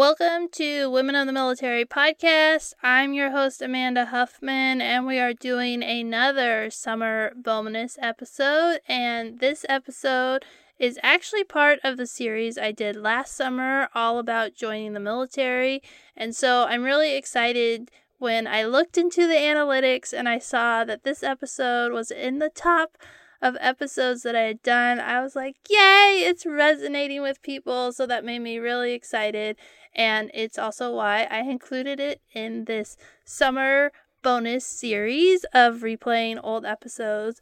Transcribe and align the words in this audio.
Welcome 0.00 0.48
to 0.52 0.88
Women 0.88 1.14
of 1.14 1.26
the 1.26 1.32
Military 1.34 1.84
podcast. 1.84 2.72
I'm 2.82 3.12
your 3.12 3.32
host, 3.32 3.60
Amanda 3.60 4.06
Huffman, 4.06 4.80
and 4.80 5.06
we 5.06 5.18
are 5.18 5.34
doing 5.34 5.82
another 5.82 6.70
summer 6.70 7.32
bonus 7.36 7.98
episode. 8.00 8.80
And 8.88 9.40
this 9.40 9.66
episode 9.68 10.46
is 10.78 10.98
actually 11.02 11.44
part 11.44 11.80
of 11.84 11.98
the 11.98 12.06
series 12.06 12.56
I 12.56 12.72
did 12.72 12.96
last 12.96 13.36
summer, 13.36 13.90
all 13.94 14.18
about 14.18 14.54
joining 14.54 14.94
the 14.94 15.00
military. 15.00 15.82
And 16.16 16.34
so 16.34 16.64
I'm 16.64 16.82
really 16.82 17.14
excited 17.14 17.90
when 18.16 18.46
I 18.46 18.64
looked 18.64 18.96
into 18.96 19.26
the 19.26 19.34
analytics 19.34 20.14
and 20.14 20.30
I 20.30 20.38
saw 20.38 20.82
that 20.82 21.04
this 21.04 21.22
episode 21.22 21.92
was 21.92 22.10
in 22.10 22.38
the 22.38 22.48
top 22.48 22.96
of 23.42 23.56
episodes 23.60 24.22
that 24.22 24.36
I 24.36 24.42
had 24.42 24.62
done. 24.62 25.00
I 25.00 25.22
was 25.22 25.34
like, 25.34 25.56
yay, 25.68 26.24
it's 26.26 26.44
resonating 26.46 27.22
with 27.22 27.42
people. 27.42 27.92
So 27.92 28.06
that 28.06 28.24
made 28.24 28.40
me 28.40 28.58
really 28.58 28.92
excited. 28.92 29.56
And 29.94 30.30
it's 30.34 30.58
also 30.58 30.94
why 30.94 31.26
I 31.30 31.40
included 31.40 32.00
it 32.00 32.20
in 32.34 32.66
this 32.66 32.96
summer 33.24 33.92
bonus 34.22 34.66
series 34.66 35.44
of 35.54 35.78
replaying 35.78 36.38
old 36.42 36.64
episodes 36.64 37.40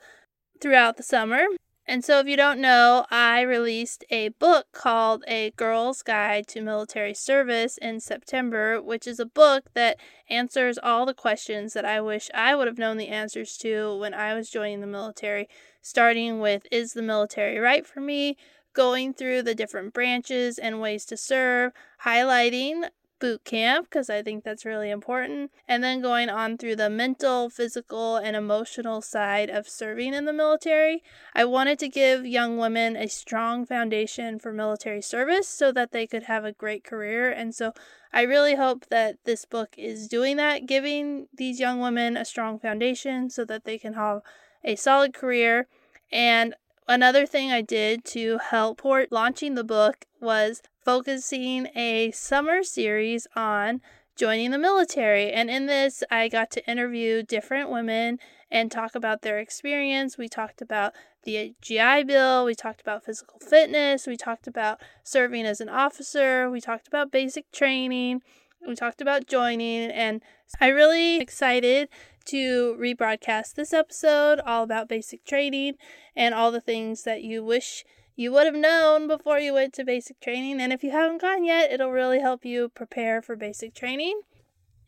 throughout 0.60 0.96
the 0.96 1.02
summer. 1.02 1.45
And 1.91 2.05
so, 2.05 2.19
if 2.19 2.27
you 2.27 2.37
don't 2.37 2.60
know, 2.60 3.06
I 3.10 3.41
released 3.41 4.05
a 4.10 4.28
book 4.28 4.66
called 4.73 5.24
A 5.27 5.52
Girl's 5.56 6.02
Guide 6.02 6.47
to 6.48 6.61
Military 6.61 7.14
Service 7.14 7.78
in 7.78 7.98
September, 8.01 8.83
which 8.83 9.06
is 9.06 9.19
a 9.19 9.24
book 9.24 9.70
that 9.73 9.97
answers 10.28 10.77
all 10.77 11.06
the 11.06 11.14
questions 11.14 11.73
that 11.73 11.87
I 11.87 12.02
wish 12.02 12.28
I 12.34 12.55
would 12.55 12.66
have 12.66 12.77
known 12.77 12.98
the 12.98 13.09
answers 13.09 13.56
to 13.59 13.97
when 13.97 14.12
I 14.12 14.34
was 14.34 14.51
joining 14.51 14.83
the 14.83 14.87
military, 14.87 15.48
starting 15.80 16.41
with 16.41 16.66
Is 16.70 16.92
the 16.92 17.01
military 17.01 17.59
right 17.59 17.87
for 17.87 18.02
me? 18.02 18.36
Going 18.75 19.14
through 19.14 19.45
the 19.45 19.55
different 19.55 19.95
branches 19.95 20.59
and 20.59 20.83
ways 20.83 21.06
to 21.06 21.16
serve, 21.16 21.73
highlighting 22.05 22.91
boot 23.18 23.45
camp 23.45 23.86
because 23.86 24.08
I 24.08 24.22
think 24.22 24.45
that's 24.45 24.64
really 24.64 24.90
important. 24.90 25.50
And 25.66 25.82
then 25.82 26.00
going 26.00 26.28
on 26.28 26.58
through 26.58 26.77
the 26.77 26.91
mental, 26.91 27.50
physical, 27.50 28.16
and 28.16 28.36
emotional 28.36 29.00
side 29.00 29.50
of 29.50 29.69
serving 29.69 30.14
in 30.14 30.24
the 30.24 30.33
military. 30.33 31.02
I 31.34 31.44
wanted 31.44 31.78
to 31.80 31.89
give 31.89 32.27
young 32.27 32.58
women 32.58 32.96
a 32.96 33.08
strong 33.08 33.66
foundation 33.66 34.39
for 34.39 34.52
military 34.52 35.02
service 35.02 35.48
so 35.48 35.72
that 35.72 35.92
they 35.92 36.06
could 36.06 36.24
have 36.24 36.44
a 36.44 36.52
great 36.52 36.84
career. 36.84 37.30
And 37.30 37.55
so 37.55 37.72
I 38.12 38.22
really 38.22 38.55
hope 38.55 38.86
that 38.91 39.16
this 39.24 39.44
book 39.44 39.74
is 39.77 40.08
doing 40.08 40.36
that, 40.36 40.66
giving 40.66 41.28
these 41.34 41.61
young 41.61 41.80
women 41.80 42.16
a 42.16 42.24
strong 42.24 42.58
foundation 42.58 43.30
so 43.30 43.44
that 43.44 43.64
they 43.64 43.78
can 43.78 43.94
have 43.94 44.22
a 44.64 44.77
solid 44.77 45.14
career. 45.14 45.66
And 46.11 46.55
another 46.86 47.27
thing 47.27 47.52
I 47.52 47.61
did 47.61 48.05
to 48.06 48.39
help 48.39 48.78
port 48.78 49.12
launching 49.12 49.55
the 49.55 49.64
book 49.64 50.06
was 50.20 50.62
focusing 50.89 51.69
a 51.77 52.11
summer 52.12 52.62
series 52.62 53.27
on 53.36 53.78
joining 54.17 54.53
the 54.53 54.56
military. 54.56 55.30
And 55.30 55.50
in 55.50 55.67
this, 55.67 56.03
I 56.11 56.28
got 56.28 56.50
to 56.53 56.67
interview 56.67 57.22
different 57.22 57.69
women 57.69 58.19
and 58.50 58.72
talk 58.72 58.95
about 58.95 59.20
their 59.20 59.39
experience. 59.39 60.17
We 60.17 60.30
talked 60.30 60.62
about 60.62 60.95
the 61.25 61.55
GI 61.61 62.05
Bill, 62.05 62.47
we 62.47 62.55
talked 62.55 62.80
about 62.80 63.05
physical 63.05 63.39
fitness, 63.39 64.06
we 64.06 64.17
talked 64.17 64.47
about 64.47 64.80
serving 65.05 65.45
as 65.45 65.61
an 65.61 65.69
officer, 65.69 66.48
we 66.48 66.58
talked 66.58 66.89
about 66.89 67.12
basic 67.12 67.52
training, 67.52 68.23
we 68.67 68.75
talked 68.75 69.02
about 69.02 69.27
joining, 69.27 69.91
and 69.91 70.23
I 70.58 70.69
really 70.69 71.20
excited 71.20 71.91
to 72.28 72.75
rebroadcast 72.80 73.56
this 73.56 73.75
episode 73.75 74.41
all 74.41 74.62
about 74.62 74.89
basic 74.89 75.27
training 75.27 75.75
and 76.17 76.34
all 76.34 76.50
the 76.50 76.62
things 76.62 77.02
that 77.02 77.23
you 77.23 77.45
wish 77.45 77.84
you 78.19 78.33
would 78.33 78.47
have 78.47 78.56
known 78.56 79.06
before 79.06 79.38
you 79.38 79.55
went 79.55 79.72
to 79.72 79.84
basic 79.84 80.19
training. 80.19 80.61
And 80.61 80.72
if 80.72 80.83
you 80.83 80.91
haven't 80.91 81.20
gone 81.20 81.44
yet, 81.44 81.70
it'll 81.70 81.92
really 81.92 82.19
help 82.19 82.44
you 82.44 82.69
prepare 82.69 83.22
for 83.22 83.36
basic 83.36 83.74
training. 83.74 84.22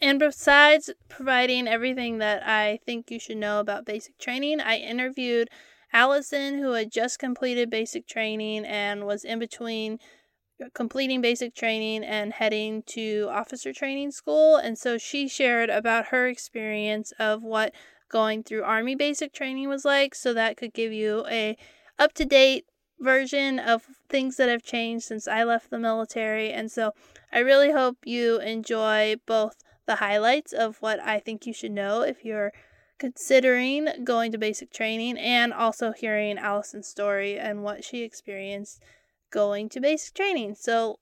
And 0.00 0.18
besides 0.18 0.90
providing 1.08 1.68
everything 1.68 2.18
that 2.18 2.44
I 2.44 2.80
think 2.84 3.08
you 3.08 3.20
should 3.20 3.36
know 3.36 3.60
about 3.60 3.84
basic 3.84 4.18
training, 4.18 4.60
I 4.60 4.78
interviewed 4.78 5.48
Allison, 5.92 6.58
who 6.58 6.72
had 6.72 6.90
just 6.90 7.20
completed 7.20 7.70
basic 7.70 8.08
training 8.08 8.64
and 8.64 9.06
was 9.06 9.22
in 9.22 9.38
between 9.38 10.00
completing 10.74 11.20
basic 11.20 11.54
training 11.54 12.02
and 12.02 12.32
heading 12.32 12.82
to 12.86 13.28
officer 13.30 13.72
training 13.72 14.10
school. 14.10 14.56
And 14.56 14.76
so 14.76 14.98
she 14.98 15.28
shared 15.28 15.70
about 15.70 16.06
her 16.06 16.26
experience 16.26 17.12
of 17.20 17.44
what 17.44 17.72
going 18.08 18.42
through 18.42 18.64
Army 18.64 18.96
basic 18.96 19.32
training 19.32 19.68
was 19.68 19.84
like. 19.84 20.16
So 20.16 20.34
that 20.34 20.56
could 20.56 20.72
give 20.72 20.92
you 20.92 21.24
a 21.28 21.56
up 21.96 22.12
to 22.14 22.24
date 22.24 22.64
version 23.00 23.58
of 23.58 23.84
things 24.08 24.36
that 24.36 24.48
have 24.48 24.62
changed 24.62 25.06
since 25.06 25.26
I 25.26 25.44
left 25.44 25.70
the 25.70 25.78
military. 25.78 26.52
And 26.52 26.70
so 26.70 26.92
I 27.32 27.38
really 27.38 27.72
hope 27.72 27.98
you 28.04 28.38
enjoy 28.40 29.16
both 29.26 29.56
the 29.86 29.96
highlights 29.96 30.52
of 30.52 30.76
what 30.80 31.00
I 31.00 31.18
think 31.18 31.46
you 31.46 31.52
should 31.52 31.72
know 31.72 32.02
if 32.02 32.24
you're 32.24 32.52
considering 32.98 33.88
going 34.04 34.30
to 34.30 34.38
basic 34.38 34.70
training 34.70 35.18
and 35.18 35.52
also 35.52 35.92
hearing 35.92 36.38
Allison's 36.38 36.86
story 36.86 37.38
and 37.38 37.62
what 37.62 37.82
she 37.82 38.02
experienced 38.02 38.82
going 39.30 39.68
to 39.70 39.80
basic 39.80 40.14
training. 40.14 40.54
So 40.54 40.98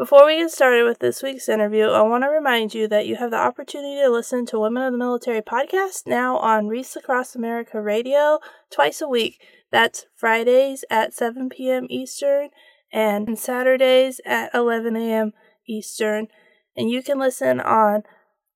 before 0.00 0.24
we 0.24 0.38
get 0.38 0.50
started 0.50 0.84
with 0.84 0.98
this 1.00 1.22
week's 1.22 1.46
interview, 1.46 1.84
I 1.88 2.00
want 2.00 2.24
to 2.24 2.30
remind 2.30 2.72
you 2.72 2.88
that 2.88 3.06
you 3.06 3.16
have 3.16 3.32
the 3.32 3.36
opportunity 3.36 4.00
to 4.00 4.08
listen 4.08 4.46
to 4.46 4.58
Women 4.58 4.82
of 4.82 4.92
the 4.92 4.98
Military 4.98 5.42
podcast 5.42 6.06
now 6.06 6.38
on 6.38 6.68
Wreaths 6.68 6.96
Across 6.96 7.36
America 7.36 7.82
Radio 7.82 8.38
twice 8.70 9.02
a 9.02 9.08
week. 9.08 9.42
That's 9.70 10.06
Fridays 10.16 10.86
at 10.88 11.12
7 11.12 11.50
p.m. 11.50 11.86
Eastern 11.90 12.48
and 12.90 13.38
Saturdays 13.38 14.22
at 14.24 14.54
11 14.54 14.96
a.m. 14.96 15.32
Eastern. 15.68 16.28
And 16.74 16.88
you 16.88 17.02
can 17.02 17.18
listen 17.18 17.60
on 17.60 18.04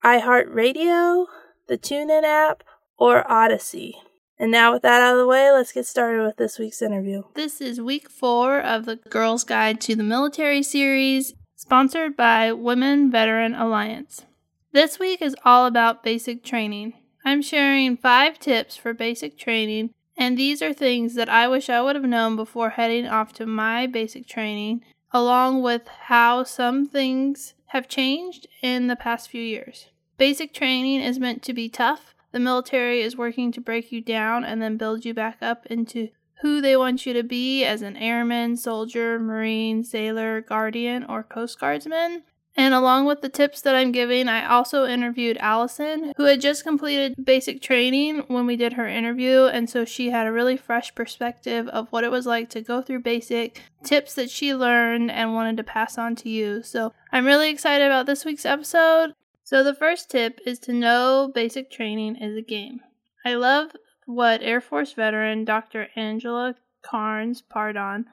iHeartRadio, 0.03 1.27
the 1.67 1.77
TuneIn 1.77 2.23
app, 2.23 2.63
or 2.97 3.23
Odyssey. 3.31 3.93
And 4.37 4.51
now, 4.51 4.73
with 4.73 4.81
that 4.81 5.01
out 5.01 5.13
of 5.13 5.19
the 5.19 5.27
way, 5.27 5.51
let's 5.51 5.71
get 5.71 5.85
started 5.85 6.23
with 6.23 6.37
this 6.37 6.59
week's 6.59 6.81
interview. 6.81 7.23
This 7.35 7.61
is 7.61 7.79
week 7.79 8.09
four 8.09 8.59
of 8.59 8.85
the 8.85 8.97
Girls 8.97 9.43
Guide 9.43 9.79
to 9.81 9.95
the 9.95 10.03
Military 10.03 10.61
series, 10.61 11.33
sponsored 11.55 12.17
by 12.17 12.51
Women 12.51 13.09
Veteran 13.09 13.55
Alliance. 13.55 14.25
This 14.73 14.99
week 14.99 15.21
is 15.21 15.35
all 15.45 15.65
about 15.65 16.03
basic 16.03 16.43
training. 16.43 16.93
I'm 17.23 17.41
sharing 17.41 17.95
five 17.95 18.37
tips 18.39 18.75
for 18.75 18.93
basic 18.93 19.37
training 19.37 19.91
and 20.17 20.37
these 20.37 20.61
are 20.61 20.73
things 20.73 21.15
that 21.15 21.29
I 21.29 21.47
wish 21.47 21.69
I 21.69 21.81
would 21.81 21.95
have 21.95 22.05
known 22.05 22.35
before 22.35 22.71
heading 22.71 23.07
off 23.07 23.33
to 23.33 23.45
my 23.45 23.85
basic 23.85 24.27
training, 24.27 24.81
along 25.11 25.61
with 25.61 25.87
how 25.87 26.43
some 26.43 26.87
things 26.87 27.53
have 27.67 27.89
changed 27.89 28.47
in 28.61 28.87
the 28.87 28.95
past 28.95 29.29
few 29.29 29.41
years. 29.41 29.87
Basic 30.17 30.53
training 30.53 31.01
is 31.01 31.19
meant 31.19 31.43
to 31.43 31.53
be 31.53 31.67
tough. 31.67 32.14
The 32.35 32.41
military 32.41 32.99
is 32.99 33.15
working 33.15 33.53
to 33.53 33.61
break 33.61 33.93
you 33.93 34.01
down 34.01 34.43
and 34.43 34.61
then 34.61 34.75
build 34.75 35.05
you 35.05 35.13
back 35.13 35.37
up 35.41 35.65
into 35.67 36.09
who 36.41 36.59
they 36.59 36.75
want 36.75 37.05
you 37.05 37.13
to 37.13 37.23
be 37.23 37.63
as 37.63 37.81
an 37.81 37.95
airman, 37.95 38.57
soldier, 38.57 39.17
marine, 39.21 39.85
sailor, 39.85 40.41
guardian, 40.41 41.05
or 41.05 41.23
Coast 41.23 41.57
Guardsman. 41.57 42.23
And 42.57 42.73
along 42.73 43.05
with 43.05 43.21
the 43.21 43.29
tips 43.29 43.61
that 43.61 43.73
I'm 43.73 43.93
giving, 43.93 44.27
I 44.27 44.45
also 44.45 44.85
interviewed 44.85 45.37
Allison, 45.37 46.11
who 46.17 46.25
had 46.25 46.41
just 46.41 46.65
completed 46.65 47.15
basic 47.23 47.61
training 47.61 48.25
when 48.27 48.45
we 48.45 48.57
did 48.57 48.73
her 48.73 48.85
interview. 48.85 49.45
And 49.45 49.69
so 49.69 49.85
she 49.85 50.09
had 50.09 50.27
a 50.27 50.33
really 50.33 50.57
fresh 50.57 50.93
perspective 50.93 51.69
of 51.69 51.87
what 51.91 52.03
it 52.03 52.11
was 52.11 52.25
like 52.25 52.49
to 52.49 52.59
go 52.59 52.81
through 52.81 52.99
basic 52.99 53.61
tips 53.85 54.13
that 54.15 54.29
she 54.29 54.53
learned 54.53 55.09
and 55.09 55.33
wanted 55.33 55.55
to 55.55 55.63
pass 55.63 55.97
on 55.97 56.17
to 56.17 56.29
you. 56.29 56.63
So 56.63 56.91
I'm 57.13 57.25
really 57.25 57.49
excited 57.49 57.85
about 57.85 58.07
this 58.07 58.25
week's 58.25 58.45
episode. 58.45 59.13
So 59.45 59.63
the 59.63 59.75
first 59.75 60.09
tip 60.09 60.39
is 60.43 60.57
to 60.61 60.73
know 60.73 61.31
basic 61.33 61.69
training 61.69 62.15
is 62.15 62.35
a 62.35 62.41
game. 62.41 62.79
I 63.23 63.35
love 63.35 63.75
what 64.07 64.41
Air 64.41 64.59
Force 64.59 64.93
veteran 64.93 65.45
Dr. 65.45 65.87
Angela 65.95 66.55
Carnes 66.83 67.43
Pardon 67.43 68.05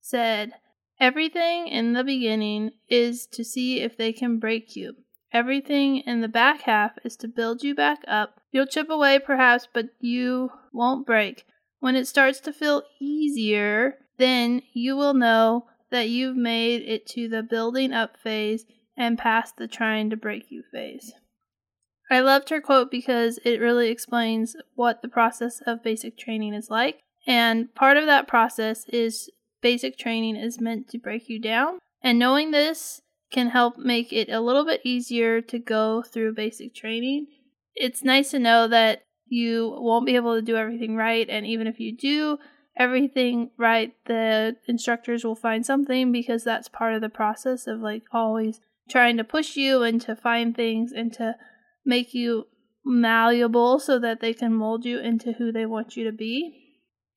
said. 0.00 0.52
Everything 0.98 1.68
in 1.68 1.92
the 1.92 2.02
beginning 2.02 2.72
is 2.88 3.26
to 3.28 3.44
see 3.44 3.80
if 3.80 3.96
they 3.96 4.12
can 4.12 4.40
break 4.40 4.74
you. 4.74 4.96
Everything 5.32 5.98
in 5.98 6.22
the 6.22 6.28
back 6.28 6.62
half 6.62 6.98
is 7.04 7.14
to 7.18 7.28
build 7.28 7.62
you 7.62 7.72
back 7.72 8.00
up. 8.08 8.40
You'll 8.50 8.66
chip 8.66 8.90
away 8.90 9.20
perhaps, 9.20 9.68
but 9.72 9.90
you 10.00 10.50
won't 10.72 11.06
break. 11.06 11.44
When 11.78 11.94
it 11.94 12.08
starts 12.08 12.40
to 12.40 12.52
feel 12.52 12.82
easier, 13.00 13.98
then 14.18 14.62
you 14.72 14.96
will 14.96 15.14
know 15.14 15.66
that 15.92 16.08
you've 16.08 16.36
made 16.36 16.82
it 16.82 17.06
to 17.10 17.28
the 17.28 17.44
building 17.44 17.92
up 17.92 18.16
phase 18.16 18.64
and 19.00 19.16
past 19.18 19.56
the 19.56 19.66
trying 19.66 20.10
to 20.10 20.16
break 20.16 20.50
you 20.50 20.62
phase. 20.70 21.14
I 22.10 22.20
loved 22.20 22.50
her 22.50 22.60
quote 22.60 22.90
because 22.90 23.38
it 23.44 23.60
really 23.60 23.88
explains 23.88 24.56
what 24.74 25.00
the 25.00 25.08
process 25.08 25.62
of 25.66 25.82
basic 25.82 26.18
training 26.18 26.54
is 26.54 26.68
like. 26.68 27.00
And 27.26 27.74
part 27.74 27.96
of 27.96 28.06
that 28.06 28.28
process 28.28 28.84
is 28.88 29.30
basic 29.62 29.96
training 29.96 30.36
is 30.36 30.60
meant 30.60 30.88
to 30.90 30.98
break 30.98 31.28
you 31.28 31.38
down. 31.38 31.78
And 32.02 32.18
knowing 32.18 32.50
this 32.50 33.00
can 33.30 33.48
help 33.48 33.78
make 33.78 34.12
it 34.12 34.28
a 34.28 34.40
little 34.40 34.64
bit 34.64 34.80
easier 34.84 35.40
to 35.40 35.58
go 35.58 36.02
through 36.02 36.34
basic 36.34 36.74
training. 36.74 37.28
It's 37.74 38.02
nice 38.02 38.30
to 38.32 38.38
know 38.38 38.68
that 38.68 39.02
you 39.26 39.76
won't 39.78 40.06
be 40.06 40.16
able 40.16 40.34
to 40.34 40.42
do 40.42 40.56
everything 40.56 40.96
right, 40.96 41.28
and 41.30 41.46
even 41.46 41.68
if 41.68 41.78
you 41.78 41.96
do 41.96 42.38
everything 42.76 43.50
right, 43.56 43.94
the 44.06 44.56
instructors 44.66 45.24
will 45.24 45.36
find 45.36 45.64
something 45.64 46.10
because 46.10 46.42
that's 46.42 46.68
part 46.68 46.94
of 46.94 47.00
the 47.00 47.08
process 47.08 47.68
of 47.68 47.80
like 47.80 48.02
always 48.12 48.60
trying 48.90 49.16
to 49.16 49.24
push 49.24 49.56
you 49.56 49.82
and 49.82 50.00
to 50.02 50.16
find 50.16 50.54
things 50.54 50.92
and 50.92 51.12
to 51.14 51.36
make 51.84 52.14
you 52.14 52.46
malleable 52.84 53.78
so 53.78 53.98
that 53.98 54.20
they 54.20 54.34
can 54.34 54.54
mold 54.54 54.84
you 54.84 54.98
into 54.98 55.32
who 55.32 55.52
they 55.52 55.66
want 55.66 55.96
you 55.96 56.04
to 56.04 56.12
be. 56.12 56.56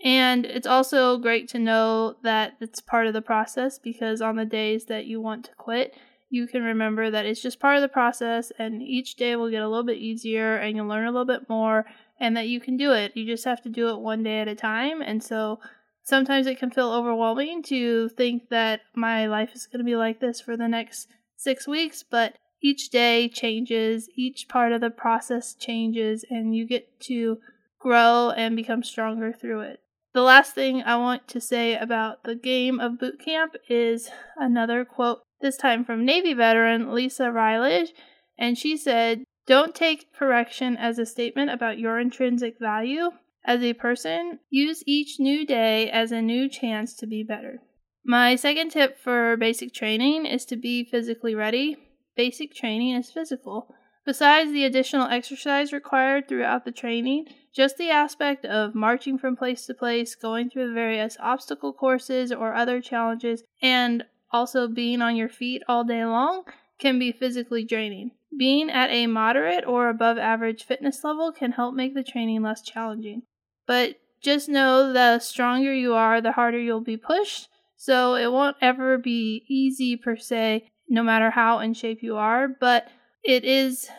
And 0.03 0.45
it's 0.45 0.67
also 0.67 1.17
great 1.17 1.47
to 1.49 1.59
know 1.59 2.17
that 2.23 2.53
it's 2.59 2.81
part 2.81 3.07
of 3.07 3.13
the 3.13 3.21
process 3.21 3.79
because 3.79 4.21
on 4.21 4.35
the 4.35 4.45
days 4.45 4.85
that 4.85 5.05
you 5.05 5.21
want 5.21 5.45
to 5.45 5.51
quit, 5.57 5.95
you 6.29 6.47
can 6.47 6.63
remember 6.63 7.09
that 7.09 7.25
it's 7.25 7.41
just 7.41 7.59
part 7.59 7.75
of 7.75 7.81
the 7.81 7.87
process 7.87 8.51
and 8.57 8.81
each 8.81 9.15
day 9.15 9.35
will 9.35 9.49
get 9.49 9.61
a 9.61 9.67
little 9.67 9.85
bit 9.85 9.97
easier 9.97 10.57
and 10.57 10.75
you'll 10.75 10.87
learn 10.87 11.05
a 11.05 11.11
little 11.11 11.25
bit 11.25 11.47
more 11.47 11.85
and 12.19 12.35
that 12.35 12.47
you 12.47 12.59
can 12.59 12.75
do 12.75 12.91
it. 12.91 13.15
You 13.15 13.25
just 13.25 13.45
have 13.45 13.61
to 13.61 13.69
do 13.69 13.89
it 13.89 13.99
one 13.99 14.23
day 14.23 14.39
at 14.39 14.47
a 14.47 14.55
time. 14.55 15.01
And 15.01 15.23
so 15.23 15.59
sometimes 16.03 16.47
it 16.47 16.59
can 16.59 16.71
feel 16.71 16.91
overwhelming 16.91 17.63
to 17.63 18.09
think 18.09 18.49
that 18.49 18.81
my 18.95 19.27
life 19.27 19.51
is 19.53 19.67
going 19.67 19.79
to 19.79 19.85
be 19.85 19.95
like 19.95 20.19
this 20.19 20.41
for 20.41 20.57
the 20.57 20.67
next 20.67 21.07
six 21.43 21.67
weeks, 21.67 22.03
but 22.09 22.37
each 22.61 22.89
day 22.89 23.27
changes, 23.27 24.09
each 24.15 24.47
part 24.47 24.71
of 24.71 24.81
the 24.81 24.89
process 24.89 25.53
changes, 25.53 26.23
and 26.29 26.55
you 26.55 26.65
get 26.65 26.99
to 27.01 27.39
grow 27.79 28.31
and 28.35 28.55
become 28.55 28.83
stronger 28.83 29.33
through 29.33 29.59
it. 29.59 29.81
The 30.13 30.21
last 30.21 30.53
thing 30.53 30.81
I 30.83 30.95
want 30.95 31.27
to 31.29 31.41
say 31.41 31.75
about 31.75 32.23
the 32.23 32.35
game 32.35 32.79
of 32.79 32.99
boot 32.99 33.19
camp 33.19 33.55
is 33.67 34.09
another 34.37 34.85
quote, 34.85 35.23
this 35.41 35.57
time 35.57 35.83
from 35.83 36.05
Navy 36.05 36.33
veteran 36.33 36.93
Lisa 36.93 37.23
Rylage, 37.23 37.89
and 38.37 38.57
she 38.57 38.77
said, 38.77 39.23
Don't 39.45 39.75
take 39.75 40.13
correction 40.13 40.77
as 40.77 40.97
a 40.97 41.05
statement 41.05 41.51
about 41.51 41.79
your 41.79 41.99
intrinsic 41.99 42.57
value. 42.59 43.11
As 43.43 43.61
a 43.61 43.73
person, 43.73 44.39
use 44.49 44.83
each 44.87 45.19
new 45.19 45.45
day 45.45 45.91
as 45.91 46.13
a 46.13 46.21
new 46.21 46.47
chance 46.47 46.93
to 46.95 47.05
be 47.05 47.23
better. 47.23 47.59
My 48.05 48.35
second 48.35 48.71
tip 48.71 48.99
for 48.99 49.37
basic 49.37 49.73
training 49.73 50.25
is 50.25 50.45
to 50.45 50.57
be 50.57 50.83
physically 50.83 51.35
ready. 51.35 51.77
Basic 52.15 52.53
training 52.53 52.95
is 52.95 53.09
physical. 53.09 53.73
Besides 54.05 54.51
the 54.51 54.65
additional 54.65 55.07
exercise 55.07 55.71
required 55.71 56.27
throughout 56.27 56.65
the 56.65 56.73
training, 56.73 57.27
just 57.55 57.77
the 57.77 57.89
aspect 57.89 58.43
of 58.43 58.75
marching 58.75 59.17
from 59.17 59.37
place 59.37 59.65
to 59.67 59.73
place, 59.73 60.15
going 60.15 60.49
through 60.49 60.67
the 60.67 60.73
various 60.73 61.15
obstacle 61.21 61.71
courses 61.71 62.31
or 62.31 62.53
other 62.53 62.81
challenges, 62.81 63.45
and 63.61 64.03
also 64.31 64.67
being 64.67 65.01
on 65.01 65.15
your 65.15 65.29
feet 65.29 65.63
all 65.69 65.85
day 65.85 66.03
long 66.03 66.43
can 66.79 66.99
be 66.99 67.13
physically 67.13 67.63
draining. 67.63 68.11
Being 68.37 68.69
at 68.69 68.89
a 68.89 69.07
moderate 69.07 69.65
or 69.65 69.87
above 69.87 70.17
average 70.17 70.65
fitness 70.65 71.03
level 71.05 71.31
can 71.31 71.53
help 71.53 71.73
make 71.73 71.93
the 71.93 72.03
training 72.03 72.41
less 72.41 72.61
challenging. 72.61 73.21
But 73.65 73.95
just 74.21 74.49
know 74.49 74.91
the 74.91 75.19
stronger 75.19 75.73
you 75.73 75.93
are, 75.93 76.19
the 76.19 76.33
harder 76.33 76.59
you'll 76.59 76.81
be 76.81 76.97
pushed. 76.97 77.47
So 77.83 78.15
it 78.15 78.31
won't 78.31 78.55
ever 78.61 78.97
be 78.97 79.43
easy 79.49 79.97
per 79.97 80.15
se, 80.15 80.71
no 80.87 81.03
matter 81.03 81.31
how 81.31 81.59
in 81.59 81.73
shape 81.73 82.01
you 82.01 82.15
are, 82.15 82.47
but 82.47 82.87
it 83.25 83.43
is 83.43 83.89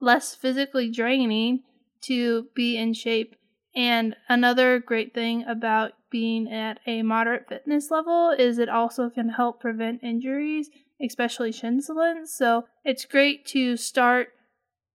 less 0.00 0.34
physically 0.34 0.90
draining 0.90 1.60
to 2.04 2.46
be 2.54 2.78
in 2.78 2.94
shape. 2.94 3.36
And 3.76 4.16
another 4.30 4.78
great 4.78 5.12
thing 5.12 5.44
about 5.46 5.92
being 6.10 6.50
at 6.50 6.80
a 6.86 7.02
moderate 7.02 7.46
fitness 7.46 7.90
level 7.90 8.30
is 8.30 8.56
it 8.56 8.70
also 8.70 9.10
can 9.10 9.28
help 9.28 9.60
prevent 9.60 10.02
injuries, 10.02 10.70
especially 10.98 11.52
shin 11.52 11.82
splints. 11.82 12.34
So 12.34 12.64
it's 12.86 13.04
great 13.04 13.44
to 13.48 13.76
start 13.76 14.28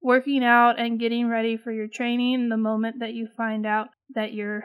working 0.01 0.43
out 0.43 0.79
and 0.79 0.99
getting 0.99 1.29
ready 1.29 1.57
for 1.57 1.71
your 1.71 1.87
training 1.87 2.49
the 2.49 2.57
moment 2.57 3.01
that 3.01 3.13
you 3.13 3.27
find 3.37 3.67
out 3.67 3.89
that 4.15 4.33
you're 4.33 4.63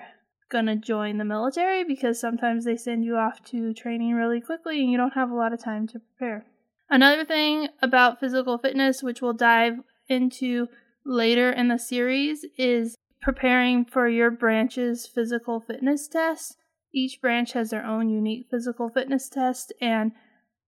to 0.50 0.76
join 0.76 1.19
the 1.19 1.25
military 1.25 1.85
because 1.85 2.20
sometimes 2.20 2.64
they 2.64 2.76
send 2.76 3.05
you 3.05 3.17
off 3.17 3.43
to 3.44 3.73
training 3.73 4.14
really 4.14 4.41
quickly 4.41 4.81
and 4.81 4.91
you 4.91 4.99
don't 4.99 5.14
have 5.14 5.31
a 5.31 5.35
lot 5.35 5.52
of 5.52 5.62
time 5.62 5.87
to 5.88 6.00
prepare. 6.00 6.44
Another 6.88 7.25
thing 7.25 7.69
about 7.81 8.19
physical 8.19 8.58
fitness, 8.58 9.02
which 9.02 9.23
we'll 9.23 9.32
dive 9.32 9.79
into 10.08 10.69
later 11.06 11.50
in 11.50 11.69
the 11.69 11.79
series, 11.79 12.44
is 12.58 12.97
preparing 13.23 13.85
for 13.85 14.08
your 14.08 14.31
branch's 14.31 15.06
physical 15.06 15.61
fitness 15.61 16.08
test. 16.08 16.56
Each 16.93 17.20
branch 17.20 17.53
has 17.53 17.70
their 17.70 17.87
own 17.87 18.08
unique 18.08 18.49
physical 18.50 18.88
fitness 18.88 19.29
test, 19.29 19.73
and 19.81 20.11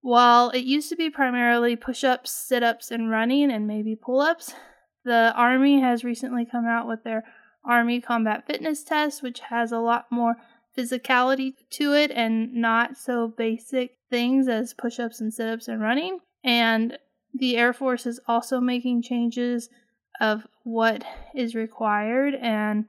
while 0.01 0.51
it 0.51 0.63
used 0.63 0.89
to 0.89 0.95
be 0.95 1.09
primarily 1.09 1.75
push 1.75 2.03
ups, 2.03 2.31
sit 2.31 2.61
ups, 2.61 2.91
and 2.91 3.09
running, 3.09 3.51
and 3.51 3.65
maybe 3.65 3.95
pull 3.95 4.19
ups, 4.19 4.53
the 5.03 5.33
Army 5.35 5.79
has 5.79 6.03
recently 6.03 6.45
come 6.45 6.65
out 6.65 6.87
with 6.87 7.03
their 7.03 7.23
Army 7.63 8.01
Combat 8.01 8.45
Fitness 8.45 8.83
Test, 8.83 9.21
which 9.21 9.39
has 9.41 9.71
a 9.71 9.79
lot 9.79 10.07
more 10.09 10.35
physicality 10.77 11.53
to 11.69 11.93
it 11.93 12.11
and 12.11 12.53
not 12.53 12.97
so 12.97 13.27
basic 13.27 13.97
things 14.09 14.47
as 14.47 14.73
push 14.73 14.99
ups 14.99 15.19
and 15.19 15.33
sit 15.33 15.49
ups 15.49 15.67
and 15.67 15.81
running. 15.81 16.19
And 16.43 16.97
the 17.33 17.57
Air 17.57 17.73
Force 17.73 18.05
is 18.05 18.19
also 18.27 18.59
making 18.59 19.03
changes 19.03 19.69
of 20.19 20.47
what 20.63 21.03
is 21.35 21.55
required, 21.55 22.35
and 22.35 22.85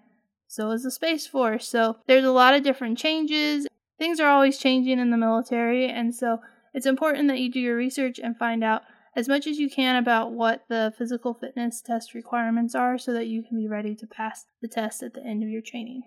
so 0.48 0.70
is 0.70 0.82
the 0.82 0.90
Space 0.90 1.26
Force. 1.26 1.68
So 1.68 1.96
there's 2.06 2.24
a 2.24 2.32
lot 2.32 2.54
of 2.54 2.62
different 2.62 2.98
changes. 2.98 3.66
Things 3.98 4.20
are 4.20 4.28
always 4.28 4.58
changing 4.58 4.98
in 4.98 5.10
the 5.10 5.16
military, 5.16 5.88
and 5.88 6.14
so 6.14 6.40
it's 6.74 6.86
important 6.86 7.28
that 7.28 7.38
you 7.38 7.50
do 7.50 7.60
your 7.60 7.76
research 7.76 8.18
and 8.18 8.36
find 8.36 8.64
out 8.64 8.82
as 9.14 9.28
much 9.28 9.46
as 9.46 9.58
you 9.58 9.68
can 9.68 9.96
about 9.96 10.32
what 10.32 10.64
the 10.68 10.92
physical 10.96 11.34
fitness 11.34 11.80
test 11.80 12.14
requirements 12.14 12.74
are 12.74 12.98
so 12.98 13.12
that 13.12 13.26
you 13.26 13.42
can 13.42 13.58
be 13.58 13.68
ready 13.68 13.94
to 13.94 14.06
pass 14.06 14.46
the 14.60 14.68
test 14.68 15.02
at 15.02 15.14
the 15.14 15.24
end 15.24 15.42
of 15.42 15.48
your 15.48 15.62
training. 15.62 16.02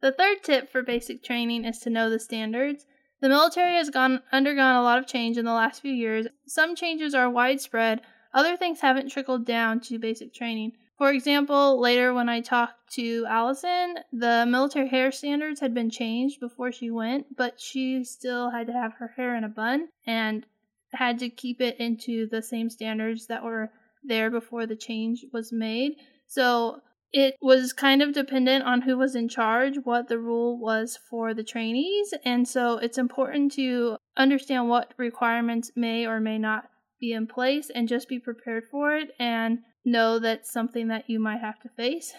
The 0.00 0.12
third 0.12 0.42
tip 0.42 0.70
for 0.70 0.82
basic 0.82 1.22
training 1.22 1.64
is 1.64 1.78
to 1.80 1.90
know 1.90 2.10
the 2.10 2.18
standards. 2.18 2.86
The 3.20 3.28
military 3.28 3.76
has 3.76 3.88
gone 3.88 4.20
undergone 4.32 4.76
a 4.76 4.82
lot 4.82 4.98
of 4.98 5.06
change 5.06 5.38
in 5.38 5.46
the 5.46 5.52
last 5.52 5.80
few 5.80 5.92
years. 5.92 6.26
Some 6.46 6.76
changes 6.76 7.14
are 7.14 7.30
widespread, 7.30 8.02
other 8.34 8.56
things 8.56 8.80
haven't 8.80 9.10
trickled 9.10 9.46
down 9.46 9.80
to 9.80 9.98
basic 9.98 10.34
training. 10.34 10.72
For 10.98 11.10
example, 11.10 11.80
later 11.80 12.12
when 12.12 12.28
I 12.28 12.40
talked 12.40 12.92
to 12.94 13.24
Allison, 13.28 13.96
the 14.12 14.44
military 14.46 14.88
hair 14.88 15.10
standards 15.10 15.60
had 15.60 15.72
been 15.72 15.90
changed 15.90 16.38
before 16.40 16.70
she 16.70 16.90
went, 16.90 17.36
but 17.36 17.60
she 17.60 18.04
still 18.04 18.50
had 18.50 18.66
to 18.66 18.72
have 18.72 18.94
her 18.94 19.08
hair 19.16 19.34
in 19.34 19.44
a 19.44 19.48
bun 19.48 19.88
and 20.06 20.46
had 20.94 21.18
to 21.20 21.28
keep 21.28 21.60
it 21.60 21.78
into 21.78 22.28
the 22.30 22.42
same 22.42 22.70
standards 22.70 23.26
that 23.26 23.42
were 23.42 23.70
there 24.02 24.30
before 24.30 24.66
the 24.66 24.76
change 24.76 25.24
was 25.32 25.52
made. 25.52 25.92
So 26.26 26.80
it 27.12 27.36
was 27.40 27.72
kind 27.72 28.02
of 28.02 28.12
dependent 28.12 28.64
on 28.64 28.82
who 28.82 28.98
was 28.98 29.14
in 29.14 29.28
charge, 29.28 29.76
what 29.84 30.08
the 30.08 30.18
rule 30.18 30.58
was 30.58 30.98
for 31.08 31.32
the 31.32 31.44
trainees. 31.44 32.12
And 32.24 32.46
so 32.46 32.78
it's 32.78 32.98
important 32.98 33.52
to 33.52 33.96
understand 34.16 34.68
what 34.68 34.94
requirements 34.96 35.70
may 35.76 36.06
or 36.06 36.18
may 36.18 36.38
not 36.38 36.64
be 37.00 37.12
in 37.12 37.26
place 37.26 37.70
and 37.72 37.88
just 37.88 38.08
be 38.08 38.18
prepared 38.18 38.64
for 38.70 38.96
it 38.96 39.10
and 39.18 39.58
know 39.84 40.18
that's 40.18 40.52
something 40.52 40.88
that 40.88 41.08
you 41.08 41.20
might 41.20 41.40
have 41.40 41.60
to 41.60 41.68
face. 41.76 42.12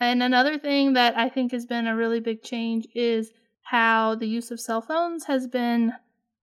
And 0.00 0.22
another 0.22 0.58
thing 0.58 0.94
that 0.94 1.18
I 1.18 1.28
think 1.28 1.52
has 1.52 1.66
been 1.66 1.86
a 1.86 1.96
really 1.96 2.20
big 2.20 2.42
change 2.42 2.86
is 2.94 3.30
how 3.64 4.14
the 4.14 4.26
use 4.26 4.50
of 4.50 4.58
cell 4.58 4.80
phones 4.80 5.24
has 5.24 5.46
been 5.46 5.92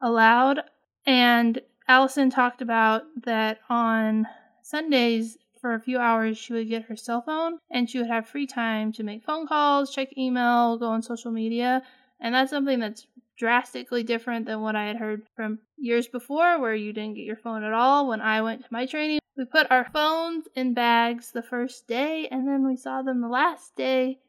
allowed. 0.01 0.61
And 1.07 1.61
Allison 1.87 2.29
talked 2.29 2.61
about 2.61 3.03
that 3.23 3.59
on 3.69 4.27
Sundays 4.61 5.37
for 5.61 5.73
a 5.73 5.79
few 5.79 5.97
hours 5.97 6.37
she 6.37 6.53
would 6.53 6.67
get 6.67 6.83
her 6.83 6.95
cell 6.95 7.21
phone 7.21 7.57
and 7.71 7.89
she 7.89 7.97
would 7.97 8.09
have 8.09 8.27
free 8.27 8.45
time 8.45 8.91
to 8.91 9.03
make 9.03 9.23
phone 9.23 9.47
calls, 9.47 9.95
check 9.95 10.15
email, 10.17 10.77
go 10.77 10.87
on 10.87 11.01
social 11.01 11.31
media. 11.31 11.81
And 12.19 12.35
that's 12.35 12.51
something 12.51 12.79
that's 12.79 13.07
drastically 13.37 14.03
different 14.03 14.45
than 14.45 14.61
what 14.61 14.75
I 14.75 14.85
had 14.85 14.97
heard 14.97 15.23
from 15.35 15.59
years 15.77 16.07
before, 16.07 16.59
where 16.59 16.75
you 16.75 16.91
didn't 16.91 17.15
get 17.15 17.25
your 17.25 17.37
phone 17.37 17.63
at 17.63 17.73
all. 17.73 18.07
When 18.09 18.19
I 18.19 18.41
went 18.41 18.63
to 18.63 18.67
my 18.71 18.85
training, 18.85 19.19
we 19.37 19.45
put 19.45 19.71
our 19.71 19.85
phones 19.93 20.47
in 20.55 20.73
bags 20.73 21.31
the 21.31 21.43
first 21.43 21.87
day, 21.87 22.27
and 22.29 22.47
then 22.47 22.65
we 22.65 22.75
saw 22.75 23.03
them 23.03 23.21
the 23.21 23.27
last 23.27 23.75
day 23.75 24.19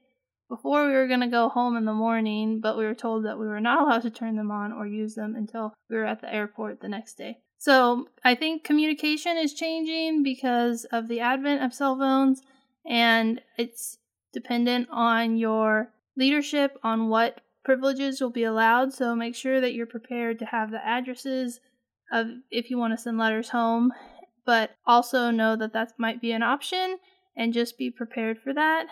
before 0.48 0.86
we 0.86 0.92
were 0.92 1.06
going 1.06 1.20
to 1.20 1.26
go 1.26 1.48
home 1.48 1.76
in 1.76 1.84
the 1.84 1.92
morning, 1.92 2.60
but 2.60 2.76
we 2.76 2.84
were 2.84 2.94
told 2.94 3.24
that 3.24 3.38
we 3.38 3.46
were 3.46 3.60
not 3.60 3.82
allowed 3.82 4.02
to 4.02 4.10
turn 4.10 4.36
them 4.36 4.50
on 4.50 4.72
or 4.72 4.86
use 4.86 5.14
them 5.14 5.34
until 5.36 5.74
we 5.90 5.96
were 5.96 6.06
at 6.06 6.20
the 6.20 6.32
airport 6.32 6.80
the 6.80 6.88
next 6.88 7.18
day. 7.18 7.38
So 7.58 8.08
I 8.24 8.34
think 8.34 8.64
communication 8.64 9.36
is 9.36 9.52
changing 9.52 10.22
because 10.22 10.84
of 10.86 11.08
the 11.08 11.20
advent 11.20 11.62
of 11.62 11.74
cell 11.74 11.98
phones, 11.98 12.40
and 12.88 13.42
it's 13.56 13.98
dependent 14.32 14.88
on 14.90 15.36
your 15.36 15.92
leadership 16.16 16.78
on 16.82 17.08
what 17.08 17.40
privileges 17.64 18.20
will 18.20 18.30
be 18.30 18.44
allowed, 18.44 18.94
so 18.94 19.14
make 19.14 19.34
sure 19.34 19.60
that 19.60 19.74
you're 19.74 19.86
prepared 19.86 20.38
to 20.38 20.46
have 20.46 20.70
the 20.70 20.84
addresses 20.86 21.60
of 22.10 22.28
if 22.50 22.70
you 22.70 22.78
want 22.78 22.92
to 22.92 23.02
send 23.02 23.18
letters 23.18 23.50
home, 23.50 23.92
but 24.46 24.70
also 24.86 25.30
know 25.30 25.56
that 25.56 25.74
that 25.74 25.92
might 25.98 26.20
be 26.20 26.32
an 26.32 26.42
option 26.42 26.96
and 27.36 27.52
just 27.52 27.76
be 27.76 27.90
prepared 27.90 28.38
for 28.38 28.54
that. 28.54 28.86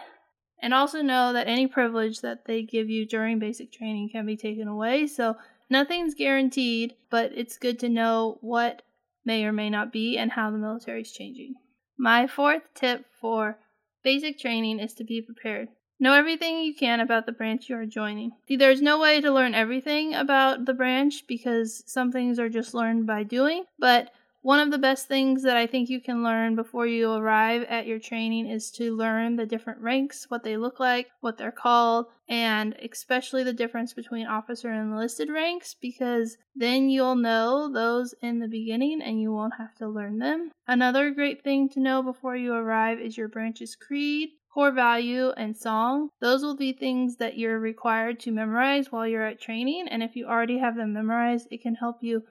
And 0.61 0.73
also 0.73 1.03
know 1.03 1.33
that 1.33 1.49
any 1.49 1.67
privilege 1.67 2.21
that 2.23 2.47
they 2.47 2.63
give 2.63 2.89
you 2.89 3.07
during 3.07 3.39
basic 3.39 3.73
training 3.73 4.11
can 4.11 4.27
be 4.27 4.37
taken 4.37 4.69
away. 4.69 5.07
So 5.07 5.37
nothing's 5.69 6.15
guaranteed, 6.15 6.95
but 7.11 7.33
it's 7.35 7.59
good 7.59 7.79
to 7.81 7.89
know 7.89 8.39
what 8.41 8.83
may 9.25 9.45
or 9.45 9.53
may 9.53 9.69
not 9.69 9.93
be 9.93 10.17
and 10.17 10.33
how 10.33 10.51
the 10.51 10.59
military 10.59 11.03
is 11.03 11.13
changing. 11.13 11.55
My 11.99 12.27
fourth 12.27 12.73
tip 12.75 13.07
for 13.21 13.59
basic 14.03 14.39
training 14.39 14.81
is 14.81 14.95
to 14.95 15.05
be 15.05 15.21
prepared. 15.21 15.69
Know 15.99 16.13
everything 16.13 16.61
you 16.61 16.75
can 16.75 17.01
about 17.01 17.25
the 17.25 17.33
branch 17.33 17.69
you 17.69 17.77
are 17.77 17.87
joining. 17.87 18.33
See, 18.47 18.57
there's 18.57 18.83
no 18.83 18.99
way 18.99 19.21
to 19.21 19.33
learn 19.33 19.55
everything 19.55 20.15
about 20.15 20.67
the 20.67 20.75
branch 20.75 21.25
because 21.27 21.83
some 21.87 22.13
things 22.13 22.39
are 22.39 22.51
just 22.51 22.75
learned 22.75 23.07
by 23.07 23.23
doing, 23.23 23.65
but 23.79 24.11
one 24.47 24.61
of 24.61 24.71
the 24.71 24.79
best 24.79 25.09
things 25.09 25.43
that 25.43 25.57
I 25.57 25.67
think 25.67 25.89
you 25.89 26.01
can 26.01 26.23
learn 26.23 26.55
before 26.55 26.87
you 26.87 27.11
arrive 27.11 27.65
at 27.65 27.89
your 27.89 27.99
training 27.99 28.47
is 28.47 28.71
to 28.77 28.95
learn 28.95 29.35
the 29.35 29.45
different 29.45 29.81
ranks, 29.81 30.27
what 30.29 30.45
they 30.45 30.57
look 30.57 30.79
like, 30.79 31.09
what 31.21 31.37
they're 31.37 31.51
called, 31.51 32.07
and 32.29 32.77
especially 32.81 33.43
the 33.43 33.53
difference 33.53 33.93
between 33.93 34.29
officer 34.29 34.71
and 34.71 34.93
enlisted 34.93 35.31
ranks 35.31 35.75
because 35.75 36.37
then 36.55 36.89
you'll 36.89 37.17
know 37.17 37.69
those 37.73 38.15
in 38.23 38.39
the 38.39 38.47
beginning 38.47 39.03
and 39.03 39.21
you 39.21 39.33
won't 39.33 39.55
have 39.59 39.75
to 39.79 39.89
learn 39.89 40.21
them. 40.21 40.53
Another 40.69 41.11
great 41.11 41.43
thing 41.43 41.69
to 41.71 41.81
know 41.81 42.01
before 42.01 42.37
you 42.37 42.53
arrive 42.53 43.01
is 43.01 43.17
your 43.17 43.27
branch's 43.27 43.75
creed, 43.75 44.29
core 44.55 44.71
value, 44.71 45.31
and 45.31 45.57
song. 45.57 46.11
Those 46.21 46.45
will 46.45 46.57
be 46.57 46.73
things 46.73 47.17
that 47.17 47.37
you're 47.37 47.59
required 47.59 48.21
to 48.21 48.31
memorize 48.31 48.93
while 48.93 49.09
you're 49.09 49.27
at 49.27 49.41
training, 49.41 49.89
and 49.91 50.05
if 50.05 50.15
you 50.15 50.27
already 50.27 50.59
have 50.59 50.77
them 50.77 50.93
memorized, 50.93 51.49
it 51.51 51.63
can 51.63 51.75
help 51.75 51.97
you 52.01 52.23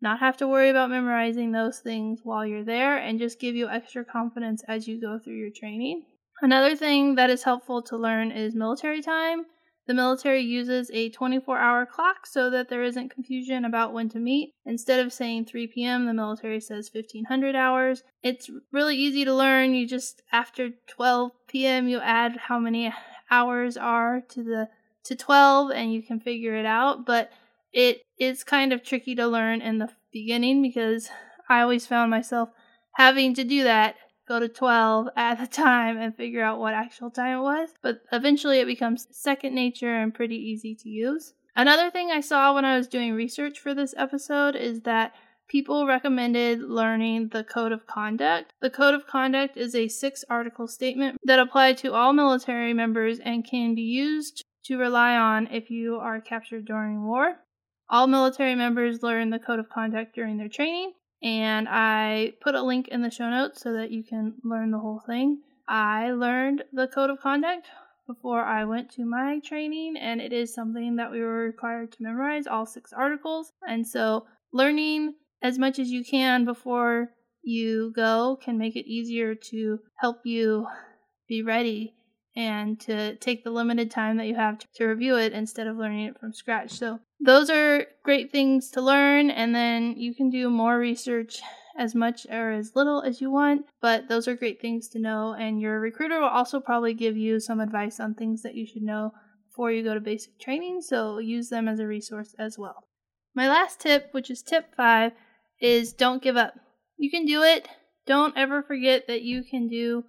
not 0.00 0.20
have 0.20 0.36
to 0.38 0.48
worry 0.48 0.70
about 0.70 0.90
memorizing 0.90 1.52
those 1.52 1.78
things 1.78 2.20
while 2.22 2.46
you're 2.46 2.64
there 2.64 2.98
and 2.98 3.18
just 3.18 3.40
give 3.40 3.54
you 3.54 3.68
extra 3.68 4.04
confidence 4.04 4.62
as 4.68 4.86
you 4.86 5.00
go 5.00 5.18
through 5.18 5.36
your 5.36 5.50
training. 5.50 6.04
Another 6.42 6.76
thing 6.76 7.14
that 7.14 7.30
is 7.30 7.42
helpful 7.42 7.82
to 7.82 7.96
learn 7.96 8.30
is 8.30 8.54
military 8.54 9.00
time. 9.00 9.46
The 9.86 9.94
military 9.94 10.40
uses 10.40 10.90
a 10.92 11.10
24 11.10 11.58
hour 11.58 11.86
clock 11.86 12.26
so 12.26 12.50
that 12.50 12.68
there 12.68 12.82
isn't 12.82 13.14
confusion 13.14 13.64
about 13.64 13.92
when 13.92 14.08
to 14.10 14.18
meet. 14.18 14.52
Instead 14.64 15.04
of 15.04 15.12
saying 15.12 15.44
3 15.44 15.68
p.m., 15.68 16.06
the 16.06 16.12
military 16.12 16.60
says 16.60 16.90
1500 16.92 17.54
hours. 17.54 18.02
It's 18.22 18.50
really 18.72 18.96
easy 18.96 19.24
to 19.24 19.32
learn. 19.32 19.74
You 19.74 19.86
just, 19.86 20.22
after 20.32 20.70
12 20.88 21.30
p.m., 21.46 21.88
you 21.88 22.00
add 22.00 22.36
how 22.36 22.58
many 22.58 22.92
hours 23.30 23.76
are 23.76 24.22
to 24.28 24.42
the 24.42 24.68
to 25.04 25.14
12 25.14 25.70
and 25.70 25.92
you 25.92 26.02
can 26.02 26.18
figure 26.18 26.56
it 26.56 26.66
out. 26.66 27.06
But 27.06 27.30
it 27.76 28.00
is 28.18 28.42
kind 28.42 28.72
of 28.72 28.82
tricky 28.82 29.14
to 29.14 29.26
learn 29.26 29.60
in 29.60 29.76
the 29.76 29.90
beginning 30.10 30.62
because 30.62 31.10
I 31.46 31.60
always 31.60 31.86
found 31.86 32.10
myself 32.10 32.48
having 32.94 33.34
to 33.34 33.44
do 33.44 33.64
that 33.64 33.96
go 34.26 34.40
to 34.40 34.48
12 34.48 35.08
at 35.16 35.38
the 35.38 35.46
time 35.46 35.98
and 35.98 36.16
figure 36.16 36.42
out 36.42 36.58
what 36.58 36.72
actual 36.72 37.10
time 37.10 37.38
it 37.38 37.42
was. 37.42 37.68
But 37.82 38.00
eventually 38.10 38.60
it 38.60 38.66
becomes 38.66 39.06
second 39.12 39.54
nature 39.54 39.94
and 39.94 40.14
pretty 40.14 40.36
easy 40.36 40.74
to 40.74 40.88
use. 40.88 41.34
Another 41.54 41.90
thing 41.90 42.10
I 42.10 42.20
saw 42.20 42.54
when 42.54 42.64
I 42.64 42.78
was 42.78 42.88
doing 42.88 43.12
research 43.12 43.58
for 43.58 43.74
this 43.74 43.94
episode 43.96 44.56
is 44.56 44.80
that 44.82 45.12
people 45.46 45.86
recommended 45.86 46.62
learning 46.62 47.28
the 47.28 47.44
Code 47.44 47.72
of 47.72 47.86
Conduct. 47.86 48.54
The 48.62 48.70
Code 48.70 48.94
of 48.94 49.06
Conduct 49.06 49.58
is 49.58 49.74
a 49.74 49.88
six 49.88 50.24
article 50.30 50.66
statement 50.66 51.18
that 51.24 51.38
applies 51.38 51.80
to 51.82 51.92
all 51.92 52.14
military 52.14 52.72
members 52.72 53.18
and 53.18 53.46
can 53.46 53.74
be 53.74 53.82
used 53.82 54.44
to 54.64 54.78
rely 54.78 55.14
on 55.14 55.46
if 55.48 55.70
you 55.70 55.96
are 55.96 56.20
captured 56.22 56.64
during 56.64 57.06
war. 57.06 57.36
All 57.88 58.06
military 58.06 58.54
members 58.54 59.02
learn 59.02 59.30
the 59.30 59.38
code 59.38 59.58
of 59.58 59.68
conduct 59.68 60.14
during 60.14 60.38
their 60.38 60.48
training, 60.48 60.92
and 61.22 61.68
I 61.68 62.34
put 62.40 62.54
a 62.54 62.62
link 62.62 62.88
in 62.88 63.02
the 63.02 63.10
show 63.10 63.30
notes 63.30 63.60
so 63.62 63.72
that 63.74 63.90
you 63.90 64.02
can 64.02 64.34
learn 64.42 64.70
the 64.70 64.78
whole 64.78 65.02
thing. 65.06 65.42
I 65.68 66.10
learned 66.10 66.64
the 66.72 66.88
code 66.88 67.10
of 67.10 67.20
conduct 67.20 67.66
before 68.06 68.42
I 68.42 68.64
went 68.64 68.90
to 68.92 69.04
my 69.04 69.40
training, 69.44 69.96
and 69.96 70.20
it 70.20 70.32
is 70.32 70.54
something 70.54 70.96
that 70.96 71.10
we 71.10 71.20
were 71.20 71.44
required 71.44 71.92
to 71.92 72.02
memorize 72.02 72.46
all 72.46 72.66
six 72.66 72.92
articles. 72.92 73.52
And 73.66 73.86
so, 73.86 74.26
learning 74.52 75.14
as 75.42 75.58
much 75.58 75.78
as 75.78 75.90
you 75.90 76.04
can 76.04 76.44
before 76.44 77.10
you 77.42 77.92
go 77.94 78.38
can 78.42 78.58
make 78.58 78.74
it 78.74 78.90
easier 78.90 79.34
to 79.34 79.78
help 80.00 80.18
you 80.24 80.66
be 81.28 81.42
ready 81.42 81.94
and 82.36 82.78
to 82.80 83.16
take 83.16 83.42
the 83.42 83.50
limited 83.50 83.90
time 83.90 84.18
that 84.18 84.26
you 84.26 84.34
have 84.34 84.58
to, 84.74 84.84
review 84.84 85.16
it 85.16 85.32
instead 85.32 85.66
of 85.66 85.76
learning 85.76 86.06
it 86.06 86.20
from 86.20 86.32
scratch. 86.32 86.72
So, 86.72 87.00
those 87.18 87.48
are 87.48 87.86
great 88.04 88.30
things 88.30 88.70
to 88.72 88.82
learn, 88.82 89.30
and 89.30 89.54
then 89.54 89.94
you 89.96 90.14
can 90.14 90.28
do 90.28 90.50
more 90.50 90.78
research 90.78 91.40
as 91.78 91.94
much 91.94 92.26
or 92.30 92.52
as 92.52 92.76
little 92.76 93.02
as 93.02 93.20
you 93.20 93.30
want, 93.30 93.66
but 93.80 94.08
those 94.08 94.28
are 94.28 94.36
great 94.36 94.60
things 94.60 94.88
to 94.88 94.98
know. 94.98 95.34
And 95.38 95.60
your 95.60 95.80
recruiter 95.80 96.20
will 96.20 96.28
also 96.28 96.60
probably 96.60 96.94
give 96.94 97.16
you 97.16 97.40
some 97.40 97.60
advice 97.60 98.00
on 98.00 98.14
things 98.14 98.42
that 98.42 98.54
you 98.54 98.66
should 98.66 98.82
know 98.82 99.12
before 99.48 99.72
you 99.72 99.82
go 99.82 99.94
to 99.94 100.00
basic 100.00 100.38
training, 100.38 100.82
so 100.82 101.18
use 101.18 101.48
them 101.48 101.68
as 101.68 101.80
a 101.80 101.86
resource 101.86 102.34
as 102.38 102.58
well. 102.58 102.84
My 103.34 103.48
last 103.48 103.80
tip, 103.80 104.08
which 104.12 104.30
is 104.30 104.42
tip 104.42 104.74
five, 104.74 105.12
is 105.60 105.92
don't 105.92 106.22
give 106.22 106.36
up. 106.36 106.54
You 106.98 107.10
can 107.10 107.24
do 107.24 107.42
it. 107.42 107.68
Don't 108.06 108.36
ever 108.36 108.62
forget 108.62 109.06
that 109.08 109.22
you 109.22 109.42
can 109.42 109.68
do 109.68 110.04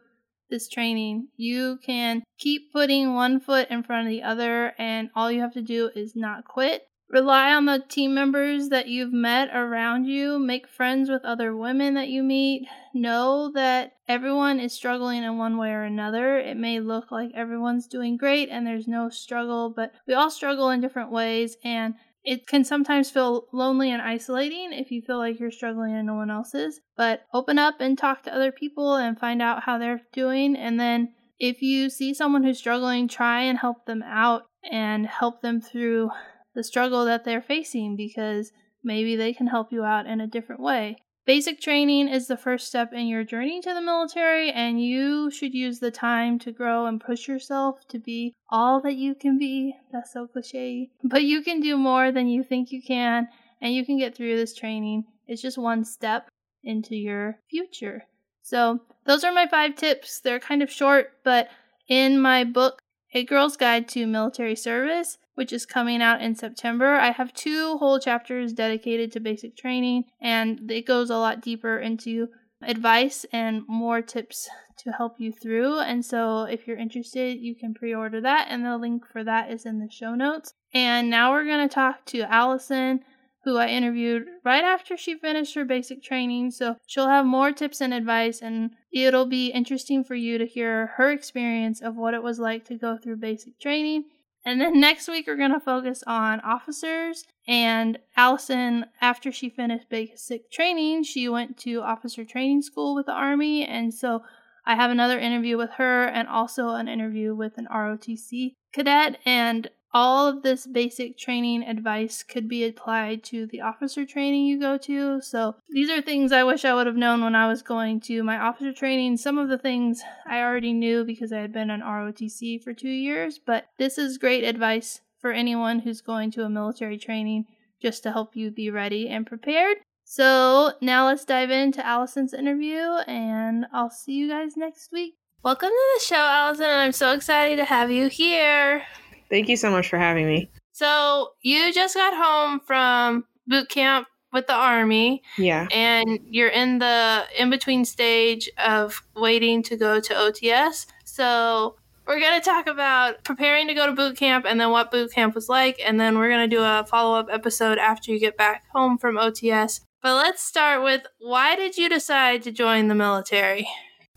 this 0.49 0.67
training. 0.67 1.27
You 1.35 1.79
can 1.85 2.23
keep 2.37 2.71
putting 2.71 3.13
one 3.13 3.39
foot 3.39 3.69
in 3.69 3.83
front 3.83 4.07
of 4.07 4.11
the 4.11 4.23
other, 4.23 4.73
and 4.77 5.09
all 5.15 5.31
you 5.31 5.41
have 5.41 5.53
to 5.53 5.61
do 5.61 5.89
is 5.95 6.15
not 6.15 6.45
quit. 6.45 6.87
Rely 7.09 7.53
on 7.53 7.63
the 7.65 7.79
team 7.87 8.13
members 8.13 8.67
that 8.67 8.89
you've 8.89 9.13
met 9.13 9.49
around 9.55 10.05
you. 10.05 10.37
Make 10.37 10.67
friends 10.67 11.09
with 11.09 11.23
other 11.23 11.55
women 11.55 11.93
that 11.93 12.09
you 12.09 12.21
meet. 12.21 12.67
Know 12.93 13.49
that 13.53 13.93
everyone 14.09 14.59
is 14.59 14.73
struggling 14.73 15.23
in 15.23 15.37
one 15.37 15.57
way 15.57 15.71
or 15.71 15.83
another. 15.83 16.37
It 16.37 16.57
may 16.57 16.81
look 16.81 17.09
like 17.09 17.31
everyone's 17.33 17.87
doing 17.87 18.17
great 18.17 18.49
and 18.49 18.67
there's 18.67 18.89
no 18.89 19.07
struggle, 19.07 19.69
but 19.69 19.93
we 20.05 20.15
all 20.15 20.29
struggle 20.29 20.69
in 20.69 20.81
different 20.81 21.09
ways. 21.09 21.55
And 21.63 21.95
it 22.27 22.45
can 22.45 22.65
sometimes 22.65 23.09
feel 23.09 23.47
lonely 23.53 23.89
and 23.89 24.01
isolating 24.01 24.73
if 24.73 24.91
you 24.91 25.01
feel 25.01 25.17
like 25.17 25.39
you're 25.39 25.49
struggling 25.49 25.95
and 25.95 26.05
no 26.05 26.15
one 26.15 26.29
else 26.29 26.53
is. 26.53 26.81
But 26.97 27.21
open 27.33 27.57
up 27.57 27.75
and 27.79 27.97
talk 27.97 28.23
to 28.23 28.35
other 28.35 28.51
people 28.51 28.95
and 28.95 29.17
find 29.17 29.41
out 29.41 29.63
how 29.63 29.77
they're 29.77 30.01
doing. 30.11 30.57
And 30.57 30.77
then 30.77 31.13
if 31.39 31.61
you 31.61 31.89
see 31.89 32.13
someone 32.13 32.43
who's 32.43 32.57
struggling, 32.57 33.07
try 33.07 33.43
and 33.43 33.57
help 33.57 33.85
them 33.85 34.03
out 34.03 34.41
and 34.69 35.07
help 35.07 35.41
them 35.41 35.61
through 35.61 36.09
the 36.53 36.65
struggle 36.65 37.05
that 37.05 37.23
they're 37.23 37.41
facing 37.41 37.95
because 37.95 38.51
maybe 38.83 39.15
they 39.15 39.31
can 39.31 39.47
help 39.47 39.71
you 39.71 39.85
out 39.85 40.05
in 40.05 40.19
a 40.19 40.27
different 40.27 40.61
way. 40.61 40.97
Basic 41.27 41.59
training 41.59 42.07
is 42.07 42.27
the 42.27 42.37
first 42.37 42.67
step 42.67 42.93
in 42.93 43.05
your 43.05 43.25
journey 43.25 43.59
to 43.59 43.73
the 43.73 43.81
military, 43.81 44.49
and 44.49 44.81
you 44.81 45.29
should 45.29 45.53
use 45.53 45.79
the 45.79 45.91
time 45.91 46.39
to 46.39 46.53
grow 46.53 46.85
and 46.85 47.01
push 47.01 47.27
yourself 47.27 47.85
to 47.89 47.99
be 47.99 48.33
all 48.49 48.79
that 48.79 48.95
you 48.95 49.13
can 49.13 49.37
be. 49.37 49.75
That's 49.91 50.13
so 50.13 50.27
cliche. 50.27 50.89
But 51.03 51.23
you 51.23 51.41
can 51.41 51.59
do 51.59 51.75
more 51.75 52.13
than 52.13 52.29
you 52.29 52.45
think 52.45 52.71
you 52.71 52.81
can, 52.81 53.27
and 53.61 53.73
you 53.73 53.85
can 53.85 53.99
get 53.99 54.15
through 54.15 54.37
this 54.37 54.55
training. 54.55 55.03
It's 55.27 55.41
just 55.41 55.57
one 55.57 55.83
step 55.83 56.29
into 56.63 56.95
your 56.95 57.39
future. 57.49 58.05
So, 58.41 58.79
those 59.05 59.25
are 59.25 59.33
my 59.33 59.47
five 59.47 59.75
tips. 59.75 60.21
They're 60.21 60.39
kind 60.39 60.63
of 60.63 60.71
short, 60.71 61.11
but 61.25 61.49
in 61.89 62.21
my 62.21 62.45
book, 62.45 62.79
A 63.13 63.25
Girl's 63.25 63.57
Guide 63.57 63.89
to 63.89 64.07
Military 64.07 64.55
Service, 64.55 65.17
which 65.37 65.53
is 65.53 65.67
coming 65.67 66.01
out 66.01 66.19
in 66.19 66.33
September. 66.33 66.95
I 66.95 67.11
have 67.11 67.31
two 67.31 67.77
whole 67.77 67.99
chapters 67.99 68.53
dedicated 68.53 69.11
to 69.11 69.19
basic 69.19 69.55
training, 69.55 70.05
and 70.19 70.71
it 70.71 70.87
goes 70.87 71.11
a 71.11 71.17
lot 71.17 71.43
deeper 71.43 71.77
into 71.77 72.29
advice 72.63 73.23
and 73.31 73.61
more 73.67 74.01
tips 74.01 74.49
to 74.79 74.91
help 74.91 75.19
you 75.19 75.31
through. 75.31 75.77
And 75.77 76.03
so, 76.03 76.45
if 76.45 76.65
you're 76.65 76.79
interested, 76.79 77.37
you 77.37 77.53
can 77.53 77.75
pre 77.75 77.93
order 77.93 78.19
that, 78.19 78.47
and 78.49 78.65
the 78.65 78.79
link 78.79 79.03
for 79.05 79.23
that 79.25 79.51
is 79.51 79.67
in 79.67 79.77
the 79.77 79.91
show 79.91 80.15
notes. 80.15 80.55
And 80.73 81.07
now 81.07 81.31
we're 81.31 81.45
going 81.45 81.69
to 81.69 81.73
talk 81.73 82.03
to 82.07 82.21
Allison, 82.21 83.01
who 83.43 83.57
I 83.57 83.67
interviewed 83.67 84.25
right 84.43 84.63
after 84.63 84.97
she 84.97 85.19
finished 85.19 85.53
her 85.53 85.65
basic 85.65 86.01
training. 86.01 86.49
So, 86.49 86.77
she'll 86.87 87.09
have 87.09 87.27
more 87.27 87.51
tips 87.51 87.79
and 87.79 87.93
advice, 87.93 88.41
and 88.41 88.71
it'll 88.91 89.27
be 89.27 89.49
interesting 89.49 90.03
for 90.03 90.15
you 90.15 90.39
to 90.39 90.47
hear 90.47 90.87
her 90.97 91.11
experience 91.11 91.79
of 91.79 91.95
what 91.95 92.15
it 92.15 92.23
was 92.23 92.39
like 92.39 92.65
to 92.65 92.75
go 92.75 92.97
through 92.97 93.17
basic 93.17 93.59
training 93.59 94.05
and 94.47 94.61
then 94.61 94.79
next 94.79 95.09
week, 95.09 95.27
we're 95.27 95.35
going 95.35 95.51
to 95.51 95.59
focus 95.59 96.05
on 96.07 96.39
officers. 96.39 97.25
And 97.49 97.99
Allison, 98.15 98.85
after 99.01 99.29
she 99.29 99.49
finished 99.49 99.89
basic 99.89 100.49
training, 100.49 101.03
she 101.03 101.27
went 101.27 101.57
to 101.59 101.81
officer 101.81 102.23
training 102.23 102.61
school 102.61 102.95
with 102.95 103.07
the 103.07 103.11
Army. 103.11 103.65
And 103.65 103.93
so 103.93 104.23
I 104.65 104.75
have 104.75 104.89
another 104.89 105.19
interview 105.19 105.57
with 105.57 105.71
her 105.71 106.05
and 106.05 106.29
also 106.29 106.69
an 106.69 106.87
interview 106.87 107.35
with 107.35 107.57
an 107.57 107.67
ROTC 107.69 108.53
cadet. 108.71 109.19
And 109.25 109.69
all 109.97 110.27
of 110.27 110.43
this 110.43 110.67
basic 110.67 111.17
training 111.17 111.63
advice 111.63 112.21
could 112.21 112.47
be 112.47 112.63
applied 112.63 113.23
to 113.23 113.47
the 113.47 113.61
officer 113.61 114.05
training 114.05 114.45
you 114.45 114.59
go 114.59 114.77
to. 114.77 115.19
So, 115.21 115.55
these 115.69 115.89
are 115.89 116.03
things 116.03 116.31
I 116.31 116.43
wish 116.43 116.65
I 116.65 116.75
would 116.75 116.85
have 116.85 116.95
known 116.95 117.23
when 117.23 117.33
I 117.33 117.47
was 117.47 117.63
going 117.63 117.99
to 118.01 118.21
my 118.21 118.37
officer 118.37 118.71
training. 118.71 119.17
Some 119.17 119.39
of 119.39 119.49
the 119.49 119.57
things 119.57 120.03
I 120.27 120.43
already 120.43 120.71
knew 120.71 121.03
because 121.03 121.33
I 121.33 121.39
had 121.39 121.51
been 121.51 121.71
on 121.71 121.81
ROTC 121.81 122.63
for 122.63 122.75
two 122.75 122.91
years, 122.91 123.39
but 123.43 123.69
this 123.79 123.97
is 123.97 124.19
great 124.19 124.43
advice 124.43 125.01
for 125.19 125.31
anyone 125.31 125.79
who's 125.79 126.01
going 126.01 126.29
to 126.31 126.43
a 126.43 126.49
military 126.49 126.99
training 126.99 127.45
just 127.81 128.03
to 128.03 128.11
help 128.11 128.35
you 128.35 128.51
be 128.51 128.69
ready 128.69 129.09
and 129.09 129.25
prepared. 129.25 129.77
So, 130.03 130.73
now 130.79 131.07
let's 131.07 131.25
dive 131.25 131.49
into 131.49 131.83
Allison's 131.83 132.35
interview, 132.35 132.83
and 133.07 133.65
I'll 133.73 133.89
see 133.89 134.13
you 134.13 134.29
guys 134.29 134.55
next 134.55 134.91
week. 134.91 135.15
Welcome 135.41 135.69
to 135.69 135.97
the 135.97 136.05
show, 136.05 136.17
Allison, 136.17 136.65
and 136.65 136.81
I'm 136.81 136.91
so 136.91 137.13
excited 137.13 137.55
to 137.55 137.65
have 137.65 137.89
you 137.89 138.09
here. 138.09 138.83
Thank 139.29 139.49
you 139.49 139.57
so 139.57 139.69
much 139.71 139.89
for 139.89 139.97
having 139.97 140.27
me. 140.27 140.49
So, 140.71 141.29
you 141.41 141.73
just 141.73 141.95
got 141.95 142.13
home 142.13 142.59
from 142.59 143.25
boot 143.47 143.69
camp 143.69 144.07
with 144.31 144.47
the 144.47 144.53
army. 144.53 145.23
Yeah. 145.37 145.67
And 145.71 146.19
you're 146.25 146.49
in 146.49 146.79
the 146.79 147.23
in 147.37 147.49
between 147.49 147.85
stage 147.85 148.49
of 148.57 149.01
waiting 149.15 149.63
to 149.63 149.77
go 149.77 149.99
to 149.99 150.13
OTS. 150.13 150.85
So, 151.05 151.75
we're 152.07 152.19
going 152.21 152.39
to 152.39 152.45
talk 152.45 152.67
about 152.67 153.23
preparing 153.23 153.67
to 153.67 153.73
go 153.73 153.85
to 153.85 153.91
boot 153.91 154.15
camp 154.15 154.45
and 154.47 154.59
then 154.59 154.71
what 154.71 154.91
boot 154.91 155.11
camp 155.11 155.35
was 155.35 155.49
like. 155.49 155.79
And 155.85 155.99
then 155.99 156.17
we're 156.17 156.29
going 156.29 156.49
to 156.49 156.55
do 156.55 156.63
a 156.63 156.85
follow 156.87 157.19
up 157.19 157.27
episode 157.29 157.77
after 157.77 158.11
you 158.11 158.19
get 158.19 158.37
back 158.37 158.63
home 158.73 158.97
from 158.97 159.17
OTS 159.17 159.81
But 160.01 160.15
let's 160.15 160.41
start 160.41 160.83
with 160.83 161.01
why 161.19 161.55
did 161.55 161.77
you 161.77 161.89
decide 161.89 162.43
to 162.43 162.51
join 162.51 162.87
the 162.87 162.95
military? 162.95 163.67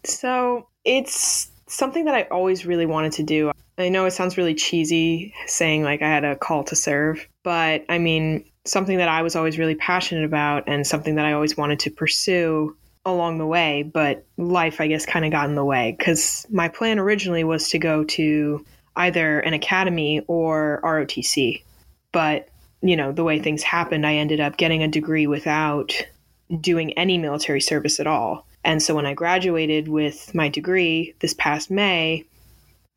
So 0.04 0.68
it's 0.84 1.50
something 1.66 2.04
that 2.04 2.14
I 2.14 2.22
always 2.30 2.64
really 2.64 2.86
wanted 2.86 3.12
to 3.12 3.22
do. 3.22 3.50
I 3.80 3.88
know 3.88 4.06
it 4.06 4.12
sounds 4.12 4.36
really 4.36 4.54
cheesy 4.54 5.34
saying 5.46 5.82
like 5.82 6.02
I 6.02 6.08
had 6.08 6.24
a 6.24 6.36
call 6.36 6.64
to 6.64 6.76
serve, 6.76 7.26
but 7.42 7.84
I 7.88 7.98
mean, 7.98 8.44
something 8.64 8.98
that 8.98 9.08
I 9.08 9.22
was 9.22 9.36
always 9.36 9.58
really 9.58 9.74
passionate 9.74 10.24
about 10.24 10.64
and 10.66 10.86
something 10.86 11.14
that 11.16 11.26
I 11.26 11.32
always 11.32 11.56
wanted 11.56 11.80
to 11.80 11.90
pursue 11.90 12.76
along 13.04 13.38
the 13.38 13.46
way, 13.46 13.82
but 13.82 14.26
life, 14.36 14.80
I 14.80 14.86
guess, 14.86 15.06
kind 15.06 15.24
of 15.24 15.30
got 15.30 15.48
in 15.48 15.54
the 15.54 15.64
way 15.64 15.94
because 15.98 16.46
my 16.50 16.68
plan 16.68 16.98
originally 16.98 17.44
was 17.44 17.70
to 17.70 17.78
go 17.78 18.04
to 18.04 18.64
either 18.96 19.40
an 19.40 19.54
academy 19.54 20.22
or 20.26 20.80
ROTC. 20.84 21.62
But, 22.12 22.48
you 22.82 22.96
know, 22.96 23.12
the 23.12 23.24
way 23.24 23.38
things 23.38 23.62
happened, 23.62 24.06
I 24.06 24.16
ended 24.16 24.40
up 24.40 24.56
getting 24.56 24.82
a 24.82 24.88
degree 24.88 25.26
without 25.26 25.92
doing 26.60 26.92
any 26.94 27.16
military 27.16 27.60
service 27.60 28.00
at 28.00 28.06
all. 28.06 28.46
And 28.64 28.82
so 28.82 28.94
when 28.94 29.06
I 29.06 29.14
graduated 29.14 29.88
with 29.88 30.34
my 30.34 30.48
degree 30.48 31.14
this 31.20 31.32
past 31.32 31.70
May, 31.70 32.26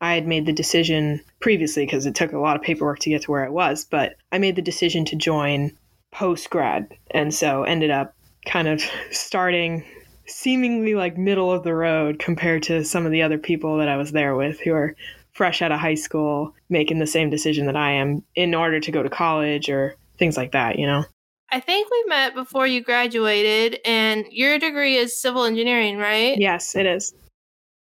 I 0.04 0.16
had 0.16 0.26
made 0.26 0.44
the 0.44 0.52
decision 0.52 1.22
previously 1.40 1.86
because 1.86 2.04
it 2.04 2.14
took 2.14 2.32
a 2.32 2.38
lot 2.38 2.56
of 2.56 2.62
paperwork 2.62 2.98
to 3.00 3.08
get 3.08 3.22
to 3.22 3.30
where 3.30 3.46
I 3.46 3.48
was, 3.48 3.86
but 3.86 4.16
I 4.30 4.36
made 4.36 4.54
the 4.54 4.60
decision 4.60 5.06
to 5.06 5.16
join 5.16 5.72
post 6.12 6.50
grad. 6.50 6.94
And 7.10 7.32
so 7.32 7.62
ended 7.62 7.90
up 7.90 8.14
kind 8.44 8.68
of 8.68 8.82
starting 9.12 9.82
seemingly 10.26 10.94
like 10.94 11.16
middle 11.16 11.50
of 11.50 11.62
the 11.62 11.74
road 11.74 12.18
compared 12.18 12.62
to 12.64 12.84
some 12.84 13.06
of 13.06 13.12
the 13.12 13.22
other 13.22 13.38
people 13.38 13.78
that 13.78 13.88
I 13.88 13.96
was 13.96 14.12
there 14.12 14.36
with 14.36 14.60
who 14.60 14.74
are 14.74 14.94
fresh 15.32 15.62
out 15.62 15.72
of 15.72 15.80
high 15.80 15.94
school 15.94 16.54
making 16.68 16.98
the 16.98 17.06
same 17.06 17.30
decision 17.30 17.64
that 17.64 17.76
I 17.76 17.92
am 17.92 18.22
in 18.34 18.54
order 18.54 18.80
to 18.80 18.92
go 18.92 19.02
to 19.02 19.08
college 19.08 19.70
or 19.70 19.96
things 20.18 20.36
like 20.36 20.52
that, 20.52 20.78
you 20.78 20.86
know? 20.86 21.06
I 21.50 21.60
think 21.60 21.90
we 21.90 22.04
met 22.08 22.34
before 22.34 22.66
you 22.66 22.82
graduated, 22.82 23.80
and 23.84 24.26
your 24.30 24.58
degree 24.58 24.96
is 24.96 25.16
civil 25.16 25.44
engineering, 25.44 25.98
right? 25.98 26.36
Yes, 26.36 26.74
it 26.74 26.84
is. 26.84 27.14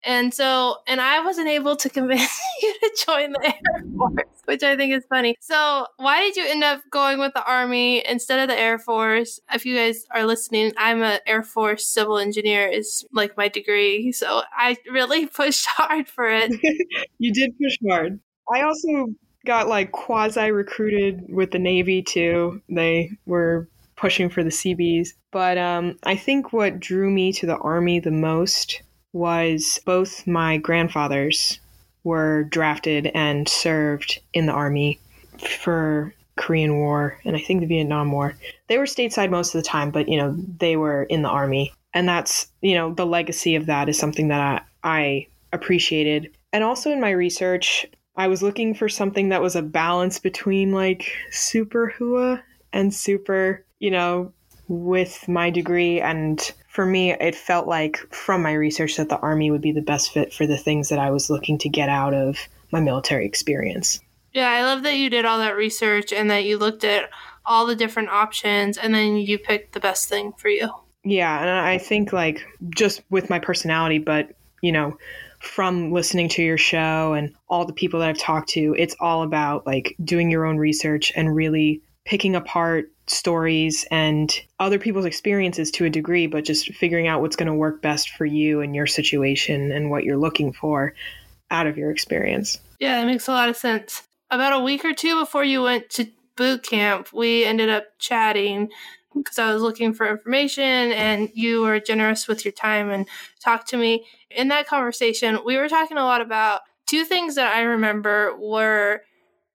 And 0.05 0.33
so, 0.33 0.77
and 0.85 0.99
I 0.99 1.23
wasn't 1.23 1.47
able 1.47 1.75
to 1.77 1.89
convince 1.89 2.39
you 2.61 2.73
to 2.73 3.05
join 3.05 3.31
the 3.31 3.45
Air 3.45 3.83
Force, 3.97 4.41
which 4.45 4.63
I 4.63 4.75
think 4.75 4.93
is 4.93 5.05
funny. 5.09 5.35
So, 5.39 5.87
why 5.97 6.19
did 6.21 6.35
you 6.35 6.45
end 6.45 6.63
up 6.63 6.81
going 6.91 7.19
with 7.19 7.33
the 7.33 7.45
Army 7.45 8.05
instead 8.05 8.39
of 8.39 8.53
the 8.53 8.59
Air 8.59 8.77
Force? 8.77 9.39
If 9.53 9.65
you 9.65 9.75
guys 9.75 10.05
are 10.13 10.25
listening, 10.25 10.73
I'm 10.77 11.01
an 11.03 11.19
Air 11.25 11.43
Force 11.43 11.85
civil 11.85 12.17
engineer, 12.17 12.67
is 12.67 13.05
like 13.13 13.37
my 13.37 13.47
degree. 13.47 14.11
So, 14.11 14.41
I 14.55 14.77
really 14.91 15.25
pushed 15.27 15.65
hard 15.67 16.07
for 16.07 16.27
it. 16.27 16.51
you 17.19 17.33
did 17.33 17.57
push 17.57 17.77
hard. 17.87 18.19
I 18.53 18.61
also 18.61 19.13
got 19.45 19.67
like 19.67 19.91
quasi 19.91 20.51
recruited 20.51 21.25
with 21.29 21.51
the 21.51 21.59
Navy 21.59 22.01
too. 22.01 22.61
They 22.69 23.11
were 23.25 23.69
pushing 23.95 24.29
for 24.29 24.43
the 24.43 24.51
Seabees. 24.51 25.15
But 25.31 25.57
um, 25.57 25.97
I 26.03 26.15
think 26.15 26.51
what 26.51 26.79
drew 26.79 27.09
me 27.09 27.31
to 27.33 27.45
the 27.45 27.57
Army 27.57 27.99
the 27.99 28.11
most 28.11 28.81
was 29.13 29.79
both 29.85 30.27
my 30.27 30.57
grandfathers 30.57 31.59
were 32.03 32.43
drafted 32.45 33.07
and 33.13 33.47
served 33.47 34.19
in 34.33 34.45
the 34.45 34.51
army 34.51 34.99
for 35.39 36.13
Korean 36.35 36.77
War 36.77 37.17
and 37.23 37.35
I 37.35 37.39
think 37.39 37.61
the 37.61 37.67
Vietnam 37.67 38.11
War. 38.11 38.35
They 38.67 38.77
were 38.77 38.85
stateside 38.85 39.29
most 39.29 39.55
of 39.55 39.61
the 39.61 39.67
time, 39.67 39.91
but 39.91 40.09
you 40.09 40.17
know, 40.17 40.35
they 40.57 40.75
were 40.75 41.03
in 41.03 41.21
the 41.21 41.29
army. 41.29 41.71
And 41.93 42.09
that's, 42.09 42.47
you 42.61 42.73
know, 42.73 42.93
the 42.93 43.05
legacy 43.05 43.55
of 43.55 43.67
that 43.67 43.87
is 43.87 43.99
something 43.99 44.29
that 44.29 44.41
I, 44.41 44.61
I 44.83 45.27
appreciated. 45.53 46.35
And 46.51 46.63
also 46.63 46.91
in 46.91 46.99
my 46.99 47.11
research, 47.11 47.85
I 48.15 48.27
was 48.27 48.43
looking 48.43 48.73
for 48.73 48.89
something 48.89 49.29
that 49.29 49.41
was 49.41 49.55
a 49.55 49.61
balance 49.61 50.19
between 50.19 50.71
like 50.71 51.11
super 51.31 51.93
hooah 51.97 52.41
and 52.71 52.93
super, 52.93 53.63
you 53.79 53.91
know, 53.91 54.33
with 54.67 55.27
my 55.27 55.49
degree 55.49 56.01
and 56.01 56.51
for 56.73 56.87
me, 56.87 57.11
it 57.11 57.35
felt 57.35 57.67
like 57.67 57.97
from 58.09 58.41
my 58.41 58.53
research 58.53 58.97
that 58.97 59.07
the 59.07 59.19
Army 59.19 59.51
would 59.51 59.61
be 59.61 59.71
the 59.71 59.81
best 59.81 60.11
fit 60.11 60.33
for 60.33 60.47
the 60.47 60.57
things 60.57 60.89
that 60.89 60.97
I 60.97 61.11
was 61.11 61.29
looking 61.29 61.59
to 61.59 61.69
get 61.69 61.87
out 61.87 62.15
of 62.15 62.39
my 62.71 62.79
military 62.79 63.27
experience. 63.27 63.99
Yeah, 64.33 64.49
I 64.49 64.63
love 64.63 64.81
that 64.81 64.95
you 64.95 65.11
did 65.11 65.23
all 65.23 65.37
that 65.37 65.55
research 65.55 66.11
and 66.11 66.31
that 66.31 66.45
you 66.45 66.57
looked 66.57 66.83
at 66.83 67.11
all 67.45 67.67
the 67.67 67.75
different 67.75 68.09
options 68.09 68.79
and 68.79 68.91
then 68.91 69.17
you 69.17 69.37
picked 69.37 69.73
the 69.73 69.79
best 69.79 70.09
thing 70.09 70.33
for 70.33 70.49
you. 70.49 70.67
Yeah, 71.03 71.39
and 71.39 71.49
I 71.51 71.77
think 71.77 72.11
like 72.11 72.43
just 72.71 73.03
with 73.11 73.29
my 73.29 73.37
personality, 73.37 73.99
but 73.99 74.31
you 74.63 74.71
know, 74.71 74.97
from 75.41 75.91
listening 75.91 76.27
to 76.29 76.41
your 76.41 76.57
show 76.57 77.13
and 77.13 77.35
all 77.49 77.65
the 77.65 77.73
people 77.73 77.99
that 77.99 78.09
I've 78.09 78.17
talked 78.17 78.49
to, 78.49 78.75
it's 78.79 78.95
all 78.99 79.21
about 79.21 79.67
like 79.67 79.95
doing 80.03 80.31
your 80.31 80.45
own 80.45 80.57
research 80.57 81.13
and 81.15 81.35
really 81.35 81.83
picking 82.03 82.35
apart 82.35 82.91
stories 83.07 83.85
and 83.91 84.33
other 84.59 84.79
people's 84.79 85.05
experiences 85.05 85.71
to 85.71 85.85
a 85.85 85.89
degree, 85.89 86.27
but 86.27 86.45
just 86.45 86.73
figuring 86.73 87.07
out 87.07 87.21
what's 87.21 87.35
going 87.35 87.47
to 87.47 87.53
work 87.53 87.81
best 87.81 88.09
for 88.11 88.25
you 88.25 88.61
and 88.61 88.75
your 88.75 88.87
situation 88.87 89.71
and 89.71 89.89
what 89.89 90.03
you're 90.03 90.17
looking 90.17 90.53
for 90.53 90.93
out 91.51 91.67
of 91.67 91.77
your 91.77 91.91
experience. 91.91 92.59
Yeah, 92.79 92.99
that 92.99 93.07
makes 93.07 93.27
a 93.27 93.31
lot 93.31 93.49
of 93.49 93.57
sense. 93.57 94.03
About 94.31 94.53
a 94.53 94.63
week 94.63 94.83
or 94.85 94.93
two 94.93 95.19
before 95.19 95.43
you 95.43 95.61
went 95.61 95.89
to 95.91 96.07
boot 96.35 96.63
camp, 96.63 97.13
we 97.13 97.45
ended 97.45 97.69
up 97.69 97.85
chatting 97.99 98.69
because 99.13 99.37
I 99.37 99.53
was 99.53 99.61
looking 99.61 99.93
for 99.93 100.09
information 100.09 100.63
and 100.63 101.29
you 101.33 101.61
were 101.61 101.79
generous 101.79 102.27
with 102.27 102.43
your 102.43 102.51
time 102.51 102.89
and 102.89 103.07
talked 103.39 103.69
to 103.69 103.77
me. 103.77 104.05
In 104.31 104.47
that 104.47 104.67
conversation, 104.67 105.39
we 105.45 105.57
were 105.57 105.69
talking 105.69 105.97
a 105.97 106.03
lot 106.03 106.21
about 106.21 106.61
two 106.87 107.05
things 107.05 107.35
that 107.35 107.55
I 107.55 107.61
remember 107.61 108.35
were 108.39 109.01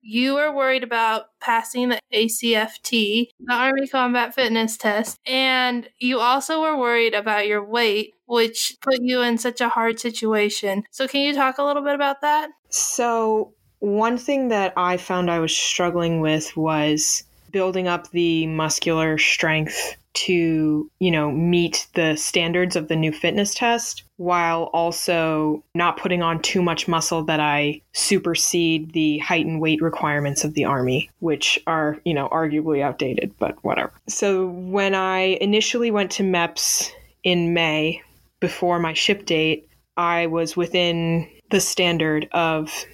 you 0.08 0.34
were 0.34 0.50
worried 0.50 0.82
about 0.82 1.26
passing 1.38 1.90
the 1.90 2.00
ACFT, 2.14 3.28
the 3.40 3.52
Army 3.52 3.86
Combat 3.86 4.34
Fitness 4.34 4.78
Test, 4.78 5.18
and 5.26 5.86
you 5.98 6.18
also 6.18 6.62
were 6.62 6.78
worried 6.78 7.12
about 7.12 7.46
your 7.46 7.62
weight, 7.62 8.14
which 8.24 8.78
put 8.80 9.02
you 9.02 9.20
in 9.20 9.36
such 9.36 9.60
a 9.60 9.68
hard 9.68 10.00
situation. 10.00 10.84
So, 10.90 11.06
can 11.06 11.20
you 11.20 11.34
talk 11.34 11.58
a 11.58 11.62
little 11.62 11.82
bit 11.82 11.94
about 11.94 12.22
that? 12.22 12.48
So, 12.70 13.52
one 13.80 14.16
thing 14.16 14.48
that 14.48 14.72
I 14.78 14.96
found 14.96 15.30
I 15.30 15.40
was 15.40 15.54
struggling 15.54 16.22
with 16.22 16.56
was 16.56 17.24
building 17.52 17.86
up 17.86 18.10
the 18.10 18.46
muscular 18.46 19.18
strength 19.18 19.94
to, 20.26 20.90
you 20.98 21.10
know, 21.10 21.30
meet 21.30 21.86
the 21.94 22.16
standards 22.16 22.76
of 22.76 22.88
the 22.88 22.96
new 22.96 23.12
fitness 23.12 23.54
test 23.54 24.04
while 24.16 24.64
also 24.72 25.62
not 25.74 25.96
putting 25.96 26.22
on 26.22 26.42
too 26.42 26.60
much 26.60 26.88
muscle 26.88 27.22
that 27.24 27.40
I 27.40 27.80
supersede 27.92 28.92
the 28.92 29.18
height 29.18 29.46
and 29.46 29.60
weight 29.60 29.80
requirements 29.80 30.44
of 30.44 30.54
the 30.54 30.64
army, 30.64 31.08
which 31.20 31.58
are, 31.66 31.98
you 32.04 32.14
know, 32.14 32.28
arguably 32.30 32.82
outdated, 32.82 33.32
but 33.38 33.62
whatever. 33.62 33.92
So 34.08 34.48
when 34.48 34.94
I 34.94 35.38
initially 35.40 35.90
went 35.90 36.10
to 36.12 36.24
MEPS 36.24 36.90
in 37.22 37.54
May 37.54 38.02
before 38.40 38.78
my 38.78 38.94
ship 38.94 39.24
date, 39.24 39.68
I 39.96 40.26
was 40.26 40.56
within 40.56 41.28
the 41.50 41.60
standard 41.60 42.28
of 42.32 42.84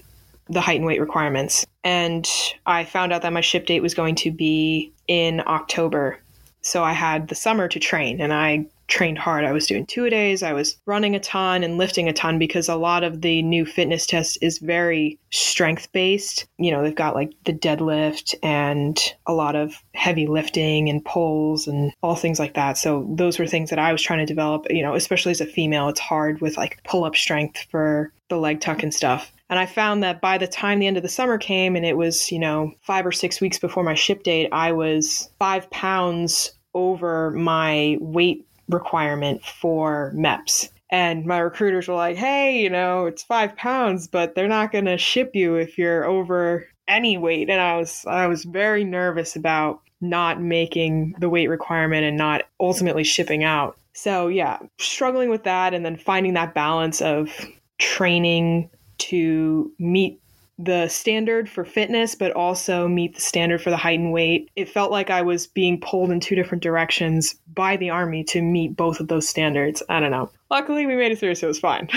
the 0.48 0.60
height 0.60 0.76
and 0.76 0.86
weight 0.86 1.00
requirements. 1.00 1.64
And 1.84 2.28
I 2.66 2.84
found 2.84 3.12
out 3.12 3.22
that 3.22 3.32
my 3.32 3.40
ship 3.40 3.66
date 3.66 3.80
was 3.80 3.94
going 3.94 4.14
to 4.16 4.30
be 4.30 4.92
in 5.08 5.42
October. 5.46 6.18
So 6.64 6.82
I 6.82 6.92
had 6.92 7.28
the 7.28 7.34
summer 7.34 7.68
to 7.68 7.78
train 7.78 8.20
and 8.20 8.32
I 8.32 8.66
trained 8.86 9.18
hard. 9.18 9.44
I 9.44 9.52
was 9.52 9.66
doing 9.66 9.86
two 9.86 10.10
days. 10.10 10.42
I 10.42 10.52
was 10.52 10.76
running 10.86 11.14
a 11.14 11.20
ton 11.20 11.62
and 11.62 11.78
lifting 11.78 12.08
a 12.08 12.12
ton 12.12 12.38
because 12.38 12.68
a 12.68 12.76
lot 12.76 13.02
of 13.02 13.20
the 13.22 13.42
new 13.42 13.64
fitness 13.64 14.06
test 14.06 14.38
is 14.42 14.58
very 14.58 15.18
strength 15.30 15.90
based. 15.92 16.46
You 16.58 16.70
know, 16.70 16.82
they've 16.82 16.94
got 16.94 17.14
like 17.14 17.32
the 17.44 17.52
deadlift 17.52 18.34
and 18.42 18.98
a 19.26 19.32
lot 19.32 19.56
of 19.56 19.82
heavy 19.94 20.26
lifting 20.26 20.88
and 20.88 21.04
pulls 21.04 21.66
and 21.66 21.92
all 22.02 22.16
things 22.16 22.38
like 22.38 22.54
that. 22.54 22.76
So 22.78 23.06
those 23.10 23.38
were 23.38 23.46
things 23.46 23.70
that 23.70 23.78
I 23.78 23.92
was 23.92 24.02
trying 24.02 24.20
to 24.20 24.26
develop, 24.26 24.66
you 24.70 24.82
know, 24.82 24.94
especially 24.94 25.32
as 25.32 25.40
a 25.40 25.46
female, 25.46 25.88
it's 25.88 26.00
hard 26.00 26.40
with 26.40 26.56
like 26.56 26.82
pull 26.84 27.04
up 27.04 27.16
strength 27.16 27.66
for 27.70 28.12
the 28.28 28.36
leg 28.36 28.60
tuck 28.60 28.82
and 28.82 28.92
stuff. 28.92 29.30
And 29.50 29.58
I 29.58 29.66
found 29.66 30.02
that 30.02 30.22
by 30.22 30.38
the 30.38 30.46
time 30.46 30.78
the 30.78 30.86
end 30.86 30.96
of 30.96 31.02
the 31.02 31.08
summer 31.08 31.36
came 31.36 31.76
and 31.76 31.84
it 31.84 31.96
was, 31.96 32.32
you 32.32 32.38
know, 32.38 32.72
five 32.80 33.04
or 33.04 33.12
six 33.12 33.40
weeks 33.40 33.58
before 33.58 33.84
my 33.84 33.94
ship 33.94 34.22
date, 34.22 34.48
I 34.52 34.72
was 34.72 35.28
five 35.38 35.70
pounds 35.70 36.53
over 36.74 37.30
my 37.30 37.96
weight 38.00 38.46
requirement 38.68 39.44
for 39.44 40.12
MEPS. 40.16 40.70
And 40.90 41.26
my 41.26 41.38
recruiters 41.38 41.88
were 41.88 41.94
like, 41.94 42.16
hey, 42.16 42.60
you 42.62 42.70
know, 42.70 43.06
it's 43.06 43.22
five 43.22 43.56
pounds, 43.56 44.06
but 44.06 44.34
they're 44.34 44.46
not 44.46 44.70
going 44.70 44.84
to 44.84 44.98
ship 44.98 45.30
you 45.34 45.56
if 45.56 45.76
you're 45.76 46.04
over 46.04 46.66
any 46.86 47.18
weight. 47.18 47.50
And 47.50 47.60
I 47.60 47.76
was, 47.76 48.04
I 48.06 48.26
was 48.26 48.44
very 48.44 48.84
nervous 48.84 49.34
about 49.34 49.80
not 50.00 50.40
making 50.40 51.14
the 51.18 51.28
weight 51.28 51.48
requirement 51.48 52.04
and 52.04 52.16
not 52.16 52.42
ultimately 52.60 53.04
shipping 53.04 53.42
out. 53.42 53.76
So, 53.94 54.28
yeah, 54.28 54.58
struggling 54.78 55.30
with 55.30 55.44
that 55.44 55.72
and 55.72 55.84
then 55.84 55.96
finding 55.96 56.34
that 56.34 56.54
balance 56.54 57.00
of 57.00 57.30
training 57.78 58.70
to 58.98 59.72
meet 59.78 60.20
the 60.58 60.88
standard 60.88 61.48
for 61.48 61.64
fitness, 61.64 62.14
but 62.14 62.32
also 62.32 62.86
meet 62.86 63.14
the 63.14 63.20
standard 63.20 63.60
for 63.60 63.70
the 63.70 63.76
height 63.76 63.98
and 63.98 64.12
weight. 64.12 64.50
It 64.56 64.68
felt 64.68 64.90
like 64.90 65.10
I 65.10 65.22
was 65.22 65.46
being 65.46 65.80
pulled 65.80 66.10
in 66.10 66.20
two 66.20 66.34
different 66.34 66.62
directions 66.62 67.34
by 67.52 67.76
the 67.76 67.90
Army 67.90 68.24
to 68.24 68.42
meet 68.42 68.76
both 68.76 69.00
of 69.00 69.08
those 69.08 69.28
standards. 69.28 69.82
I 69.88 70.00
don't 70.00 70.10
know. 70.10 70.30
Luckily, 70.50 70.86
we 70.86 70.94
made 70.94 71.12
it 71.12 71.18
through, 71.18 71.34
so 71.34 71.46
it 71.46 71.48
was 71.48 71.58
fine. 71.58 71.88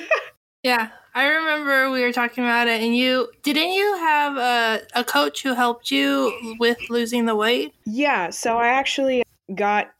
yeah, 0.62 0.88
I 1.14 1.26
remember 1.26 1.90
we 1.90 2.02
were 2.02 2.12
talking 2.12 2.44
about 2.44 2.68
it, 2.68 2.80
and 2.80 2.96
you 2.96 3.28
didn't 3.42 3.72
you 3.72 3.96
have 3.98 4.36
a, 4.36 4.82
a 4.94 5.04
coach 5.04 5.42
who 5.42 5.54
helped 5.54 5.90
you 5.90 6.56
with 6.58 6.78
losing 6.88 7.26
the 7.26 7.36
weight? 7.36 7.74
Yeah, 7.84 8.30
so 8.30 8.56
I 8.56 8.68
actually 8.68 9.22
got 9.54 9.92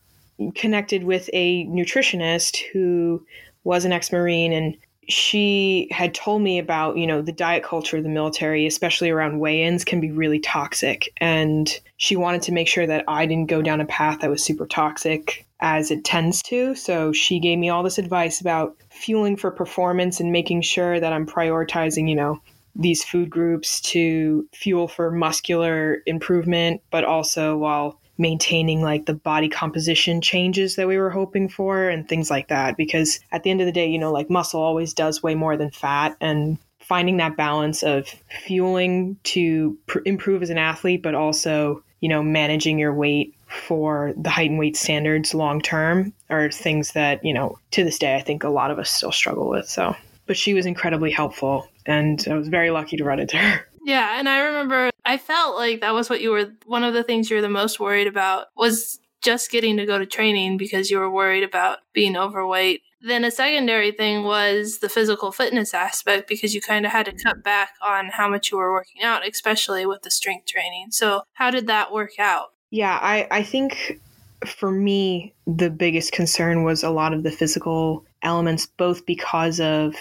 connected 0.54 1.04
with 1.04 1.28
a 1.32 1.66
nutritionist 1.66 2.58
who 2.72 3.24
was 3.64 3.84
an 3.84 3.92
ex-marine 3.92 4.52
and 4.52 4.76
she 5.10 5.88
had 5.90 6.14
told 6.14 6.42
me 6.42 6.58
about, 6.58 6.96
you 6.96 7.06
know, 7.06 7.22
the 7.22 7.32
diet 7.32 7.62
culture 7.62 7.96
of 7.96 8.02
the 8.02 8.08
military, 8.08 8.66
especially 8.66 9.10
around 9.10 9.40
weigh-ins 9.40 9.84
can 9.84 10.00
be 10.00 10.10
really 10.10 10.40
toxic 10.40 11.12
and 11.18 11.80
she 11.96 12.16
wanted 12.16 12.42
to 12.42 12.52
make 12.52 12.66
sure 12.68 12.86
that 12.86 13.04
I 13.06 13.26
didn't 13.26 13.50
go 13.50 13.60
down 13.60 13.80
a 13.80 13.86
path 13.86 14.20
that 14.20 14.30
was 14.30 14.42
super 14.42 14.66
toxic 14.66 15.46
as 15.60 15.90
it 15.90 16.04
tends 16.04 16.42
to. 16.44 16.74
So 16.74 17.12
she 17.12 17.38
gave 17.38 17.58
me 17.58 17.68
all 17.68 17.82
this 17.82 17.98
advice 17.98 18.40
about 18.40 18.76
fueling 18.88 19.36
for 19.36 19.50
performance 19.50 20.18
and 20.18 20.32
making 20.32 20.62
sure 20.62 20.98
that 20.98 21.12
I'm 21.12 21.26
prioritizing, 21.26 22.08
you 22.08 22.16
know, 22.16 22.40
these 22.74 23.04
food 23.04 23.28
groups 23.28 23.80
to 23.80 24.48
fuel 24.54 24.88
for 24.88 25.10
muscular 25.10 25.98
improvement, 26.06 26.80
but 26.90 27.04
also 27.04 27.58
while 27.58 27.99
maintaining 28.20 28.82
like 28.82 29.06
the 29.06 29.14
body 29.14 29.48
composition 29.48 30.20
changes 30.20 30.76
that 30.76 30.86
we 30.86 30.98
were 30.98 31.10
hoping 31.10 31.48
for 31.48 31.88
and 31.88 32.08
things 32.08 32.30
like 32.30 32.48
that. 32.48 32.76
Because 32.76 33.18
at 33.32 33.42
the 33.42 33.50
end 33.50 33.60
of 33.60 33.66
the 33.66 33.72
day, 33.72 33.88
you 33.88 33.98
know, 33.98 34.12
like 34.12 34.30
muscle 34.30 34.60
always 34.60 34.94
does 34.94 35.22
way 35.22 35.34
more 35.34 35.56
than 35.56 35.70
fat. 35.70 36.16
And 36.20 36.58
finding 36.90 37.18
that 37.18 37.36
balance 37.36 37.82
of 37.82 38.08
fueling 38.44 39.16
to 39.22 39.78
pr- 39.86 40.00
improve 40.04 40.42
as 40.42 40.50
an 40.50 40.58
athlete, 40.58 41.02
but 41.02 41.14
also, 41.14 41.82
you 42.00 42.08
know, 42.08 42.22
managing 42.22 42.78
your 42.78 42.92
weight 42.92 43.34
for 43.46 44.12
the 44.16 44.28
height 44.28 44.50
and 44.50 44.58
weight 44.58 44.76
standards 44.76 45.32
long 45.32 45.60
term 45.60 46.12
are 46.28 46.50
things 46.50 46.92
that, 46.92 47.24
you 47.24 47.32
know, 47.32 47.58
to 47.70 47.84
this 47.84 47.98
day, 47.98 48.16
I 48.16 48.20
think 48.20 48.44
a 48.44 48.48
lot 48.48 48.70
of 48.70 48.78
us 48.78 48.90
still 48.90 49.12
struggle 49.12 49.48
with. 49.48 49.68
So, 49.68 49.94
but 50.26 50.36
she 50.36 50.52
was 50.52 50.66
incredibly 50.66 51.10
helpful 51.10 51.68
and 51.86 52.26
I 52.28 52.34
was 52.34 52.48
very 52.48 52.70
lucky 52.70 52.96
to 52.96 53.04
run 53.04 53.20
into 53.20 53.36
her. 53.36 53.66
Yeah, 53.84 54.18
and 54.18 54.28
I 54.28 54.40
remember 54.40 54.89
I 55.04 55.18
felt 55.18 55.56
like 55.56 55.80
that 55.80 55.94
was 55.94 56.10
what 56.10 56.20
you 56.20 56.30
were 56.30 56.52
one 56.66 56.84
of 56.84 56.94
the 56.94 57.02
things 57.02 57.30
you 57.30 57.36
were 57.36 57.42
the 57.42 57.48
most 57.48 57.80
worried 57.80 58.06
about 58.06 58.46
was 58.56 58.98
just 59.22 59.50
getting 59.50 59.76
to 59.76 59.86
go 59.86 59.98
to 59.98 60.06
training 60.06 60.56
because 60.56 60.90
you 60.90 60.98
were 60.98 61.10
worried 61.10 61.42
about 61.42 61.78
being 61.92 62.16
overweight. 62.16 62.82
Then 63.02 63.24
a 63.24 63.30
secondary 63.30 63.92
thing 63.92 64.24
was 64.24 64.78
the 64.78 64.88
physical 64.88 65.32
fitness 65.32 65.72
aspect 65.72 66.28
because 66.28 66.54
you 66.54 66.60
kind 66.60 66.84
of 66.84 66.92
had 66.92 67.06
to 67.06 67.12
cut 67.12 67.42
back 67.42 67.70
on 67.86 68.08
how 68.08 68.28
much 68.28 68.50
you 68.50 68.58
were 68.58 68.72
working 68.72 69.02
out, 69.02 69.26
especially 69.26 69.86
with 69.86 70.02
the 70.02 70.10
strength 70.10 70.46
training. 70.46 70.88
So, 70.90 71.22
how 71.32 71.50
did 71.50 71.66
that 71.66 71.92
work 71.92 72.18
out? 72.18 72.48
Yeah, 72.70 72.98
I, 73.00 73.26
I 73.30 73.42
think 73.42 74.00
for 74.46 74.70
me, 74.70 75.34
the 75.46 75.70
biggest 75.70 76.12
concern 76.12 76.62
was 76.62 76.82
a 76.82 76.90
lot 76.90 77.14
of 77.14 77.22
the 77.22 77.30
physical 77.30 78.04
elements, 78.22 78.66
both 78.66 79.06
because 79.06 79.60
of 79.60 79.94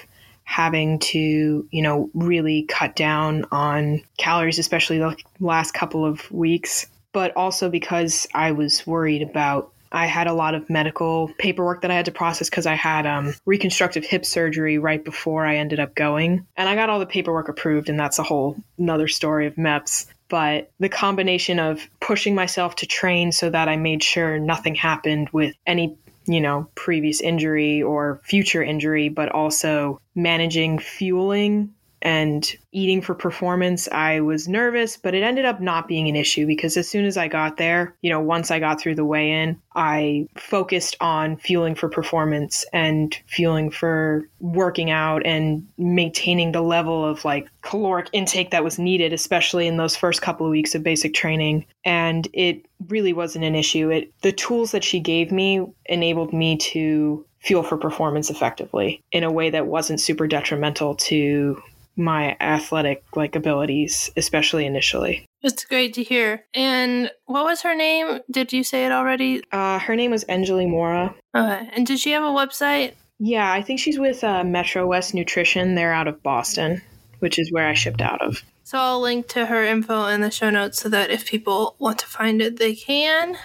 having 0.49 0.97
to, 0.97 1.67
you 1.69 1.81
know, 1.83 2.09
really 2.15 2.63
cut 2.63 2.95
down 2.95 3.45
on 3.51 4.01
calories, 4.17 4.57
especially 4.57 4.97
the 4.97 5.15
last 5.39 5.75
couple 5.75 6.03
of 6.03 6.29
weeks, 6.31 6.87
but 7.13 7.31
also 7.35 7.69
because 7.69 8.27
I 8.33 8.51
was 8.51 8.85
worried 8.87 9.21
about. 9.21 9.71
I 9.91 10.05
had 10.05 10.27
a 10.27 10.33
lot 10.33 10.53
of 10.53 10.69
medical 10.69 11.31
paperwork 11.39 11.81
that 11.81 11.89
I 11.89 11.95
had 11.95 12.05
to 12.05 12.11
process 12.11 12.47
because 12.49 12.67
I 12.67 12.75
had 12.75 13.07
um, 13.07 13.33
reconstructive 13.45 14.05
hip 14.05 14.23
surgery 14.23 14.77
right 14.77 15.03
before 15.03 15.45
I 15.45 15.57
ended 15.57 15.79
up 15.79 15.95
going. 15.95 16.45
And 16.57 16.69
I 16.69 16.75
got 16.75 16.89
all 16.89 16.99
the 16.99 17.07
paperwork 17.07 17.47
approved, 17.47 17.89
and 17.89 17.99
that's 17.99 18.19
a 18.19 18.23
whole 18.23 18.55
another 18.77 19.07
story 19.07 19.47
of 19.47 19.55
MEPS 19.55 20.07
but 20.29 20.69
the 20.79 20.89
combination 20.89 21.57
of 21.59 21.81
pushing 21.99 22.35
myself 22.35 22.75
to 22.75 22.85
train 22.85 23.31
so 23.31 23.49
that 23.49 23.67
I 23.67 23.77
made 23.77 24.03
sure 24.03 24.37
nothing 24.37 24.75
happened 24.75 25.29
with 25.33 25.55
any 25.65 25.97
you 26.29 26.41
know, 26.41 26.69
previous 26.75 27.21
injury 27.21 27.81
or 27.81 28.21
future 28.23 28.63
injury, 28.63 29.09
but 29.09 29.29
also 29.29 29.99
managing 30.15 30.79
fueling 30.79 31.73
and 32.01 32.49
eating 32.71 33.01
for 33.01 33.13
performance, 33.13 33.87
I 33.91 34.21
was 34.21 34.47
nervous, 34.47 34.95
but 34.97 35.13
it 35.13 35.23
ended 35.23 35.45
up 35.45 35.59
not 35.59 35.87
being 35.87 36.07
an 36.07 36.15
issue 36.15 36.45
because 36.45 36.77
as 36.77 36.87
soon 36.87 37.05
as 37.05 37.17
I 37.17 37.27
got 37.27 37.57
there, 37.57 37.95
you 38.01 38.09
know, 38.09 38.19
once 38.19 38.51
I 38.51 38.59
got 38.59 38.79
through 38.79 38.95
the 38.95 39.05
weigh 39.05 39.31
in, 39.31 39.59
I 39.75 40.27
focused 40.35 40.95
on 41.01 41.37
fueling 41.37 41.75
for 41.75 41.89
performance 41.89 42.65
and 42.71 43.17
fueling 43.27 43.69
for 43.71 44.27
working 44.39 44.91
out 44.91 45.25
and 45.25 45.67
maintaining 45.77 46.51
the 46.51 46.61
level 46.61 47.05
of 47.05 47.25
like 47.25 47.49
caloric 47.61 48.07
intake 48.13 48.51
that 48.51 48.63
was 48.63 48.79
needed, 48.79 49.13
especially 49.13 49.67
in 49.67 49.77
those 49.77 49.95
first 49.95 50.21
couple 50.21 50.45
of 50.45 50.51
weeks 50.51 50.75
of 50.75 50.83
basic 50.83 51.13
training. 51.13 51.65
And 51.83 52.27
it 52.33 52.65
really 52.87 53.13
wasn't 53.13 53.45
an 53.45 53.55
issue. 53.55 53.89
It 53.89 54.13
the 54.21 54.31
tools 54.31 54.71
that 54.71 54.83
she 54.83 54.99
gave 54.99 55.31
me 55.31 55.65
enabled 55.85 56.33
me 56.33 56.57
to 56.57 57.25
fuel 57.39 57.63
for 57.63 57.77
performance 57.77 58.29
effectively 58.29 59.01
in 59.11 59.23
a 59.23 59.31
way 59.31 59.49
that 59.49 59.65
wasn't 59.65 59.99
super 59.99 60.27
detrimental 60.27 60.95
to 60.95 61.61
my 61.99 62.35
athletic 62.39 63.03
like 63.15 63.35
abilities, 63.35 64.09
especially 64.17 64.65
initially. 64.65 65.25
It's 65.41 65.65
great 65.65 65.93
to 65.95 66.03
hear. 66.03 66.45
And 66.53 67.11
what 67.25 67.45
was 67.45 67.61
her 67.61 67.75
name? 67.75 68.19
Did 68.31 68.51
you 68.51 68.63
say 68.63 68.85
it 68.85 68.91
already? 68.91 69.43
Uh, 69.51 69.79
her 69.79 69.95
name 69.95 70.11
was 70.11 70.25
Anjali 70.25 70.67
Mora. 70.67 71.13
Okay. 71.35 71.69
And 71.73 71.85
did 71.85 71.99
she 71.99 72.11
have 72.11 72.23
a 72.23 72.27
website? 72.27 72.93
Yeah, 73.19 73.51
I 73.51 73.61
think 73.61 73.79
she's 73.79 73.99
with 73.99 74.23
uh, 74.23 74.43
Metro 74.43 74.87
West 74.87 75.13
Nutrition. 75.13 75.75
They're 75.75 75.93
out 75.93 76.07
of 76.07 76.23
Boston, 76.23 76.81
which 77.19 77.37
is 77.37 77.51
where 77.51 77.67
I 77.67 77.73
shipped 77.73 78.01
out 78.01 78.21
of. 78.21 78.43
So 78.63 78.77
I'll 78.77 79.01
link 79.01 79.27
to 79.29 79.47
her 79.47 79.63
info 79.63 80.07
in 80.07 80.21
the 80.21 80.31
show 80.31 80.49
notes 80.49 80.79
so 80.79 80.89
that 80.89 81.09
if 81.09 81.25
people 81.25 81.75
want 81.79 81.99
to 81.99 82.05
find 82.05 82.41
it, 82.41 82.57
they 82.57 82.75
can. 82.75 83.35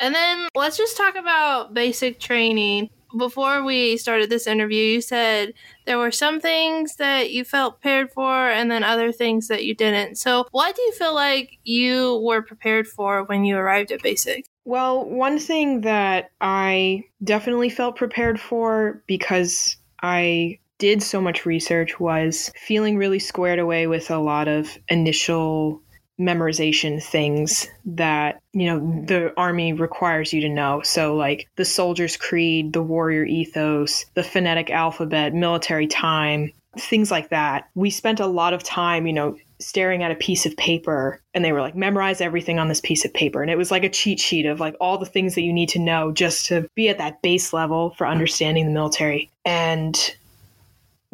And 0.00 0.14
then 0.14 0.48
let's 0.54 0.78
just 0.78 0.96
talk 0.96 1.16
about 1.16 1.74
basic 1.74 2.18
training 2.18 2.90
before 3.16 3.64
we 3.64 3.96
started 3.96 4.30
this 4.30 4.46
interview, 4.46 4.82
you 4.82 5.00
said 5.00 5.54
there 5.86 5.98
were 5.98 6.10
some 6.10 6.40
things 6.40 6.96
that 6.96 7.30
you 7.30 7.44
felt 7.44 7.80
prepared 7.80 8.10
for 8.12 8.48
and 8.50 8.70
then 8.70 8.84
other 8.84 9.12
things 9.12 9.48
that 9.48 9.64
you 9.64 9.74
didn't. 9.74 10.16
So, 10.16 10.46
what 10.50 10.76
do 10.76 10.82
you 10.82 10.92
feel 10.92 11.14
like 11.14 11.58
you 11.64 12.20
were 12.24 12.42
prepared 12.42 12.86
for 12.86 13.24
when 13.24 13.44
you 13.44 13.56
arrived 13.56 13.92
at 13.92 14.02
Basic? 14.02 14.46
Well, 14.64 15.04
one 15.04 15.38
thing 15.38 15.80
that 15.82 16.30
I 16.40 17.04
definitely 17.24 17.70
felt 17.70 17.96
prepared 17.96 18.38
for 18.38 19.02
because 19.06 19.76
I 20.02 20.58
did 20.78 21.02
so 21.02 21.20
much 21.20 21.44
research 21.44 22.00
was 22.00 22.50
feeling 22.56 22.96
really 22.96 23.18
squared 23.18 23.58
away 23.58 23.86
with 23.86 24.10
a 24.10 24.18
lot 24.18 24.48
of 24.48 24.78
initial 24.88 25.82
memorization 26.20 27.02
things 27.02 27.66
that 27.84 28.40
you 28.52 28.66
know 28.66 28.78
mm-hmm. 28.78 29.06
the 29.06 29.32
army 29.36 29.72
requires 29.72 30.32
you 30.32 30.40
to 30.42 30.48
know. 30.48 30.82
So 30.82 31.16
like 31.16 31.48
the 31.56 31.64
soldier's 31.64 32.16
creed 32.16 32.72
the 32.72 32.82
warrior 32.82 33.24
ethos 33.24 34.04
the 34.14 34.22
phonetic 34.22 34.70
alphabet 34.70 35.34
military 35.34 35.86
time 35.86 36.52
things 36.78 37.10
like 37.10 37.30
that. 37.30 37.68
We 37.74 37.90
spent 37.90 38.20
a 38.20 38.26
lot 38.26 38.52
of 38.52 38.62
time 38.62 39.06
you 39.06 39.12
know 39.12 39.36
staring 39.58 40.02
at 40.02 40.10
a 40.10 40.14
piece 40.14 40.46
of 40.46 40.56
paper 40.56 41.20
and 41.34 41.44
they 41.44 41.52
were 41.52 41.60
like 41.60 41.76
memorize 41.76 42.20
everything 42.20 42.58
on 42.58 42.68
this 42.68 42.80
piece 42.80 43.04
of 43.04 43.12
paper. 43.12 43.42
And 43.42 43.50
it 43.50 43.58
was 43.58 43.70
like 43.70 43.84
a 43.84 43.90
cheat 43.90 44.18
sheet 44.18 44.46
of 44.46 44.60
like 44.60 44.74
all 44.80 44.98
the 44.98 45.06
things 45.06 45.34
that 45.34 45.42
you 45.42 45.52
need 45.52 45.68
to 45.70 45.78
know 45.78 46.12
just 46.12 46.46
to 46.46 46.68
be 46.74 46.88
at 46.88 46.98
that 46.98 47.22
base 47.22 47.52
level 47.52 47.90
for 47.90 48.06
understanding 48.06 48.66
the 48.66 48.72
military. 48.72 49.30
And 49.44 50.16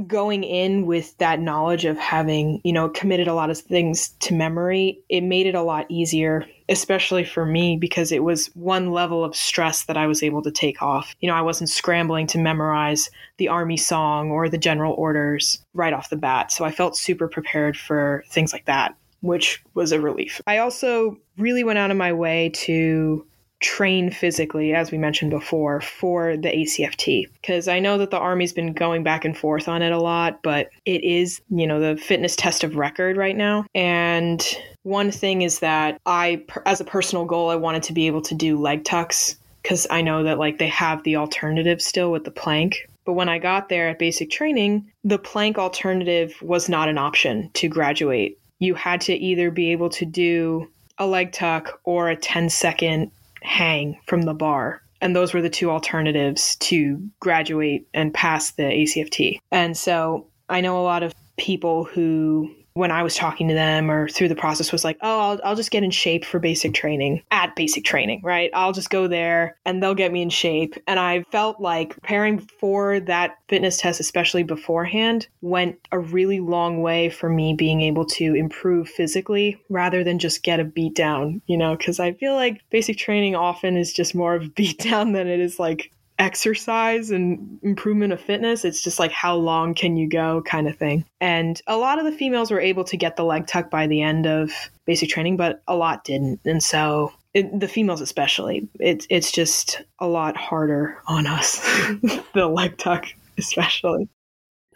going 0.07 0.45
in 0.45 0.85
with 0.85 1.17
that 1.19 1.41
knowledge 1.41 1.85
of 1.87 1.97
having, 1.99 2.61
you 2.65 2.73
know, 2.73 2.89
committed 2.89 3.29
a 3.29 3.35
lot 3.35 3.51
of 3.51 3.59
things 3.59 4.11
to 4.21 4.35
memory, 4.35 5.01
it 5.09 5.23
made 5.23 5.47
it 5.47 5.55
a 5.55 5.63
lot 5.63 5.87
easier, 5.89 6.45
especially 6.69 7.25
for 7.25 7.47
me, 7.47 7.79
because 7.79 8.13
it 8.13 8.23
was 8.23 8.49
one 8.55 8.91
level 8.91 9.25
of 9.25 9.35
stress 9.35 9.85
that 9.85 9.97
I 9.97 10.07
was 10.07 10.23
able 10.23 10.43
to 10.43 10.51
take 10.51 10.83
off. 10.83 11.15
You 11.21 11.29
know, 11.29 11.35
I 11.35 11.41
wasn't 11.41 11.71
scrambling 11.71 12.27
to 12.29 12.39
memorize 12.39 13.09
the 13.39 13.49
army 13.49 13.79
song 13.79 14.31
or 14.31 14.49
the 14.49 14.59
general 14.59 14.93
orders 14.95 15.65
right 15.73 15.95
off 15.95 16.11
the 16.11 16.17
bat. 16.17 16.53
So 16.53 16.65
I 16.65 16.73
felt 16.73 16.97
super 16.97 17.29
prepared 17.29 17.77
for 17.77 18.23
things 18.29 18.53
like 18.53 18.67
that, 18.67 18.95
which 19.23 19.63
was 19.73 19.93
a 19.93 20.01
relief. 20.01 20.43
I 20.47 20.59
also 20.59 21.17
really 21.39 21.65
went 21.65 21.79
out 21.79 21.91
of 21.91 21.97
my 21.97 22.13
way 22.13 22.51
to 22.51 23.27
train 23.61 24.11
physically, 24.11 24.75
as 24.75 24.91
we 24.91 24.99
mentioned 24.99 25.31
before, 25.31 25.81
for 25.81 26.37
the 26.37 26.49
ACFT. 26.49 27.27
Because 27.41 27.69
I 27.69 27.79
know 27.79 27.99
that 27.99 28.11
the 28.11 28.19
Army's 28.19 28.53
been 28.53 28.73
going 28.73 29.03
back 29.03 29.25
and 29.25 29.37
forth 29.37 29.69
on 29.69 29.83
it 29.83 29.93
a 29.93 29.99
lot, 29.99 30.43
but 30.43 30.69
it 30.85 31.03
is, 31.03 31.41
you 31.51 31.67
know, 31.67 31.81
the 31.81 32.01
fitness 32.01 32.37
test 32.37 32.65
of 32.65 32.77
record 32.77 33.17
right 33.17 33.37
now. 33.37 33.65
And 33.75 34.45
one 34.83 35.11
thing 35.11 35.43
is 35.43 35.61
that 35.61 36.01
I, 36.07 36.45
as 36.67 36.81
a 36.81 36.85
personal 36.85 37.25
goal, 37.25 37.51
I 37.51 37.57
wanted 37.57 37.83
to 37.85 37.93
be 37.93 38.07
able 38.07 38.23
to 38.23 38.35
do 38.35 38.59
leg 38.59 38.85
tucks 38.85 39.37
because 39.63 39.87
I 39.91 40.01
know 40.01 40.23
that 40.23 40.39
like 40.39 40.59
they 40.59 40.69
have 40.69 41.03
the 41.03 41.17
alternative 41.17 41.83
still 41.83 42.13
with 42.13 42.25
the 42.25 42.31
plank. 42.31 42.89
But 43.05 43.15
when 43.15 43.29
I 43.29 43.39
got 43.39 43.69
there 43.69 43.89
at 43.89 43.99
basic 43.99 44.31
training, 44.31 44.91
the 45.03 45.19
plank 45.19 45.59
alternative 45.59 46.35
was 46.43 46.69
not 46.69 46.89
an 46.89 46.99
option 46.99 47.51
to 47.55 47.69
graduate. 47.69 48.39
You 48.59 48.75
had 48.75 49.01
to 49.03 49.15
either 49.15 49.51
be 49.51 49.73
able 49.73 49.91
to 49.91 50.05
do 50.05 50.69
a 50.99 51.07
leg 51.07 51.33
tuck 51.33 51.81
or 51.85 52.09
a 52.09 52.17
10 52.17 52.49
second 52.49 53.11
hang 53.43 53.99
from 54.07 54.23
the 54.23 54.35
bar. 54.35 54.83
And 55.01 55.15
those 55.15 55.35
were 55.35 55.43
the 55.43 55.51
two 55.51 55.71
alternatives 55.71 56.57
to 56.57 57.03
graduate 57.21 57.87
and 57.93 58.15
pass 58.15 58.53
the 58.53 58.63
ACFT. 58.63 59.39
And 59.51 59.77
so 59.77 60.27
I 60.49 60.61
know 60.61 60.81
a 60.81 60.83
lot 60.83 61.03
of 61.03 61.15
people 61.37 61.85
who 61.85 62.51
when 62.77 62.91
I 62.91 63.03
was 63.03 63.17
talking 63.17 63.49
to 63.49 63.55
them 63.55 63.91
or 63.91 64.07
through 64.07 64.29
the 64.29 64.35
process 64.35 64.71
was 64.71 64.85
like, 64.85 64.99
oh, 65.01 65.21
I'll, 65.21 65.41
I'll 65.43 65.57
just 65.57 65.71
get 65.71 65.83
in 65.83 65.91
shape 65.91 66.27
for 66.27 66.39
basic 66.39 66.75
training 66.75 67.23
at 67.31 67.57
basic 67.57 67.85
training, 67.87 68.21
right? 68.23 68.51
I'll 68.53 68.73
just 68.73 68.91
go 68.91 69.09
there 69.09 69.57
and 69.65 69.83
they'll 69.83 69.95
get 69.95 70.13
me 70.13 70.21
in 70.21 70.29
shape. 70.29 70.75
And 70.87 71.01
I 71.01 71.25
felt 71.33 71.59
like 71.59 71.95
preparing 71.95 72.39
for 72.39 73.01
that 73.01 73.39
fitness 73.49 73.79
test, 73.79 73.99
especially 73.99 74.43
beforehand, 74.43 75.27
went 75.41 75.79
a 75.91 75.99
really 75.99 76.39
long 76.39 76.83
way 76.83 77.09
for 77.09 77.31
me 77.31 77.55
being 77.55 77.81
able 77.81 78.05
to 78.05 78.35
improve 78.35 78.91
physically 78.91 79.57
rather 79.71 80.05
than 80.05 80.19
just 80.19 80.43
get 80.43 80.61
a 80.61 80.65
beat 80.65 80.95
down, 80.95 81.41
you 81.47 81.57
know, 81.57 81.77
because 81.77 81.99
I 81.99 82.13
feel 82.13 82.35
like 82.35 82.61
basic 82.69 82.99
training 82.99 83.35
often 83.35 83.79
is 83.79 83.91
just 83.91 84.15
more 84.15 84.35
of 84.35 84.43
a 84.43 84.49
beat 84.51 84.79
down 84.81 85.13
than 85.13 85.29
it 85.29 85.41
is 85.41 85.59
like 85.59 85.93
exercise 86.19 87.11
and 87.11 87.59
improvement 87.63 88.13
of 88.13 88.21
fitness. 88.21 88.65
It's 88.65 88.83
just 88.83 88.99
like 88.99 89.13
how 89.13 89.37
long 89.37 89.75
can 89.75 89.97
you 89.97 90.09
go 90.09 90.43
kind 90.43 90.69
of 90.69 90.77
thing. 90.77 91.05
And 91.21 91.61
a 91.67 91.77
lot 91.77 91.99
of 91.99 92.05
the 92.05 92.13
females 92.13 92.51
were 92.51 92.61
able 92.61 92.85
to 92.85 92.97
get 92.97 93.17
the 93.17 93.25
leg 93.25 93.47
tuck 93.47 93.71
by 93.71 93.87
the 93.87 94.03
end 94.03 94.27
of 94.27 94.51
basic 94.87 95.11
training, 95.11 95.37
but 95.37 95.63
a 95.69 95.77
lot 95.77 96.05
didn't. 96.05 96.41
And 96.45 96.63
so 96.63 97.13
it, 97.35 97.61
the 97.61 97.69
females 97.69 98.01
especially, 98.01 98.69
it's 98.81 99.07
it's 99.11 99.31
just 99.31 99.83
a 99.99 100.07
lot 100.07 100.37
harder 100.37 101.03
on 101.07 101.27
us, 101.27 101.61
the 102.35 102.47
leg 102.47 102.79
tuck 102.79 103.07
especially. 103.39 104.09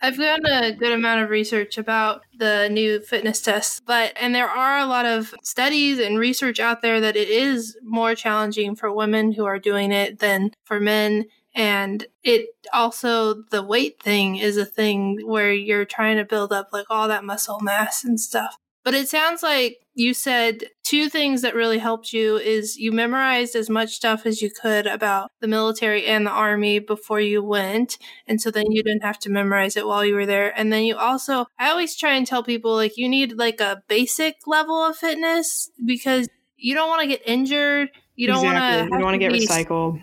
I've 0.02 0.16
done 0.16 0.46
a 0.46 0.72
good 0.72 0.92
amount 0.92 1.22
of 1.22 1.28
research 1.30 1.76
about 1.76 2.22
the 2.34 2.68
new 2.70 3.00
fitness 3.00 3.42
tests, 3.42 3.80
but 3.84 4.12
and 4.18 4.34
there 4.34 4.48
are 4.48 4.78
a 4.78 4.86
lot 4.86 5.04
of 5.04 5.34
studies 5.42 5.98
and 5.98 6.18
research 6.18 6.58
out 6.58 6.80
there 6.80 7.00
that 7.00 7.16
it 7.16 7.28
is 7.28 7.76
more 7.82 8.14
challenging 8.14 8.76
for 8.76 8.90
women 8.92 9.32
who 9.32 9.44
are 9.44 9.58
doing 9.58 9.92
it 9.92 10.18
than 10.18 10.52
for 10.64 10.80
men. 10.80 11.26
And 11.54 12.06
it 12.22 12.46
also, 12.72 13.42
the 13.50 13.62
weight 13.62 14.02
thing 14.02 14.36
is 14.36 14.56
a 14.56 14.64
thing 14.64 15.20
where 15.26 15.52
you're 15.52 15.84
trying 15.84 16.16
to 16.16 16.24
build 16.24 16.52
up 16.52 16.70
like 16.72 16.86
all 16.88 17.08
that 17.08 17.24
muscle 17.24 17.60
mass 17.60 18.02
and 18.04 18.18
stuff. 18.18 18.56
But 18.84 18.94
it 18.94 19.08
sounds 19.08 19.42
like 19.42 19.78
you 19.94 20.14
said 20.14 20.64
two 20.82 21.08
things 21.08 21.42
that 21.42 21.54
really 21.54 21.78
helped 21.78 22.12
you 22.12 22.36
is 22.36 22.76
you 22.76 22.92
memorized 22.92 23.54
as 23.54 23.68
much 23.68 23.90
stuff 23.90 24.24
as 24.24 24.40
you 24.40 24.50
could 24.50 24.86
about 24.86 25.30
the 25.40 25.48
military 25.48 26.06
and 26.06 26.26
the 26.26 26.30
army 26.30 26.78
before 26.78 27.20
you 27.20 27.42
went. 27.42 27.98
And 28.26 28.40
so 28.40 28.50
then 28.50 28.70
you 28.70 28.82
didn't 28.82 29.04
have 29.04 29.18
to 29.20 29.30
memorize 29.30 29.76
it 29.76 29.86
while 29.86 30.04
you 30.04 30.14
were 30.14 30.26
there. 30.26 30.58
And 30.58 30.72
then 30.72 30.84
you 30.84 30.96
also 30.96 31.46
i 31.58 31.70
always 31.70 31.96
try 31.96 32.14
and 32.14 32.26
tell 32.26 32.42
people 32.42 32.74
like 32.74 32.96
you 32.96 33.08
need 33.08 33.38
like 33.38 33.60
a 33.60 33.82
basic 33.88 34.36
level 34.46 34.76
of 34.76 34.96
fitness 34.96 35.70
because 35.84 36.28
you 36.56 36.74
don't 36.74 36.88
want 36.88 37.02
to 37.02 37.08
get 37.08 37.22
injured. 37.26 37.90
You 38.16 38.26
don't 38.28 38.44
exactly. 38.44 38.60
want 38.60 38.78
to 38.78 38.84
you 38.84 38.90
don't 38.90 39.02
want 39.02 39.14
to 39.14 39.18
get 39.18 39.32
recycled 39.32 40.02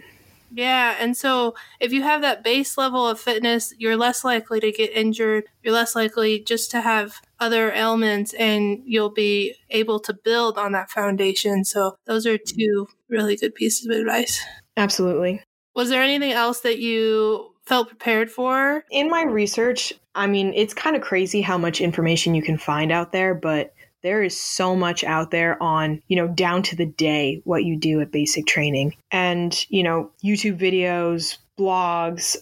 yeah, 0.58 0.96
and 1.00 1.16
so 1.16 1.54
if 1.80 1.94
you 1.94 2.02
have 2.02 2.24
that 2.24 2.44
base 2.44 2.80
level 2.80 3.08
of 3.08 3.20
fitness, 3.20 3.76
you're 3.78 3.96
less 3.96 4.24
likely 4.24 4.60
to 4.60 4.72
get 4.72 4.92
injured. 4.92 5.44
You're 5.62 5.76
less 5.76 5.96
likely 5.96 6.40
just 6.40 6.72
to 6.72 6.82
have 6.82 7.22
other 7.40 7.72
ailments, 7.72 8.34
and 8.34 8.82
you'll 8.84 9.12
be 9.12 9.54
able 9.70 10.00
to 10.00 10.14
build 10.16 10.58
on 10.58 10.72
that 10.72 10.90
foundation. 10.90 11.64
So, 11.64 11.98
those 12.08 12.26
are 12.26 12.40
two 12.40 12.88
really 13.08 13.36
good 13.36 13.54
pieces 13.54 13.86
of 13.86 13.96
advice. 13.96 14.44
Absolutely. 14.76 15.44
Was 15.76 15.90
there 15.90 16.02
anything 16.02 16.32
else 16.32 16.62
that 16.62 16.80
you 16.80 17.54
felt 17.68 17.90
prepared 17.90 18.32
for? 18.32 18.84
In 18.90 19.12
my 19.12 19.26
research, 19.26 19.94
I 20.16 20.26
mean, 20.26 20.54
it's 20.56 20.74
kind 20.74 20.96
of 20.96 21.04
crazy 21.04 21.42
how 21.42 21.60
much 21.60 21.82
information 21.82 22.34
you 22.34 22.42
can 22.42 22.58
find 22.58 22.92
out 22.92 23.12
there, 23.12 23.36
but 23.36 23.76
there 24.04 24.24
is 24.24 24.40
so 24.40 24.76
much 24.76 25.04
out 25.04 25.32
there 25.32 25.62
on, 25.62 26.02
you 26.08 26.16
know, 26.16 26.28
down 26.28 26.64
to 26.64 26.76
the 26.76 26.86
day 26.86 27.42
what 27.44 27.64
you 27.64 27.78
do 27.78 28.02
at 28.02 28.12
basic 28.12 28.46
training. 28.46 28.96
And, 29.12 29.58
you 29.70 29.84
know, 29.84 30.12
YouTube 30.24 30.60
videos, 30.60 31.38
blogs, 31.58 32.38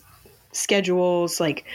schedules, 0.52 1.40
like 1.40 1.66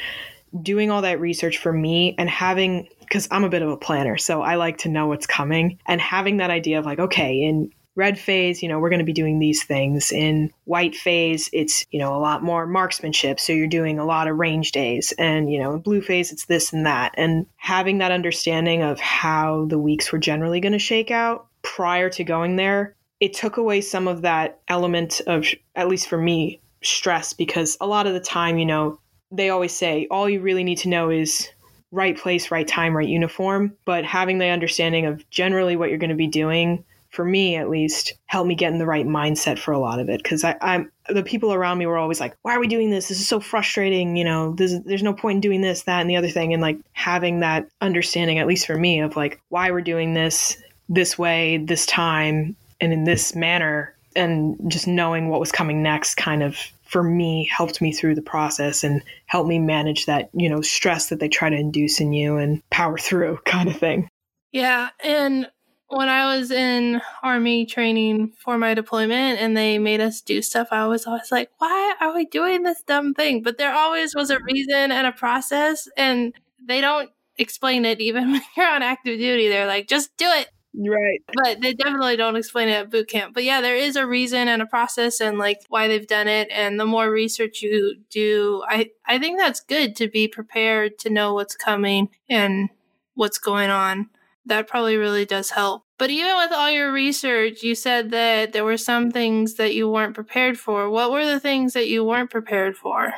doing 0.63 0.91
all 0.91 1.03
that 1.03 1.21
research 1.21 1.59
for 1.59 1.73
me 1.73 2.15
and 2.19 2.29
having 2.29 2.89
because 3.01 3.27
I'm 3.33 3.43
a 3.43 3.49
bit 3.49 3.63
of 3.63 3.69
a 3.69 3.77
planner, 3.77 4.17
so 4.17 4.41
I 4.41 4.55
like 4.55 4.79
to 4.79 4.89
know 4.89 5.09
what's 5.09 5.27
coming 5.27 5.81
and 5.85 6.01
having 6.01 6.37
that 6.37 6.51
idea 6.51 6.79
of 6.79 6.87
like, 6.87 7.01
okay, 7.01 7.43
in 7.43 7.73
red 8.01 8.19
phase, 8.19 8.63
you 8.63 8.69
know, 8.69 8.79
we're 8.79 8.89
going 8.89 9.01
to 9.01 9.05
be 9.05 9.13
doing 9.13 9.39
these 9.39 9.63
things. 9.63 10.11
In 10.11 10.51
white 10.65 10.97
phase, 10.97 11.51
it's, 11.53 11.85
you 11.91 12.01
know, 12.01 12.17
a 12.17 12.19
lot 12.19 12.43
more 12.43 12.67
marksmanship. 12.67 13.39
So 13.39 13.53
you're 13.53 13.69
doing 13.69 13.99
a 13.99 14.07
lot 14.07 14.27
of 14.27 14.39
range 14.39 14.73
days. 14.73 15.13
And, 15.19 15.53
you 15.53 15.61
know, 15.61 15.75
in 15.75 15.81
blue 15.81 16.01
phase, 16.01 16.33
it's 16.33 16.47
this 16.47 16.73
and 16.73 16.87
that. 16.87 17.15
And 17.19 17.45
having 17.57 17.99
that 17.99 18.11
understanding 18.11 18.83
of 18.83 18.99
how 18.99 19.67
the 19.67 19.79
weeks 19.79 20.11
were 20.11 20.19
generally 20.19 20.61
going 20.61 20.73
to 20.73 20.79
shake 20.79 21.11
out 21.11 21.47
prior 21.61 22.09
to 22.09 22.25
going 22.25 22.57
there, 22.57 22.97
it 23.21 23.35
took 23.35 23.59
away 23.59 23.83
some 23.83 24.09
of 24.09 24.23
that 24.23 24.61
element 24.69 25.21
of, 25.27 25.47
at 25.77 25.89
least 25.89 26.09
for 26.09 26.19
me, 26.19 26.59
stress 26.83 27.35
because 27.35 27.77
a 27.83 27.87
lot 27.87 28.07
of 28.07 28.15
the 28.15 28.21
time, 28.21 28.57
you 28.57 28.65
know, 28.65 28.99
they 29.31 29.51
always 29.51 29.77
say 29.77 30.09
all 30.11 30.27
you 30.27 30.41
really 30.41 30.65
need 30.65 30.79
to 30.79 30.89
know 30.89 31.11
is 31.11 31.51
right 31.93 32.17
place, 32.17 32.51
right 32.51 32.67
time, 32.67 32.97
right 32.97 33.07
uniform. 33.07 33.77
But 33.85 34.07
having 34.07 34.39
the 34.39 34.47
understanding 34.47 35.05
of 35.05 35.29
generally 35.29 35.77
what 35.77 35.91
you're 35.91 35.99
going 35.99 36.09
to 36.09 36.17
be 36.17 36.27
doing 36.27 36.83
for 37.11 37.25
me 37.25 37.57
at 37.57 37.69
least, 37.69 38.15
helped 38.27 38.49
me 38.49 38.55
get 38.55 38.73
in 38.73 38.79
the 38.79 38.87
right 38.87 39.07
mindset 39.07 39.59
for 39.59 39.73
a 39.73 39.79
lot 39.79 39.99
of 39.99 40.09
it. 40.09 40.23
Because 40.23 40.45
I'm 40.45 40.91
the 41.09 41.23
people 41.23 41.53
around 41.53 41.79
me 41.79 41.87
were 41.87 41.99
always 41.99 42.21
like, 42.21 42.37
"Why 42.43 42.55
are 42.55 42.61
we 42.61 42.69
doing 42.69 42.91
this? 42.91 43.09
This 43.09 43.21
is 43.21 43.29
so 43.29 43.41
frustrating." 43.41 44.17
You 44.17 44.25
know, 44.25 44.55
there's 44.55 44.81
there's 44.83 45.03
no 45.03 45.13
point 45.13 45.37
in 45.37 45.41
doing 45.41 45.61
this, 45.61 45.83
that, 45.83 46.01
and 46.01 46.09
the 46.09 46.17
other 46.17 46.31
thing. 46.31 46.53
And 46.53 46.63
like 46.63 46.79
having 46.93 47.41
that 47.41 47.69
understanding, 47.81 48.39
at 48.39 48.47
least 48.47 48.67
for 48.67 48.77
me, 48.77 49.01
of 49.01 49.17
like 49.17 49.41
why 49.49 49.71
we're 49.71 49.81
doing 49.81 50.15
this 50.15 50.57
this 50.89 51.19
way, 51.19 51.59
this 51.59 51.87
time, 51.87 52.57
and 52.81 52.93
in 52.93 53.05
this 53.05 53.35
manner, 53.35 53.95
and 54.15 54.57
just 54.69 54.87
knowing 54.87 55.29
what 55.29 55.41
was 55.41 55.53
coming 55.53 55.83
next, 55.83 56.15
kind 56.17 56.43
of 56.43 56.57
for 56.85 57.03
me 57.03 57.49
helped 57.53 57.81
me 57.81 57.93
through 57.93 58.17
the 58.17 58.23
process 58.23 58.83
and 58.83 59.01
helped 59.27 59.49
me 59.49 59.59
manage 59.59 60.07
that 60.07 60.29
you 60.33 60.49
know 60.49 60.61
stress 60.61 61.09
that 61.09 61.21
they 61.21 61.29
try 61.29 61.49
to 61.49 61.57
induce 61.57 62.01
in 62.01 62.13
you 62.13 62.37
and 62.37 62.63
power 62.71 62.99
through 62.99 63.39
kind 63.45 63.69
of 63.69 63.77
thing. 63.77 64.09
Yeah, 64.53 64.91
and 65.03 65.49
when 65.91 66.09
I 66.09 66.37
was 66.37 66.51
in 66.53 67.03
army 67.23 67.67
training 67.67 68.33
for 68.39 68.57
my 68.57 68.75
deployment 68.75 69.41
and 69.41 69.57
they 69.57 69.79
made 69.79 70.01
us 70.01 70.21
do 70.21 70.41
stuff, 70.41 70.69
I 70.71 70.87
was 70.87 71.07
always 71.07 71.33
like, 71.33 71.51
why 71.59 71.95
are 72.01 72.15
we 72.15 72.27
doing 72.27 72.63
this 72.63 72.83
dumb 72.83 73.13
thing? 73.13 73.43
But 73.43 73.59
there 73.59 73.75
always 73.75 74.15
was 74.15 74.31
a 74.31 74.39
reason 74.41 74.93
and 74.93 75.07
a 75.07 75.13
process, 75.13 75.89
and 75.97 76.33
they 76.65 76.81
don't 76.81 77.11
explain 77.39 77.85
it 77.85 78.01
even 78.01 78.31
when 78.33 78.43
you're 78.57 78.69
on 78.69 78.83
active 78.83 79.19
duty. 79.19 79.49
They're 79.49 79.67
like, 79.67 79.89
just 79.89 80.17
do 80.17 80.27
it. 80.27 80.49
Right. 80.73 81.21
But 81.43 81.61
they 81.61 81.75
definitely 81.75 82.17
don't 82.17 82.37
explain 82.37 82.69
it 82.69 82.75
at 82.75 82.91
boot 82.91 83.09
camp. 83.09 83.35
But 83.35 83.43
yeah, 83.43 83.61
there 83.61 83.75
is 83.75 83.97
a 83.97 84.07
reason 84.07 84.47
and 84.47 84.63
a 84.63 84.67
process 84.67 85.21
and 85.21 85.37
like 85.37 85.59
why 85.69 85.89
they've 85.89 86.07
done 86.07 86.29
it. 86.29 86.47
And 86.53 86.79
the 86.79 86.87
more 86.87 87.11
research 87.11 87.61
you 87.63 87.97
do, 88.09 88.63
I, 88.69 88.91
I 89.05 89.19
think 89.19 89.41
that's 89.41 89.61
good 89.61 89.97
to 89.97 90.07
be 90.07 90.29
prepared 90.29 90.97
to 91.01 91.11
know 91.11 91.35
what's 91.35 91.57
coming 91.57 92.11
and 92.29 92.71
what's 93.15 93.39
going 93.39 93.71
on 93.71 94.11
that 94.47 94.69
probably 94.69 94.97
really 94.97 95.25
does 95.25 95.51
help. 95.51 95.83
But 95.99 96.11
even 96.11 96.37
with 96.37 96.53
all 96.53 96.71
your 96.71 96.93
research, 96.93 97.63
you 97.63 97.75
said 97.75 98.11
that 98.11 98.53
there 98.53 98.65
were 98.65 98.77
some 98.77 99.11
things 99.11 99.55
that 99.55 99.75
you 99.75 99.89
weren't 99.89 100.15
prepared 100.15 100.59
for. 100.59 100.89
What 100.89 101.13
were 101.13 101.27
the 101.27 101.41
things 101.41 101.75
that 101.75 101.89
you 101.89 102.05
weren't 102.05 102.31
prepared 102.31 102.77
for? 102.77 103.13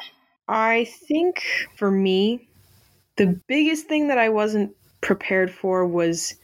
I 0.48 0.85
think 1.08 1.44
for 1.76 1.90
me, 1.90 2.48
the 3.16 3.40
biggest 3.46 3.87
thing 3.87 4.08
that 4.08 4.18
I 4.18 4.30
wasn't 4.30 4.74
prepared 5.00 5.50
for 5.50 5.87
was 5.87 6.35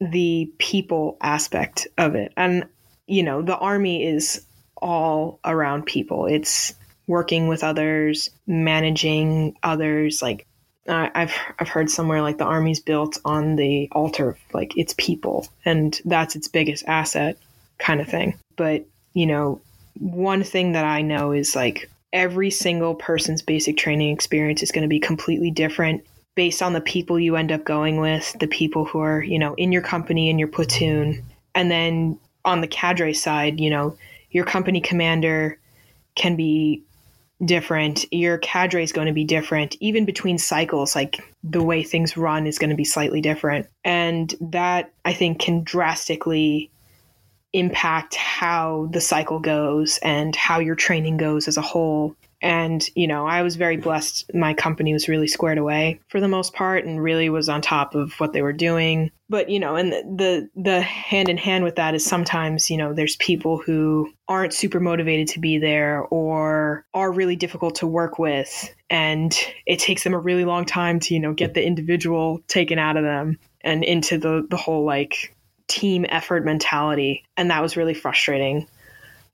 the 0.00 0.52
people 0.58 1.16
aspect 1.20 1.88
of 1.98 2.14
it. 2.14 2.32
And, 2.36 2.66
you 3.06 3.22
know, 3.22 3.42
the 3.42 3.56
army 3.58 4.06
is 4.06 4.46
all 4.80 5.40
around 5.44 5.86
people. 5.86 6.26
It's 6.26 6.74
working 7.06 7.48
with 7.48 7.64
others, 7.64 8.30
managing 8.46 9.56
others, 9.62 10.22
like 10.22 10.46
I've 10.88 11.34
I've 11.58 11.68
heard 11.68 11.90
somewhere 11.90 12.22
like 12.22 12.38
the 12.38 12.44
army's 12.44 12.80
built 12.80 13.18
on 13.24 13.56
the 13.56 13.88
altar 13.92 14.30
of 14.30 14.38
like 14.52 14.76
its 14.76 14.94
people, 14.96 15.46
and 15.64 16.00
that's 16.04 16.36
its 16.36 16.48
biggest 16.48 16.84
asset, 16.86 17.36
kind 17.78 18.00
of 18.00 18.08
thing. 18.08 18.38
But 18.56 18.86
you 19.12 19.26
know, 19.26 19.60
one 19.98 20.42
thing 20.42 20.72
that 20.72 20.84
I 20.84 21.02
know 21.02 21.32
is 21.32 21.54
like 21.54 21.90
every 22.12 22.50
single 22.50 22.94
person's 22.94 23.42
basic 23.42 23.76
training 23.76 24.12
experience 24.12 24.62
is 24.62 24.72
going 24.72 24.82
to 24.82 24.88
be 24.88 25.00
completely 25.00 25.50
different 25.50 26.04
based 26.34 26.62
on 26.62 26.72
the 26.72 26.80
people 26.80 27.20
you 27.20 27.36
end 27.36 27.52
up 27.52 27.64
going 27.64 28.00
with, 28.00 28.34
the 28.40 28.48
people 28.48 28.84
who 28.84 29.00
are 29.00 29.22
you 29.22 29.38
know 29.38 29.54
in 29.54 29.72
your 29.72 29.82
company 29.82 30.30
in 30.30 30.38
your 30.38 30.48
platoon, 30.48 31.22
and 31.54 31.70
then 31.70 32.18
on 32.44 32.62
the 32.62 32.66
cadre 32.66 33.12
side, 33.12 33.60
you 33.60 33.68
know, 33.68 33.96
your 34.30 34.44
company 34.44 34.80
commander 34.80 35.58
can 36.14 36.36
be 36.36 36.82
different. 37.44 38.04
Your 38.12 38.38
cadre 38.38 38.82
is 38.82 38.92
going 38.92 39.06
to 39.06 39.12
be 39.12 39.24
different. 39.24 39.76
Even 39.80 40.04
between 40.04 40.38
cycles, 40.38 40.94
like 40.94 41.20
the 41.42 41.62
way 41.62 41.82
things 41.82 42.16
run 42.16 42.46
is 42.46 42.58
going 42.58 42.70
to 42.70 42.76
be 42.76 42.84
slightly 42.84 43.20
different. 43.20 43.66
And 43.84 44.34
that 44.40 44.92
I 45.04 45.12
think 45.12 45.40
can 45.40 45.62
drastically 45.62 46.70
impact 47.52 48.14
how 48.14 48.88
the 48.92 49.00
cycle 49.00 49.40
goes 49.40 49.98
and 50.02 50.36
how 50.36 50.60
your 50.60 50.76
training 50.76 51.16
goes 51.16 51.48
as 51.48 51.56
a 51.56 51.62
whole. 51.62 52.14
And, 52.42 52.88
you 52.94 53.06
know, 53.06 53.26
I 53.26 53.42
was 53.42 53.56
very 53.56 53.76
blessed. 53.76 54.30
My 54.34 54.54
company 54.54 54.92
was 54.92 55.08
really 55.08 55.26
squared 55.26 55.58
away 55.58 56.00
for 56.08 56.20
the 56.20 56.28
most 56.28 56.54
part 56.54 56.84
and 56.84 57.02
really 57.02 57.28
was 57.28 57.48
on 57.48 57.60
top 57.60 57.94
of 57.94 58.12
what 58.14 58.32
they 58.32 58.40
were 58.40 58.52
doing. 58.52 59.10
But, 59.28 59.50
you 59.50 59.60
know, 59.60 59.76
and 59.76 59.92
the, 59.92 60.48
the, 60.56 60.80
hand 60.80 61.28
in 61.28 61.36
hand 61.36 61.64
with 61.64 61.76
that 61.76 61.94
is 61.94 62.04
sometimes, 62.04 62.70
you 62.70 62.76
know, 62.76 62.94
there's 62.94 63.16
people 63.16 63.58
who 63.58 64.10
aren't 64.26 64.54
super 64.54 64.80
motivated 64.80 65.28
to 65.28 65.38
be 65.38 65.58
there 65.58 66.00
or 66.10 66.84
are 66.94 67.12
really 67.12 67.36
difficult 67.36 67.76
to 67.76 67.86
work 67.86 68.18
with. 68.18 68.74
And 68.88 69.36
it 69.66 69.78
takes 69.78 70.02
them 70.02 70.14
a 70.14 70.18
really 70.18 70.44
long 70.44 70.64
time 70.64 70.98
to, 71.00 71.14
you 71.14 71.20
know, 71.20 71.34
get 71.34 71.54
the 71.54 71.64
individual 71.64 72.40
taken 72.48 72.78
out 72.78 72.96
of 72.96 73.04
them. 73.04 73.38
and 73.62 73.84
into 73.84 74.18
the 74.18 74.46
the 74.48 74.56
whole 74.56 74.84
like 74.84 75.34
team 75.68 76.04
effort 76.08 76.44
mentality 76.44 77.24
and 77.36 77.50
that 77.50 77.62
was 77.62 77.76
really 77.76 77.94
frustrating 77.94 78.66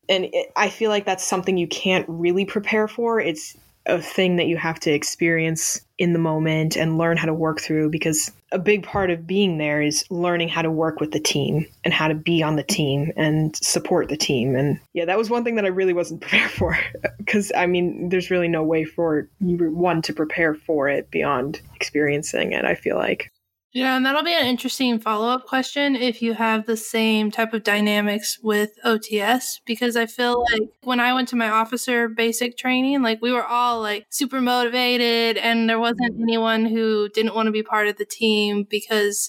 and 0.08 0.26
it, 0.26 0.52
i 0.56 0.68
feel 0.68 0.90
like 0.90 1.04
that's 1.04 1.24
something 1.24 1.56
you 1.56 1.68
can't 1.68 2.06
really 2.08 2.44
prepare 2.44 2.88
for. 2.88 3.20
It's 3.20 3.56
a 3.86 4.00
thing 4.00 4.36
that 4.36 4.46
you 4.46 4.56
have 4.56 4.80
to 4.80 4.90
experience 4.90 5.80
in 5.98 6.12
the 6.12 6.18
moment 6.18 6.76
and 6.76 6.98
learn 6.98 7.16
how 7.16 7.26
to 7.26 7.34
work 7.34 7.60
through 7.60 7.88
because 7.88 8.30
a 8.52 8.58
big 8.58 8.82
part 8.82 9.10
of 9.10 9.26
being 9.26 9.58
there 9.58 9.80
is 9.80 10.04
learning 10.10 10.48
how 10.48 10.62
to 10.62 10.70
work 10.70 11.00
with 11.00 11.12
the 11.12 11.20
team 11.20 11.66
and 11.84 11.94
how 11.94 12.08
to 12.08 12.14
be 12.14 12.42
on 12.42 12.56
the 12.56 12.62
team 12.62 13.12
and 13.16 13.56
support 13.56 14.08
the 14.08 14.16
team. 14.16 14.56
And 14.56 14.80
yeah 14.92 15.04
that 15.04 15.18
was 15.18 15.30
one 15.30 15.44
thing 15.44 15.56
that 15.56 15.64
i 15.64 15.68
really 15.68 15.92
wasn't 15.92 16.20
prepared 16.22 16.50
for 16.50 16.78
because 17.18 17.52
i 17.56 17.66
mean 17.66 18.08
there's 18.08 18.30
really 18.30 18.48
no 18.48 18.62
way 18.62 18.84
for 18.84 19.28
you 19.40 19.56
one 19.70 20.02
to 20.02 20.12
prepare 20.12 20.54
for 20.54 20.88
it 20.88 21.10
beyond 21.10 21.60
experiencing 21.74 22.52
it 22.52 22.64
i 22.64 22.74
feel 22.74 22.96
like 22.96 23.30
yeah, 23.76 23.94
and 23.94 24.06
that'll 24.06 24.22
be 24.22 24.32
an 24.32 24.46
interesting 24.46 24.98
follow 24.98 25.28
up 25.28 25.44
question 25.44 25.96
if 25.96 26.22
you 26.22 26.32
have 26.32 26.64
the 26.64 26.78
same 26.78 27.30
type 27.30 27.52
of 27.52 27.62
dynamics 27.62 28.38
with 28.42 28.70
OTS, 28.86 29.60
because 29.66 29.98
I 29.98 30.06
feel 30.06 30.42
like 30.50 30.70
when 30.82 30.98
I 30.98 31.12
went 31.12 31.28
to 31.28 31.36
my 31.36 31.50
officer 31.50 32.08
basic 32.08 32.56
training, 32.56 33.02
like 33.02 33.20
we 33.20 33.32
were 33.32 33.44
all 33.44 33.82
like 33.82 34.06
super 34.08 34.40
motivated, 34.40 35.36
and 35.36 35.68
there 35.68 35.78
wasn't 35.78 36.18
anyone 36.22 36.64
who 36.64 37.10
didn't 37.10 37.34
want 37.34 37.48
to 37.48 37.52
be 37.52 37.62
part 37.62 37.86
of 37.86 37.98
the 37.98 38.06
team 38.06 38.66
because 38.70 39.28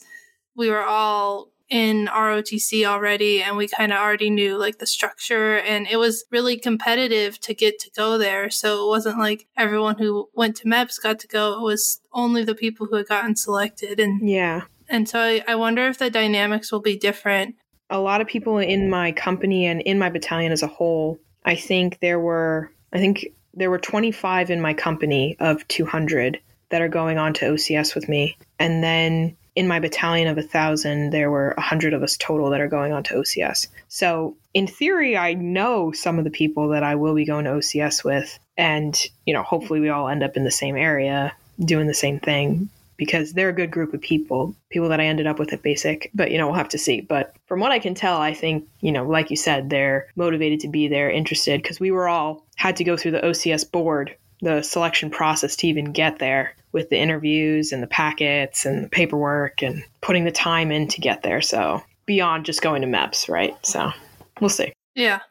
we 0.56 0.70
were 0.70 0.86
all 0.86 1.50
in 1.70 2.08
ROTC 2.08 2.86
already 2.86 3.42
and 3.42 3.58
we 3.58 3.68
kind 3.68 3.92
of 3.92 4.00
already 4.00 4.30
knew 4.30 4.58
like 4.58 4.80
the 4.80 4.88
structure 4.88 5.58
and 5.58 5.88
it 5.88 5.98
was 5.98 6.24
really 6.32 6.58
competitive 6.58 7.40
to 7.42 7.54
get 7.54 7.80
to 7.80 7.92
go 7.96 8.18
there. 8.18 8.50
So 8.50 8.86
it 8.86 8.88
wasn't 8.88 9.20
like 9.20 9.48
everyone 9.58 9.98
who 9.98 10.30
went 10.34 10.56
to 10.58 10.66
MEPS 10.68 11.02
got 11.02 11.20
to 11.20 11.28
go. 11.28 11.60
It 11.60 11.64
was 11.64 12.00
only 12.14 12.44
the 12.44 12.56
people 12.56 12.88
who 12.88 12.96
had 12.96 13.08
gotten 13.08 13.36
selected. 13.36 14.00
And 14.00 14.28
yeah. 14.28 14.62
And 14.90 15.10
so 15.10 15.20
I, 15.20 15.44
I 15.48 15.56
wonder 15.56 15.88
if 15.88 15.98
the 15.98 16.10
dynamics 16.10 16.72
will 16.72 16.80
be 16.80 16.98
different. 16.98 17.56
A 17.90 18.00
lot 18.00 18.22
of 18.22 18.28
people 18.28 18.58
in 18.58 18.90
my 18.90 19.12
company 19.12 19.66
and 19.66 19.82
in 19.82 20.00
my 20.00 20.10
battalion 20.10 20.52
as 20.52 20.64
a 20.64 20.68
whole, 20.68 21.20
I 21.44 21.56
think 21.56 22.00
there 22.00 22.20
were, 22.20 22.72
I 22.94 23.00
think 23.00 23.28
there 23.54 23.70
were 23.70 23.80
25 23.80 24.52
in 24.52 24.62
my 24.62 24.74
company 24.74 25.36
of 25.40 25.68
200 25.68 26.40
that 26.70 26.82
are 26.82 26.90
going 26.90 27.18
on 27.18 27.34
to 27.34 27.46
OCS 27.46 27.96
with 27.96 28.08
me. 28.10 28.38
And 28.60 28.84
then 28.84 29.38
in 29.58 29.68
my 29.68 29.80
battalion 29.80 30.28
of 30.28 30.38
a 30.38 30.44
thousand, 30.44 31.10
there 31.10 31.32
were 31.32 31.56
a 31.58 31.62
hundred 31.62 31.96
of 31.96 32.04
us 32.04 32.16
total 32.16 32.52
that 32.52 32.62
are 32.62 32.68
going 32.68 32.94
on 32.94 33.02
to 33.02 33.16
OCS. 33.16 33.68
So 33.88 34.38
in 34.54 34.68
theory, 34.68 35.18
I 35.18 35.34
know 35.34 35.92
some 35.92 36.20
of 36.20 36.26
the 36.26 36.30
people 36.30 36.70
that 36.70 36.84
I 36.84 36.94
will 36.94 37.16
be 37.16 37.26
going 37.26 37.46
to 37.46 37.52
OCS 37.54 38.04
with, 38.04 38.38
and 38.56 38.96
you 39.26 39.34
know, 39.34 39.42
hopefully 39.42 39.80
we 39.80 39.90
all 39.90 40.10
end 40.10 40.22
up 40.22 40.38
in 40.38 40.44
the 40.44 40.52
same 40.52 40.78
area 40.78 41.34
doing 41.60 41.88
the 41.88 41.96
same 41.96 42.20
thing 42.20 42.70
because 42.98 43.34
they're 43.34 43.50
a 43.50 43.54
good 43.54 43.72
group 43.72 43.96
of 43.96 44.02
people, 44.02 44.56
people 44.70 44.90
that 44.90 45.00
I 45.00 45.06
ended 45.06 45.26
up 45.26 45.40
with 45.40 45.52
at 45.52 45.64
basic. 45.64 46.12
But 46.14 46.30
you 46.30 46.38
know, 46.38 46.46
we'll 46.46 46.58
have 46.58 46.70
to 46.70 46.78
see. 46.78 47.02
But 47.02 47.34
from 47.48 47.60
what 47.60 47.72
I 47.72 47.80
can 47.80 47.96
tell, 47.96 48.18
I 48.18 48.36
think 48.36 48.68
you 48.82 48.92
know, 48.92 49.08
like 49.08 49.32
you 49.32 49.38
said, 49.38 49.72
they're 49.72 50.06
motivated 50.16 50.60
to 50.60 50.68
be 50.68 50.88
there, 50.88 51.10
interested 51.10 51.64
because 51.64 51.80
we 51.80 51.90
were 51.90 52.08
all 52.08 52.46
had 52.58 52.76
to 52.76 52.84
go 52.84 52.96
through 52.96 53.12
the 53.12 53.22
OCS 53.22 53.72
board 53.72 54.16
the 54.42 54.62
selection 54.62 55.10
process 55.10 55.56
to 55.56 55.68
even 55.68 55.92
get 55.92 56.20
there 56.20 56.56
with 56.78 56.90
the 56.90 56.98
interviews 56.98 57.72
and 57.72 57.82
the 57.82 57.88
packets 57.88 58.64
and 58.68 58.86
the 58.86 58.90
paperwork 58.90 59.64
and 59.64 59.84
putting 60.02 60.26
the 60.26 60.32
time 60.32 60.72
in 60.72 60.88
to 60.88 61.02
get 61.02 61.24
there. 61.24 61.42
So 61.42 61.82
beyond 62.06 62.46
just 62.46 62.62
going 62.62 62.84
to 62.84 62.88
MEPS, 62.88 63.28
right? 63.28 63.56
So 63.66 63.92
we'll 64.40 64.52
see. 64.52 64.72
Yeah. 64.94 65.22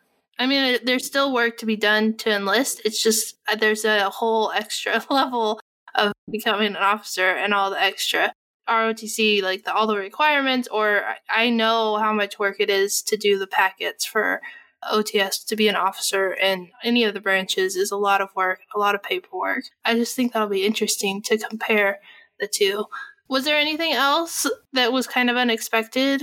I 0.41 0.47
mean, 0.47 0.81
there's 0.83 1.07
still 1.07 1.33
work 1.33 1.59
to 1.59 1.67
be 1.67 1.77
done 1.77 2.17
to 2.19 2.31
enlist. 2.31 2.83
It's 2.85 3.01
just 3.01 3.37
uh, 3.49 3.55
there's 3.55 3.85
a 3.85 4.11
whole 4.11 4.51
extra 4.55 5.01
level 5.09 5.61
of 5.95 6.13
becoming 6.29 6.67
an 6.67 6.77
officer 6.77 7.31
and 7.31 7.55
all 7.55 7.71
the 7.71 7.81
extra 7.81 8.33
ROTC, 8.69 9.41
like 9.41 9.63
the, 9.63 9.73
all 9.73 9.87
the 9.87 9.97
requirements, 9.97 10.67
or 10.69 11.05
I 11.31 11.49
know 11.51 11.97
how 11.97 12.13
much 12.13 12.41
work 12.41 12.57
it 12.59 12.71
is 12.71 13.01
to 13.03 13.17
do 13.17 13.39
the 13.39 13.47
packets 13.47 14.05
for 14.05 14.43
OTS 14.85 15.45
to 15.47 15.57
be 15.57 15.69
an 15.69 15.77
officer 15.77 16.33
in 16.33 16.71
any 16.85 17.05
of 17.05 17.15
the 17.15 17.21
branches 17.21 17.77
is 17.77 17.91
a 17.91 17.97
lot 17.97 18.21
of 18.21 18.29
work, 18.35 18.61
a 18.75 18.79
lot 18.79 18.95
of 18.95 19.03
paperwork. 19.03 19.65
I 19.85 19.95
just 19.95 20.15
think 20.15 20.33
that'll 20.33 20.49
be 20.49 20.67
interesting 20.67 21.23
to 21.23 21.39
compare 21.39 22.01
the 22.39 22.47
two. 22.47 22.87
Was 23.29 23.45
there 23.45 23.59
anything 23.59 23.93
else 23.93 24.47
that 24.73 24.93
was 24.93 25.07
kind 25.07 25.31
of 25.31 25.37
unexpected? 25.37 26.23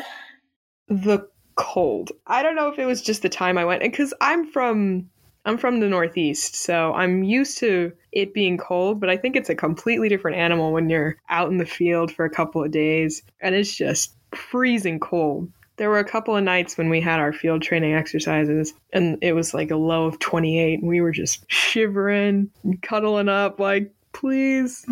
The 0.87 1.27
cold. 1.55 2.11
I 2.27 2.41
don't 2.41 2.55
know 2.55 2.69
if 2.69 2.79
it 2.79 2.85
was 2.85 3.01
just 3.01 3.21
the 3.21 3.29
time 3.29 3.57
I 3.57 3.65
went 3.65 3.81
because 3.81 4.13
I'm 4.21 4.49
from 4.51 5.09
I'm 5.45 5.57
from 5.57 5.81
the 5.81 5.89
Northeast, 5.89 6.55
so 6.55 6.93
I'm 6.93 7.21
used 7.23 7.57
to 7.57 7.91
it 8.13 8.33
being 8.33 8.57
cold, 8.57 9.01
but 9.01 9.09
I 9.09 9.17
think 9.17 9.35
it's 9.35 9.49
a 9.49 9.55
completely 9.55 10.07
different 10.07 10.37
animal 10.37 10.71
when 10.71 10.89
you're 10.89 11.17
out 11.29 11.49
in 11.49 11.57
the 11.57 11.65
field 11.65 12.13
for 12.13 12.23
a 12.23 12.29
couple 12.29 12.63
of 12.63 12.71
days 12.71 13.23
and 13.41 13.53
it's 13.53 13.75
just 13.75 14.15
freezing 14.33 14.99
cold 14.99 15.51
there 15.83 15.89
were 15.89 15.99
a 15.99 16.05
couple 16.05 16.33
of 16.33 16.41
nights 16.45 16.77
when 16.77 16.87
we 16.87 17.01
had 17.01 17.19
our 17.19 17.33
field 17.33 17.61
training 17.61 17.93
exercises 17.93 18.73
and 18.93 19.17
it 19.21 19.33
was 19.33 19.53
like 19.53 19.69
a 19.69 19.75
low 19.75 20.05
of 20.05 20.17
28 20.19 20.79
and 20.79 20.87
we 20.87 21.01
were 21.01 21.11
just 21.11 21.43
shivering 21.51 22.49
and 22.63 22.81
cuddling 22.81 23.27
up 23.27 23.59
like 23.59 23.91
please 24.13 24.85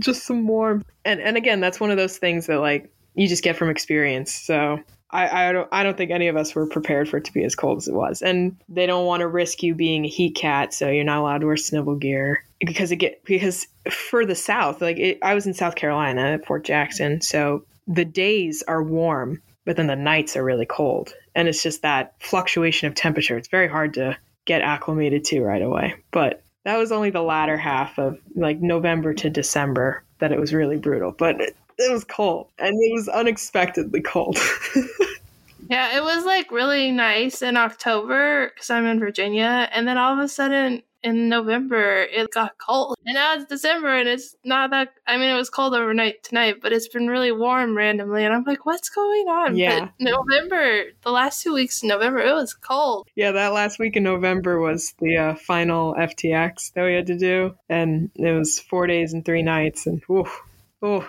just 0.00 0.24
some 0.24 0.48
warmth. 0.48 0.84
And 1.04 1.20
and 1.20 1.36
again 1.36 1.60
that's 1.60 1.78
one 1.78 1.92
of 1.92 1.96
those 1.96 2.18
things 2.18 2.48
that 2.48 2.58
like 2.58 2.92
you 3.14 3.28
just 3.28 3.44
get 3.44 3.54
from 3.54 3.70
experience. 3.70 4.34
So 4.34 4.80
I, 5.12 5.48
I 5.48 5.52
don't 5.52 5.68
I 5.70 5.84
don't 5.84 5.96
think 5.96 6.10
any 6.10 6.26
of 6.26 6.36
us 6.36 6.56
were 6.56 6.66
prepared 6.66 7.08
for 7.08 7.18
it 7.18 7.24
to 7.26 7.32
be 7.32 7.44
as 7.44 7.54
cold 7.54 7.78
as 7.78 7.86
it 7.86 7.94
was. 7.94 8.20
And 8.20 8.56
they 8.68 8.86
don't 8.86 9.06
want 9.06 9.20
to 9.20 9.28
risk 9.28 9.62
you 9.62 9.76
being 9.76 10.04
a 10.04 10.08
heat 10.08 10.34
cat, 10.34 10.74
so 10.74 10.90
you're 10.90 11.04
not 11.04 11.20
allowed 11.20 11.42
to 11.42 11.46
wear 11.46 11.56
snivel 11.56 11.94
gear 11.94 12.42
because 12.58 12.90
it 12.90 12.96
get 12.96 13.24
because 13.24 13.68
for 13.92 14.26
the 14.26 14.34
south, 14.34 14.82
like 14.82 14.98
it, 14.98 15.18
I 15.22 15.34
was 15.34 15.46
in 15.46 15.54
South 15.54 15.76
Carolina 15.76 16.22
at 16.32 16.46
Fort 16.46 16.64
Jackson, 16.64 17.20
so 17.20 17.64
the 17.86 18.04
days 18.04 18.64
are 18.66 18.82
warm 18.82 19.40
but 19.64 19.76
then 19.76 19.86
the 19.86 19.96
nights 19.96 20.36
are 20.36 20.44
really 20.44 20.66
cold. 20.66 21.14
And 21.34 21.48
it's 21.48 21.62
just 21.62 21.82
that 21.82 22.14
fluctuation 22.20 22.88
of 22.88 22.94
temperature. 22.94 23.36
It's 23.36 23.48
very 23.48 23.68
hard 23.68 23.94
to 23.94 24.16
get 24.44 24.62
acclimated 24.62 25.24
to 25.26 25.42
right 25.42 25.62
away. 25.62 25.94
But 26.10 26.42
that 26.64 26.76
was 26.76 26.92
only 26.92 27.10
the 27.10 27.22
latter 27.22 27.56
half 27.56 27.98
of 27.98 28.18
like 28.34 28.60
November 28.60 29.14
to 29.14 29.30
December 29.30 30.04
that 30.18 30.32
it 30.32 30.40
was 30.40 30.52
really 30.54 30.76
brutal. 30.76 31.12
But 31.12 31.40
it, 31.40 31.56
it 31.78 31.92
was 31.92 32.04
cold 32.04 32.48
and 32.58 32.74
it 32.74 32.92
was 32.92 33.08
unexpectedly 33.08 34.00
cold. 34.00 34.38
yeah, 35.70 35.96
it 35.96 36.02
was 36.02 36.24
like 36.24 36.50
really 36.50 36.90
nice 36.92 37.42
in 37.42 37.56
October 37.56 38.50
because 38.54 38.70
I'm 38.70 38.86
in 38.86 39.00
Virginia. 39.00 39.68
And 39.72 39.86
then 39.86 39.98
all 39.98 40.12
of 40.12 40.18
a 40.18 40.28
sudden 40.28 40.82
in 41.02 41.28
November 41.28 42.02
it 42.02 42.30
got 42.32 42.58
cold. 42.58 42.96
And 43.04 43.14
now 43.14 43.34
it's 43.34 43.46
December 43.46 43.96
and 43.96 44.08
it's 44.08 44.36
not 44.44 44.70
that 44.70 44.94
I 45.06 45.16
mean 45.16 45.30
it 45.30 45.36
was 45.36 45.50
cold 45.50 45.74
overnight 45.74 46.22
tonight, 46.22 46.56
but 46.62 46.72
it's 46.72 46.88
been 46.88 47.08
really 47.08 47.32
warm 47.32 47.76
randomly 47.76 48.24
and 48.24 48.32
I'm 48.32 48.44
like, 48.44 48.64
what's 48.66 48.88
going 48.88 49.28
on? 49.28 49.56
Yeah. 49.56 49.80
But 49.80 49.92
November, 49.98 50.84
the 51.02 51.10
last 51.10 51.42
two 51.42 51.54
weeks 51.54 51.82
in 51.82 51.88
November, 51.88 52.20
it 52.20 52.32
was 52.32 52.54
cold. 52.54 53.08
Yeah, 53.14 53.32
that 53.32 53.52
last 53.52 53.78
week 53.78 53.96
in 53.96 54.02
November 54.02 54.60
was 54.60 54.94
the 55.00 55.16
uh, 55.16 55.34
final 55.34 55.94
FTX 55.94 56.72
that 56.74 56.84
we 56.84 56.94
had 56.94 57.06
to 57.08 57.18
do. 57.18 57.54
And 57.68 58.10
it 58.14 58.32
was 58.32 58.60
four 58.60 58.86
days 58.86 59.12
and 59.12 59.24
three 59.24 59.42
nights 59.42 59.86
and 59.86 60.02
oof. 60.10 60.40
Oh. 60.82 61.08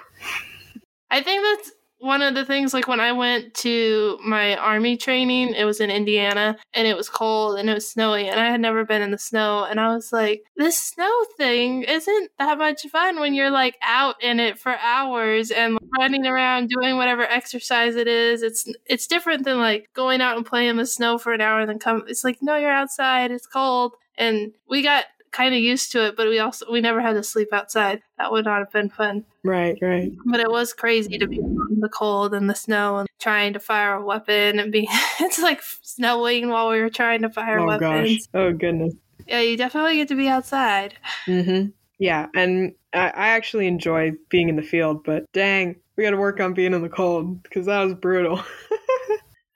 I 1.09 1.21
think 1.21 1.43
that's 1.43 1.71
one 2.03 2.21
of 2.21 2.35
the 2.35 2.43
things 2.43 2.73
like 2.73 2.89
when 2.89 2.99
I 2.99 3.13
went 3.13 3.53
to 3.55 4.19
my 4.25 4.57
army 4.57 4.97
training, 4.97 5.53
it 5.53 5.63
was 5.63 5.79
in 5.79 5.89
Indiana 5.89 6.57
and 6.73 6.85
it 6.85 6.97
was 6.97 7.07
cold 7.07 7.57
and 7.57 7.69
it 7.69 7.73
was 7.73 7.87
snowy 7.87 8.27
and 8.27 8.41
I 8.41 8.49
had 8.49 8.59
never 8.59 8.83
been 8.83 9.01
in 9.01 9.11
the 9.11 9.17
snow 9.17 9.63
and 9.63 9.79
I 9.79 9.95
was 9.95 10.11
like, 10.11 10.43
this 10.57 10.77
snow 10.77 11.09
thing 11.37 11.83
isn't 11.83 12.31
that 12.39 12.57
much 12.57 12.85
fun 12.89 13.21
when 13.21 13.33
you're 13.33 13.51
like 13.51 13.77
out 13.81 14.21
in 14.21 14.41
it 14.41 14.59
for 14.59 14.75
hours 14.79 15.49
and 15.49 15.77
running 15.97 16.27
around 16.27 16.67
doing 16.67 16.97
whatever 16.97 17.23
exercise 17.23 17.95
it 17.95 18.09
is. 18.09 18.43
It's 18.43 18.69
it's 18.85 19.07
different 19.07 19.45
than 19.45 19.59
like 19.59 19.87
going 19.93 20.19
out 20.19 20.35
and 20.35 20.45
playing 20.45 20.71
in 20.71 20.77
the 20.77 20.85
snow 20.85 21.17
for 21.17 21.31
an 21.31 21.39
hour 21.39 21.61
and 21.61 21.69
then 21.69 21.79
come 21.79 22.03
it's 22.07 22.25
like 22.25 22.39
no, 22.41 22.57
you're 22.57 22.69
outside, 22.69 23.31
it's 23.31 23.47
cold. 23.47 23.93
And 24.17 24.51
we 24.67 24.83
got 24.83 25.05
kind 25.33 25.53
of 25.53 25.59
used 25.59 25.91
to 25.91 26.05
it, 26.05 26.15
but 26.15 26.29
we 26.29 26.39
also 26.39 26.71
we 26.71 26.79
never 26.79 27.01
had 27.01 27.13
to 27.13 27.23
sleep 27.23 27.51
outside. 27.51 28.01
That 28.17 28.31
would 28.31 28.45
not 28.45 28.59
have 28.59 28.71
been 28.71 28.89
fun. 28.89 29.25
Right, 29.43 29.77
right. 29.81 30.11
But 30.25 30.39
it 30.39 30.49
was 30.49 30.71
crazy 30.71 31.17
to 31.17 31.27
be 31.27 31.37
in 31.37 31.79
the 31.81 31.89
cold 31.89 32.33
and 32.33 32.49
the 32.49 32.55
snow 32.55 32.99
and 32.99 33.09
trying 33.19 33.53
to 33.53 33.59
fire 33.59 33.95
a 33.95 34.05
weapon 34.05 34.59
and 34.59 34.71
be 34.71 34.87
it's 35.19 35.39
like 35.39 35.61
snowing 35.81 36.49
while 36.49 36.69
we 36.69 36.79
were 36.79 36.89
trying 36.89 37.23
to 37.23 37.29
fire 37.29 37.59
oh, 37.59 37.65
weapons. 37.65 38.27
Gosh. 38.27 38.41
Oh 38.41 38.53
goodness. 38.53 38.93
Yeah, 39.27 39.41
you 39.41 39.57
definitely 39.57 39.97
get 39.97 40.07
to 40.09 40.15
be 40.15 40.27
outside. 40.27 40.95
Mm-hmm. 41.27 41.69
Yeah, 41.99 42.27
and 42.35 42.73
I, 42.93 43.07
I 43.09 43.27
actually 43.29 43.67
enjoy 43.67 44.11
being 44.29 44.49
in 44.49 44.55
the 44.55 44.61
field, 44.61 45.03
but 45.03 45.25
dang, 45.31 45.77
we 45.95 46.03
got 46.03 46.11
to 46.11 46.17
work 46.17 46.39
on 46.39 46.53
being 46.53 46.73
in 46.73 46.81
the 46.81 46.89
cold 46.89 47.43
because 47.43 47.65
that 47.67 47.83
was 47.83 47.93
brutal. 47.93 48.43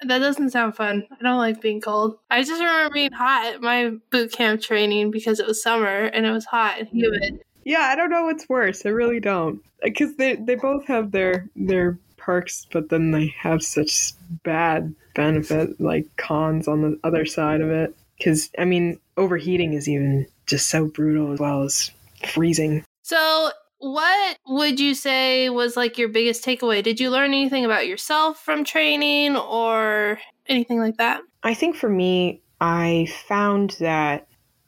That 0.02 0.20
doesn't 0.20 0.52
sound 0.52 0.76
fun. 0.76 1.08
I 1.12 1.24
don't 1.24 1.38
like 1.38 1.62
being 1.62 1.82
cold. 1.82 2.18
I 2.30 2.44
just 2.44 2.62
remember 2.62 2.94
being 2.94 3.12
hot 3.12 3.54
at 3.56 3.62
my 3.62 3.92
boot 4.12 4.32
camp 4.32 4.62
training 4.62 5.12
because 5.12 5.40
it 5.40 5.48
was 5.48 5.62
summer 5.62 6.06
and 6.06 6.26
it 6.26 6.32
was 6.32 6.46
hot 6.46 6.80
and 6.80 6.88
humid. 6.88 7.42
Yeah, 7.64 7.82
I 7.82 7.96
don't 7.96 8.12
know 8.12 8.26
what's 8.26 8.48
worse. 8.48 8.86
I 8.86 8.90
really 8.90 9.20
don't. 9.20 9.60
Because 9.84 10.16
they, 10.16 10.36
they 10.36 10.56
both 10.56 10.86
have 10.86 11.12
their 11.12 11.50
their 11.56 11.98
perks, 12.16 12.68
but 12.72 12.90
then 12.90 13.12
they 13.12 13.34
have 13.40 13.64
such 13.64 14.14
bad 14.44 14.94
benefit, 15.16 15.80
like 15.82 16.06
cons 16.18 16.68
on 16.68 16.82
the 16.82 17.00
other 17.04 17.26
side 17.26 17.62
of 17.62 17.72
it. 17.72 17.96
Because, 18.18 18.50
I 18.58 18.66
mean, 18.66 19.00
overheating 19.18 19.74
is 19.74 19.88
even 19.88 20.28
just 20.46 20.70
so 20.70 20.88
brutal 20.88 21.34
as 21.34 21.40
well 21.40 21.64
as 21.64 21.92
freezing. 22.28 22.84
So 23.04 23.52
what 23.80 24.38
would 24.48 24.80
you 24.80 24.94
say 24.94 25.50
was 25.50 25.78
like 25.78 25.98
your 25.98 26.10
biggest 26.10 26.44
takeaway? 26.44 26.84
Did 26.84 27.00
you 27.00 27.10
learn 27.10 27.32
anything 27.32 27.66
about 27.66 27.88
yourself 27.88 28.40
from 28.40 28.64
training 28.64 29.36
or 29.36 30.20
anything 30.48 30.80
like 30.80 30.98
that? 30.98 31.22
I 31.44 31.54
think 31.54 31.76
for 31.76 31.90
me, 31.90 32.42
I 32.60 33.08
found 33.28 33.72
that 33.80 34.28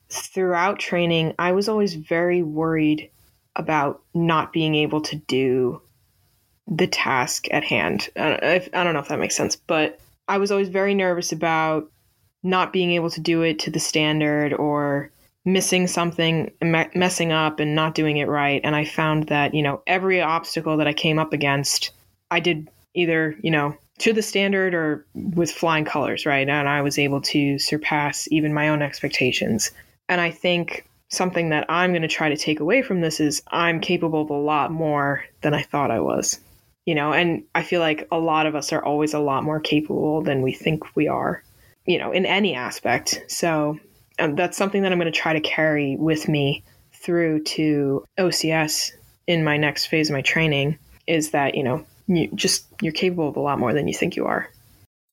throughout 0.10 0.80
training, 0.80 1.34
I 1.40 1.52
was 1.52 1.68
always 1.68 1.96
very 1.96 2.44
worried 2.44 3.10
about 3.56 4.02
not 4.14 4.54
being 4.54 4.76
able 4.76 5.02
to 5.02 5.16
do 5.16 5.82
the 6.68 6.88
task 6.88 7.48
at 7.52 7.64
hand. 7.64 8.10
I 8.16 8.62
don't 8.72 8.94
know 8.94 9.00
if 9.00 9.08
that 9.08 9.20
makes 9.20 9.36
sense, 9.36 9.56
but 9.56 10.00
I 10.28 10.38
was 10.38 10.52
always 10.52 10.70
very 10.70 10.94
nervous 10.94 11.32
about 11.32 11.92
not 12.44 12.72
being 12.72 12.92
able 12.92 13.10
to 13.10 13.20
do 13.20 13.42
it 13.42 13.60
to 13.60 13.72
the 13.72 13.80
standard 13.80 14.54
or 14.54 15.12
missing 15.46 15.88
something, 15.88 16.52
me- 16.62 16.90
messing 16.96 17.32
up, 17.32 17.60
and 17.60 17.76
not 17.76 17.96
doing 17.96 18.18
it 18.18 18.28
right. 18.28 18.62
And 18.64 18.76
I 18.76 18.86
found 18.86 19.28
that, 19.28 19.54
you 19.54 19.64
know, 19.64 19.82
every 19.88 20.22
obstacle 20.22 20.78
that 20.78 20.88
I 20.88 20.94
came 20.94 21.20
up 21.20 21.34
against, 21.34 21.92
I 22.32 22.40
did 22.40 22.70
either, 22.94 23.36
you 23.42 23.52
know, 23.52 23.78
to 24.00 24.14
the 24.14 24.22
standard 24.22 24.74
or 24.74 25.06
with 25.14 25.52
flying 25.52 25.86
colors, 25.86 26.26
right? 26.26 26.48
And 26.48 26.70
I 26.70 26.82
was 26.82 26.98
able 26.98 27.22
to 27.22 27.60
surpass 27.60 28.28
even 28.32 28.54
my 28.54 28.70
own 28.70 28.82
expectations. 28.82 29.72
And 30.08 30.22
I 30.22 30.32
think 30.32 30.88
something 31.10 31.50
that 31.50 31.66
I'm 31.70 31.92
going 31.92 32.04
to 32.04 32.08
try 32.08 32.30
to 32.30 32.38
take 32.38 32.60
away 32.60 32.82
from 32.82 33.02
this 33.02 33.20
is 33.20 33.42
I'm 33.50 33.82
capable 33.82 34.22
of 34.22 34.30
a 34.30 34.34
lot 34.34 34.72
more 34.72 35.26
than 35.42 35.54
I 35.54 35.64
thought 35.64 35.92
I 35.92 36.00
was. 36.00 36.40
You 36.86 36.96
know, 36.96 37.14
and 37.14 37.44
I 37.54 37.62
feel 37.62 37.82
like 37.82 38.08
a 38.12 38.18
lot 38.18 38.48
of 38.48 38.56
us 38.56 38.74
are 38.74 38.84
always 38.84 39.14
a 39.14 39.20
lot 39.20 39.44
more 39.44 39.60
capable 39.60 40.24
than 40.24 40.42
we 40.42 40.54
think 40.54 40.96
we 40.96 41.08
are, 41.08 41.44
you 41.86 42.00
know, 42.00 42.12
in 42.12 42.26
any 42.26 42.56
aspect. 42.56 43.24
So 43.28 43.78
um, 44.20 44.36
that's 44.36 44.58
something 44.58 44.84
that 44.84 44.92
I'm 44.92 45.00
going 45.00 45.12
to 45.12 45.18
try 45.18 45.34
to 45.34 45.40
carry 45.40 45.96
with 45.96 46.28
me 46.28 46.64
through 46.94 47.44
to 47.44 48.04
OCS 48.18 48.92
in 49.28 49.44
my 49.44 49.58
next 49.58 49.86
phase 49.86 50.10
of 50.10 50.14
my 50.14 50.22
training 50.22 50.78
is 51.08 51.32
that, 51.32 51.56
you 51.56 51.64
know, 51.64 51.86
you 52.08 52.30
just 52.34 52.68
you're 52.82 52.94
capable 52.94 53.30
of 53.30 53.38
a 53.38 53.40
lot 53.40 53.60
more 53.60 53.74
than 53.74 53.88
you 53.88 53.94
think 53.94 54.16
you 54.16 54.26
are. 54.26 54.50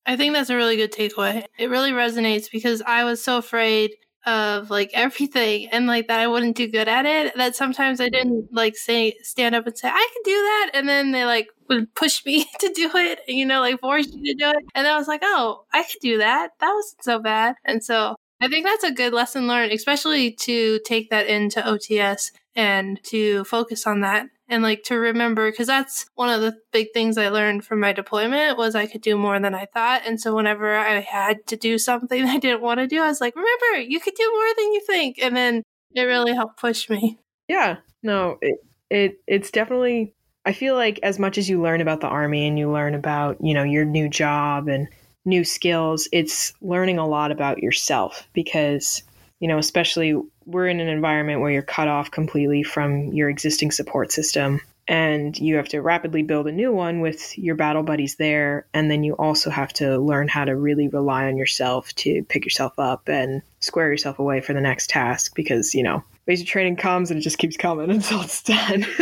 I 0.06 0.16
think 0.16 0.34
that's 0.34 0.50
a 0.50 0.56
really 0.56 0.76
good 0.76 0.92
takeaway. 0.92 1.44
It 1.58 1.68
really 1.68 1.90
resonates 1.90 2.50
because 2.50 2.80
I 2.82 3.04
was 3.04 3.22
so 3.22 3.38
afraid 3.38 3.92
of 4.24 4.70
like 4.70 4.90
everything 4.94 5.68
and 5.68 5.86
like 5.86 6.08
that 6.08 6.20
I 6.20 6.26
wouldn't 6.26 6.56
do 6.56 6.68
good 6.68 6.88
at 6.88 7.06
it 7.06 7.34
that 7.36 7.56
sometimes 7.56 8.00
I 8.00 8.08
didn't 8.08 8.48
like 8.52 8.76
say 8.76 9.14
stand 9.22 9.54
up 9.54 9.66
and 9.66 9.78
say 9.78 9.88
I 9.88 10.08
can 10.12 10.22
do 10.24 10.32
that 10.32 10.70
and 10.74 10.88
then 10.88 11.12
they 11.12 11.24
like 11.24 11.48
would 11.68 11.94
push 11.94 12.24
me 12.26 12.46
to 12.60 12.68
do 12.72 12.90
it 12.94 13.20
you 13.28 13.46
know 13.46 13.60
like 13.60 13.80
force 13.80 14.06
you 14.06 14.34
to 14.34 14.44
do 14.44 14.50
it 14.50 14.64
and 14.74 14.86
I 14.86 14.98
was 14.98 15.06
like 15.06 15.20
oh 15.22 15.64
I 15.72 15.84
could 15.84 16.00
do 16.02 16.18
that 16.18 16.50
that 16.58 16.72
wasn't 16.72 17.04
so 17.04 17.20
bad 17.20 17.54
and 17.64 17.82
so 17.82 18.16
I 18.40 18.48
think 18.48 18.66
that's 18.66 18.84
a 18.84 18.92
good 18.92 19.12
lesson 19.12 19.46
learned, 19.46 19.72
especially 19.72 20.32
to 20.32 20.78
take 20.84 21.10
that 21.10 21.26
into 21.26 21.60
OTS 21.60 22.32
and 22.54 23.02
to 23.04 23.44
focus 23.44 23.86
on 23.86 24.00
that 24.00 24.26
and 24.48 24.62
like 24.62 24.82
to 24.84 24.94
remember 24.96 25.50
because 25.50 25.66
that's 25.66 26.06
one 26.14 26.28
of 26.28 26.40
the 26.40 26.56
big 26.72 26.88
things 26.92 27.18
I 27.18 27.28
learned 27.28 27.64
from 27.64 27.80
my 27.80 27.92
deployment 27.92 28.56
was 28.56 28.74
I 28.74 28.86
could 28.86 29.00
do 29.00 29.16
more 29.16 29.38
than 29.40 29.54
I 29.54 29.66
thought. 29.66 30.02
And 30.06 30.20
so 30.20 30.34
whenever 30.34 30.74
I 30.76 31.00
had 31.00 31.46
to 31.48 31.56
do 31.56 31.78
something 31.78 32.24
I 32.28 32.38
didn't 32.38 32.62
want 32.62 32.80
to 32.80 32.86
do, 32.86 33.02
I 33.02 33.08
was 33.08 33.20
like, 33.20 33.34
remember, 33.34 33.80
you 33.88 34.00
could 34.00 34.14
do 34.14 34.30
more 34.32 34.54
than 34.56 34.72
you 34.72 34.80
think. 34.86 35.18
And 35.20 35.36
then 35.36 35.62
it 35.94 36.02
really 36.02 36.34
helped 36.34 36.60
push 36.60 36.88
me. 36.88 37.18
Yeah. 37.48 37.78
No, 38.02 38.38
it 38.40 38.58
it 38.90 39.18
it's 39.26 39.50
definitely 39.50 40.14
I 40.44 40.52
feel 40.52 40.76
like 40.76 41.00
as 41.02 41.18
much 41.18 41.38
as 41.38 41.48
you 41.48 41.60
learn 41.60 41.80
about 41.80 42.00
the 42.00 42.06
army 42.06 42.46
and 42.46 42.58
you 42.58 42.70
learn 42.70 42.94
about, 42.94 43.38
you 43.40 43.52
know, 43.52 43.64
your 43.64 43.84
new 43.84 44.08
job 44.08 44.68
and 44.68 44.88
new 45.26 45.44
skills, 45.44 46.08
it's 46.12 46.52
learning 46.62 46.98
a 46.98 47.06
lot 47.06 47.30
about 47.30 47.62
yourself 47.62 48.26
because, 48.32 49.02
you 49.40 49.48
know, 49.48 49.58
especially 49.58 50.20
we're 50.44 50.68
in 50.68 50.80
an 50.80 50.88
environment 50.88 51.40
where 51.40 51.50
you're 51.50 51.62
cut 51.62 51.88
off 51.88 52.10
completely 52.10 52.62
from 52.62 53.12
your 53.12 53.28
existing 53.28 53.70
support 53.70 54.12
system 54.12 54.60
and 54.88 55.38
you 55.38 55.56
have 55.56 55.68
to 55.68 55.82
rapidly 55.82 56.22
build 56.22 56.46
a 56.46 56.52
new 56.52 56.72
one 56.72 57.00
with 57.00 57.36
your 57.36 57.56
battle 57.56 57.82
buddies 57.82 58.16
there. 58.16 58.66
And 58.72 58.90
then 58.90 59.02
you 59.02 59.14
also 59.14 59.50
have 59.50 59.72
to 59.74 59.98
learn 59.98 60.28
how 60.28 60.44
to 60.44 60.54
really 60.54 60.88
rely 60.88 61.26
on 61.26 61.36
yourself 61.36 61.92
to 61.96 62.22
pick 62.24 62.44
yourself 62.44 62.78
up 62.78 63.08
and 63.08 63.42
square 63.60 63.90
yourself 63.90 64.18
away 64.18 64.40
for 64.40 64.52
the 64.52 64.60
next 64.60 64.88
task 64.88 65.34
because 65.34 65.74
you 65.74 65.82
know 65.82 66.04
basic 66.24 66.46
training 66.46 66.76
comes 66.76 67.10
and 67.10 67.18
it 67.18 67.22
just 67.22 67.38
keeps 67.38 67.56
coming 67.56 67.90
until 67.90 68.20
it's 68.22 68.42
done. 68.42 68.86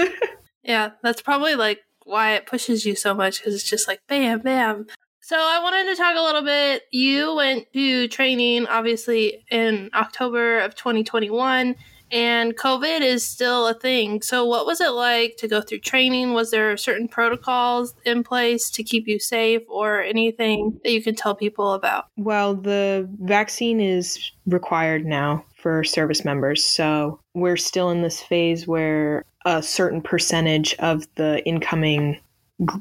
Yeah 0.66 0.92
that's 1.02 1.20
probably 1.20 1.56
like 1.56 1.80
why 2.06 2.32
it 2.32 2.46
pushes 2.46 2.86
you 2.86 2.96
so 2.96 3.12
much 3.12 3.38
because 3.38 3.54
it's 3.54 3.68
just 3.68 3.86
like 3.86 4.00
bam 4.08 4.40
bam 4.40 4.86
so 5.24 5.36
I 5.36 5.58
wanted 5.62 5.86
to 5.86 5.96
talk 5.96 6.16
a 6.18 6.22
little 6.22 6.42
bit. 6.42 6.82
You 6.90 7.34
went 7.34 7.72
to 7.72 8.08
training 8.08 8.66
obviously 8.66 9.42
in 9.50 9.88
October 9.94 10.58
of 10.60 10.74
2021 10.74 11.76
and 12.10 12.54
COVID 12.54 13.00
is 13.00 13.26
still 13.26 13.66
a 13.66 13.72
thing. 13.72 14.20
So 14.20 14.44
what 14.44 14.66
was 14.66 14.82
it 14.82 14.90
like 14.90 15.36
to 15.38 15.48
go 15.48 15.62
through 15.62 15.78
training? 15.78 16.34
Was 16.34 16.50
there 16.50 16.76
certain 16.76 17.08
protocols 17.08 17.94
in 18.04 18.22
place 18.22 18.68
to 18.72 18.82
keep 18.82 19.08
you 19.08 19.18
safe 19.18 19.62
or 19.66 20.02
anything 20.02 20.78
that 20.84 20.92
you 20.92 21.02
can 21.02 21.14
tell 21.14 21.34
people 21.34 21.72
about? 21.72 22.08
Well, 22.18 22.54
the 22.54 23.08
vaccine 23.22 23.80
is 23.80 24.30
required 24.44 25.06
now 25.06 25.42
for 25.56 25.84
service 25.84 26.22
members. 26.22 26.62
So 26.62 27.18
we're 27.32 27.56
still 27.56 27.88
in 27.88 28.02
this 28.02 28.20
phase 28.20 28.66
where 28.66 29.24
a 29.46 29.62
certain 29.62 30.02
percentage 30.02 30.74
of 30.80 31.06
the 31.14 31.42
incoming 31.46 32.20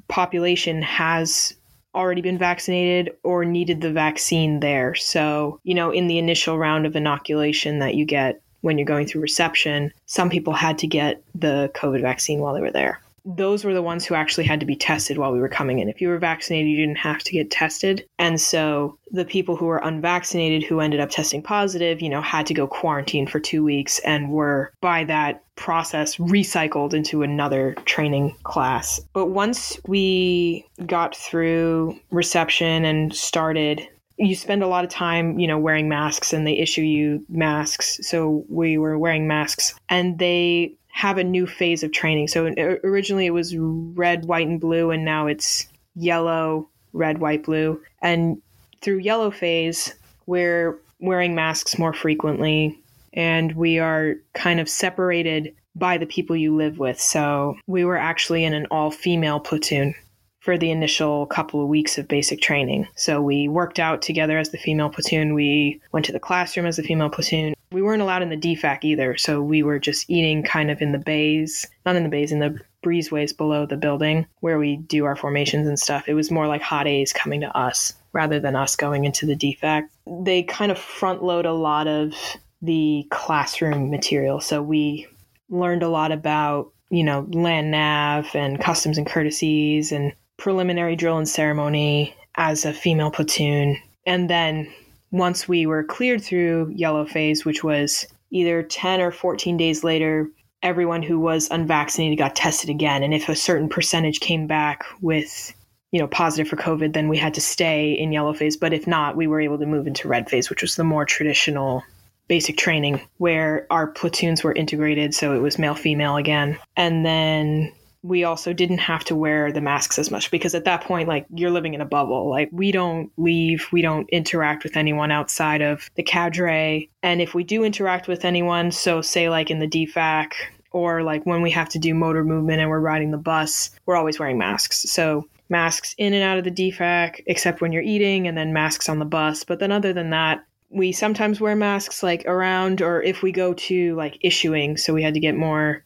population 0.09 0.81
has 0.81 1.55
already 1.95 2.21
been 2.21 2.37
vaccinated 2.37 3.15
or 3.23 3.45
needed 3.45 3.81
the 3.81 3.91
vaccine 3.91 4.59
there. 4.59 4.95
So, 4.95 5.59
you 5.63 5.75
know, 5.75 5.91
in 5.91 6.07
the 6.07 6.17
initial 6.17 6.57
round 6.57 6.85
of 6.85 6.95
inoculation 6.95 7.79
that 7.79 7.95
you 7.95 8.05
get 8.05 8.41
when 8.61 8.77
you're 8.77 8.85
going 8.85 9.05
through 9.05 9.21
reception, 9.21 9.91
some 10.05 10.29
people 10.29 10.53
had 10.53 10.77
to 10.79 10.87
get 10.87 11.21
the 11.35 11.69
COVID 11.75 12.01
vaccine 12.01 12.39
while 12.39 12.53
they 12.53 12.61
were 12.61 12.71
there 12.71 13.02
those 13.25 13.63
were 13.63 13.73
the 13.73 13.81
ones 13.81 14.05
who 14.05 14.15
actually 14.15 14.43
had 14.45 14.59
to 14.59 14.65
be 14.65 14.75
tested 14.75 15.17
while 15.17 15.31
we 15.31 15.39
were 15.39 15.49
coming 15.49 15.79
in. 15.79 15.89
If 15.89 16.01
you 16.01 16.09
were 16.09 16.17
vaccinated, 16.17 16.69
you 16.69 16.77
didn't 16.77 16.97
have 16.97 17.23
to 17.23 17.31
get 17.31 17.51
tested. 17.51 18.05
And 18.19 18.39
so 18.39 18.97
the 19.11 19.25
people 19.25 19.55
who 19.55 19.65
were 19.65 19.77
unvaccinated 19.77 20.63
who 20.63 20.79
ended 20.79 20.99
up 20.99 21.09
testing 21.09 21.41
positive, 21.41 22.01
you 22.01 22.09
know, 22.09 22.21
had 22.21 22.45
to 22.47 22.53
go 22.53 22.67
quarantine 22.67 23.27
for 23.27 23.39
two 23.39 23.63
weeks 23.63 23.99
and 23.99 24.31
were 24.31 24.73
by 24.81 25.03
that 25.05 25.43
process 25.55 26.17
recycled 26.17 26.93
into 26.93 27.23
another 27.23 27.75
training 27.85 28.35
class. 28.43 28.99
But 29.13 29.27
once 29.27 29.79
we 29.87 30.65
got 30.85 31.15
through 31.15 31.99
reception 32.11 32.85
and 32.85 33.15
started 33.15 33.87
you 34.17 34.35
spend 34.35 34.61
a 34.61 34.67
lot 34.67 34.83
of 34.83 34.91
time, 34.91 35.39
you 35.39 35.47
know, 35.47 35.57
wearing 35.57 35.89
masks 35.89 36.33
and 36.33 36.45
they 36.45 36.57
issue 36.57 36.81
you 36.81 37.25
masks. 37.29 37.99
So 38.03 38.45
we 38.47 38.77
were 38.77 38.97
wearing 38.97 39.27
masks 39.27 39.73
and 39.89 40.19
they 40.19 40.75
have 40.93 41.17
a 41.17 41.23
new 41.23 41.45
phase 41.45 41.83
of 41.83 41.91
training. 41.91 42.27
So 42.27 42.53
originally 42.83 43.25
it 43.25 43.31
was 43.31 43.55
red, 43.57 44.25
white, 44.25 44.47
and 44.47 44.61
blue, 44.61 44.91
and 44.91 45.03
now 45.03 45.27
it's 45.27 45.67
yellow, 45.95 46.69
red, 46.93 47.17
white, 47.17 47.43
blue. 47.43 47.81
And 48.01 48.41
through 48.81 48.99
yellow 48.99 49.31
phase, 49.31 49.93
we're 50.27 50.79
wearing 50.99 51.35
masks 51.35 51.77
more 51.77 51.93
frequently 51.93 52.79
and 53.11 53.55
we 53.55 53.79
are 53.79 54.15
kind 54.33 54.59
of 54.59 54.69
separated 54.69 55.55
by 55.75 55.97
the 55.97 56.05
people 56.05 56.35
you 56.35 56.55
live 56.55 56.77
with. 56.77 56.99
So 56.99 57.57
we 57.67 57.83
were 57.83 57.97
actually 57.97 58.45
in 58.45 58.53
an 58.53 58.67
all 58.69 58.91
female 58.91 59.39
platoon 59.39 59.95
for 60.39 60.57
the 60.57 60.71
initial 60.71 61.25
couple 61.25 61.61
of 61.61 61.69
weeks 61.69 61.97
of 61.97 62.07
basic 62.07 62.41
training. 62.41 62.87
So 62.95 63.21
we 63.21 63.47
worked 63.47 63.79
out 63.79 64.01
together 64.01 64.37
as 64.37 64.49
the 64.49 64.57
female 64.57 64.89
platoon. 64.89 65.33
We 65.33 65.81
went 65.91 66.05
to 66.05 66.11
the 66.11 66.19
classroom 66.19 66.65
as 66.65 66.77
the 66.77 66.83
female 66.83 67.09
platoon. 67.09 67.55
We 67.73 67.81
weren't 67.81 68.01
allowed 68.01 68.21
in 68.21 68.29
the 68.29 68.37
DFAC 68.37 68.83
either, 68.83 69.17
so 69.17 69.41
we 69.41 69.63
were 69.63 69.79
just 69.79 70.09
eating 70.09 70.43
kind 70.43 70.71
of 70.71 70.81
in 70.81 70.91
the 70.91 70.99
bays, 70.99 71.67
not 71.85 71.95
in 71.95 72.03
the 72.03 72.09
bays, 72.09 72.31
in 72.31 72.39
the 72.39 72.59
breezeways 72.83 73.35
below 73.35 73.65
the 73.65 73.77
building 73.77 74.27
where 74.41 74.59
we 74.59 74.77
do 74.77 75.05
our 75.05 75.15
formations 75.15 75.67
and 75.67 75.79
stuff. 75.79 76.07
It 76.07 76.13
was 76.13 76.29
more 76.29 76.47
like 76.47 76.61
hot 76.61 76.87
A's 76.87 77.11
coming 77.11 77.41
to 77.41 77.57
us 77.57 77.93
rather 78.11 78.39
than 78.39 78.55
us 78.55 78.75
going 78.75 79.05
into 79.05 79.25
the 79.25 79.35
DFAC. 79.35 79.83
They 80.23 80.43
kind 80.43 80.71
of 80.71 80.77
front 80.77 81.23
load 81.23 81.45
a 81.45 81.53
lot 81.53 81.87
of 81.87 82.13
the 82.61 83.07
classroom 83.09 83.89
material. 83.89 84.39
So 84.39 84.61
we 84.61 85.07
learned 85.49 85.83
a 85.83 85.89
lot 85.89 86.11
about, 86.11 86.71
you 86.89 87.03
know, 87.03 87.27
land 87.31 87.71
nav 87.71 88.35
and 88.35 88.61
customs 88.61 88.97
and 88.97 89.07
courtesies 89.07 89.91
and 89.91 90.13
preliminary 90.37 90.95
drill 90.95 91.17
and 91.17 91.27
ceremony 91.27 92.15
as 92.35 92.65
a 92.65 92.73
female 92.73 93.11
platoon. 93.11 93.77
And 94.05 94.29
then 94.29 94.71
once 95.13 95.47
we 95.47 95.67
were 95.67 95.83
cleared 95.83 96.21
through 96.21 96.73
yellow 96.75 97.05
phase, 97.05 97.45
which 97.45 97.63
was 97.63 98.05
either 98.31 98.63
10 98.63 98.99
or 98.99 99.11
14 99.11 99.55
days 99.55 99.83
later, 99.83 100.27
everyone 100.63 101.03
who 101.03 101.19
was 101.19 101.47
unvaccinated 101.51 102.17
got 102.17 102.35
tested 102.35 102.69
again. 102.69 103.03
And 103.03 103.13
if 103.13 103.29
a 103.29 103.35
certain 103.35 103.69
percentage 103.69 104.19
came 104.19 104.47
back 104.47 104.83
with, 105.01 105.53
you 105.91 105.99
know, 105.99 106.07
positive 106.07 106.47
for 106.47 106.55
COVID, 106.55 106.93
then 106.93 107.09
we 107.09 107.17
had 107.17 107.35
to 107.35 107.41
stay 107.41 107.91
in 107.91 108.11
yellow 108.11 108.33
phase. 108.33 108.57
But 108.57 108.73
if 108.73 108.87
not, 108.87 109.15
we 109.15 109.27
were 109.27 109.39
able 109.39 109.59
to 109.59 109.67
move 109.67 109.85
into 109.85 110.07
red 110.07 110.29
phase, 110.31 110.49
which 110.49 110.63
was 110.63 110.75
the 110.75 110.83
more 110.83 111.05
traditional 111.05 111.83
basic 112.27 112.57
training 112.57 112.99
where 113.17 113.67
our 113.69 113.85
platoons 113.85 114.43
were 114.43 114.53
integrated. 114.53 115.13
So 115.13 115.35
it 115.35 115.39
was 115.39 115.59
male 115.59 115.75
female 115.75 116.15
again. 116.15 116.57
And 116.75 117.05
then 117.05 117.71
we 118.03 118.23
also 118.23 118.53
didn't 118.53 118.79
have 118.79 119.03
to 119.05 119.15
wear 119.15 119.51
the 119.51 119.61
masks 119.61 119.97
as 119.97 120.11
much 120.11 120.29
because 120.29 120.53
at 120.53 120.65
that 120.65 120.83
point 120.83 121.07
like 121.07 121.25
you're 121.33 121.49
living 121.49 121.73
in 121.73 121.81
a 121.81 121.85
bubble 121.85 122.29
like 122.29 122.49
we 122.51 122.71
don't 122.71 123.11
leave 123.17 123.67
we 123.71 123.81
don't 123.81 124.09
interact 124.09 124.63
with 124.63 124.77
anyone 124.77 125.09
outside 125.09 125.61
of 125.61 125.89
the 125.95 126.03
cadre 126.03 126.89
and 127.01 127.21
if 127.21 127.33
we 127.33 127.43
do 127.43 127.63
interact 127.63 128.07
with 128.07 128.25
anyone 128.25 128.71
so 128.71 129.01
say 129.01 129.29
like 129.29 129.49
in 129.49 129.59
the 129.59 129.67
dfac 129.67 130.33
or 130.73 131.03
like 131.03 131.25
when 131.25 131.41
we 131.41 131.51
have 131.51 131.69
to 131.69 131.79
do 131.79 131.93
motor 131.93 132.23
movement 132.23 132.59
and 132.59 132.69
we're 132.69 132.79
riding 132.79 133.11
the 133.11 133.17
bus, 133.17 133.69
we're 133.85 133.95
always 133.95 134.19
wearing 134.19 134.39
masks. 134.39 134.85
So 134.89 135.27
masks 135.47 135.93
in 135.97 136.13
and 136.13 136.23
out 136.23 136.39
of 136.39 136.43
the 136.43 136.51
DFAC, 136.51 137.21
except 137.27 137.61
when 137.61 137.71
you're 137.71 137.83
eating, 137.83 138.27
and 138.27 138.37
then 138.37 138.51
masks 138.51 138.89
on 138.89 138.99
the 138.99 139.05
bus. 139.05 139.43
But 139.43 139.59
then 139.59 139.71
other 139.71 139.93
than 139.93 140.09
that, 140.09 140.43
we 140.69 140.91
sometimes 140.91 141.39
wear 141.39 141.55
masks 141.55 142.01
like 142.01 142.25
around 142.25 142.81
or 142.81 143.01
if 143.03 143.21
we 143.21 143.31
go 143.31 143.53
to 143.53 143.95
like 143.95 144.17
issuing. 144.21 144.75
So 144.77 144.93
we 144.93 145.03
had 145.03 145.13
to 145.13 145.19
get 145.19 145.35
more 145.35 145.83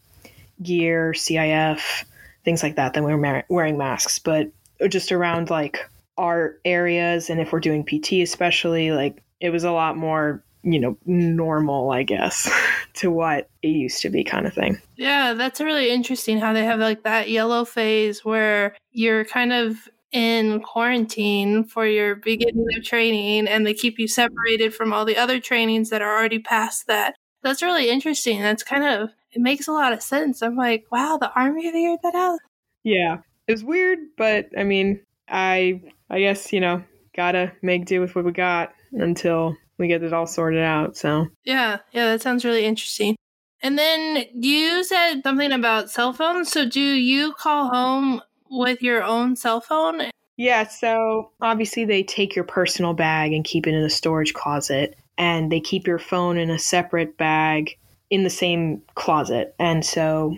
gear, 0.62 1.14
CIF, 1.16 2.06
things 2.44 2.64
like 2.64 2.76
that, 2.76 2.94
then 2.94 3.04
we 3.04 3.14
were 3.14 3.44
wearing 3.50 3.78
masks. 3.78 4.20
But 4.20 4.52
just 4.90 5.12
around 5.12 5.50
like 5.50 5.90
our 6.18 6.58
areas 6.66 7.30
and 7.30 7.40
if 7.40 7.52
we're 7.52 7.60
doing 7.60 7.84
PT 7.84 8.14
especially, 8.24 8.92
like 8.92 9.22
it 9.40 9.50
was 9.50 9.64
a 9.64 9.72
lot 9.72 9.98
more 9.98 10.44
you 10.64 10.80
know, 10.80 10.98
normal, 11.06 11.92
I 11.92 12.04
guess, 12.04 12.52
to 12.96 13.10
what 13.10 13.50
it 13.62 13.70
used 13.70 14.02
to 14.02 14.10
be 14.10 14.24
kind 14.24 14.46
of 14.46 14.54
thing. 14.54 14.80
Yeah, 14.98 15.34
that's 15.34 15.62
really 15.62 15.92
interesting 15.92 16.40
how 16.40 16.54
they 16.54 16.66
have 16.66 16.80
like 16.80 17.04
that 17.04 17.30
yellow 17.30 17.64
phase 17.64 18.26
where 18.26 18.76
you're 18.92 19.24
kind 19.24 19.54
of 19.54 19.88
in 20.12 20.62
quarantine 20.62 21.64
for 21.64 21.86
your 21.86 22.16
beginning 22.16 22.66
of 22.76 22.84
training 22.84 23.48
and 23.48 23.66
they 23.66 23.74
keep 23.74 24.00
you 24.00 24.08
separated 24.08 24.74
from 24.74 24.94
all 24.94 25.06
the 25.06 25.18
other 25.18 25.40
trainings 25.40 25.90
that 25.90 26.02
are 26.02 26.18
already 26.18 26.40
past 26.40 26.88
that. 26.88 27.16
That's 27.44 27.62
really 27.62 27.90
interesting. 27.90 28.42
That's 28.42 28.64
kind 28.64 28.84
of 28.84 29.10
it 29.38 29.42
makes 29.42 29.68
a 29.68 29.72
lot 29.72 29.94
of 29.94 30.02
sense. 30.02 30.42
I'm 30.42 30.56
like, 30.56 30.86
wow, 30.92 31.20
the 31.22 31.32
army 31.32 31.72
figured 31.72 32.00
that 32.02 32.16
out. 32.16 32.40
Yeah. 32.84 33.20
It 33.48 33.52
was 33.52 33.64
weird, 33.64 34.00
but 34.18 34.48
I 34.58 34.64
mean, 34.64 35.02
I 35.30 35.82
I 36.10 36.20
guess, 36.20 36.52
you 36.52 36.60
know, 36.60 36.84
gotta 37.16 37.54
make 37.62 37.86
do 37.86 38.02
with 38.02 38.16
what 38.16 38.26
we 38.26 38.32
got 38.32 38.74
until 38.94 39.56
we 39.78 39.88
get 39.88 40.02
it 40.02 40.12
all 40.12 40.26
sorted 40.26 40.64
out. 40.64 40.98
So 40.98 41.28
yeah, 41.46 41.78
yeah, 41.92 42.06
that 42.08 42.22
sounds 42.24 42.44
really 42.44 42.66
interesting. 42.66 43.16
And 43.62 43.78
then 43.78 44.26
you 44.34 44.84
said 44.84 45.22
something 45.22 45.52
about 45.52 45.92
cell 45.92 46.14
phones. 46.14 46.52
So 46.52 46.68
do 46.68 46.82
you 46.82 47.34
call 47.34 47.70
home 47.70 48.22
with 48.50 48.82
your 48.82 49.04
own 49.04 49.36
cell 49.36 49.62
phone? 49.62 50.10
Yeah, 50.36 50.68
so 50.68 51.32
obviously 51.42 51.86
they 51.86 52.02
take 52.02 52.36
your 52.36 52.46
personal 52.46 52.94
bag 52.94 53.34
and 53.34 53.46
keep 53.46 53.68
it 53.68 53.76
in 53.76 53.84
a 53.84 53.90
storage 53.90 54.34
closet, 54.34 54.96
and 55.16 55.52
they 55.52 55.60
keep 55.60 55.86
your 55.86 56.00
phone 56.00 56.38
in 56.38 56.50
a 56.50 56.60
separate 56.60 57.18
bag 57.18 57.78
in 58.10 58.24
the 58.24 58.30
same 58.30 58.82
closet. 58.96 59.56
And 59.60 59.86
so 59.86 60.38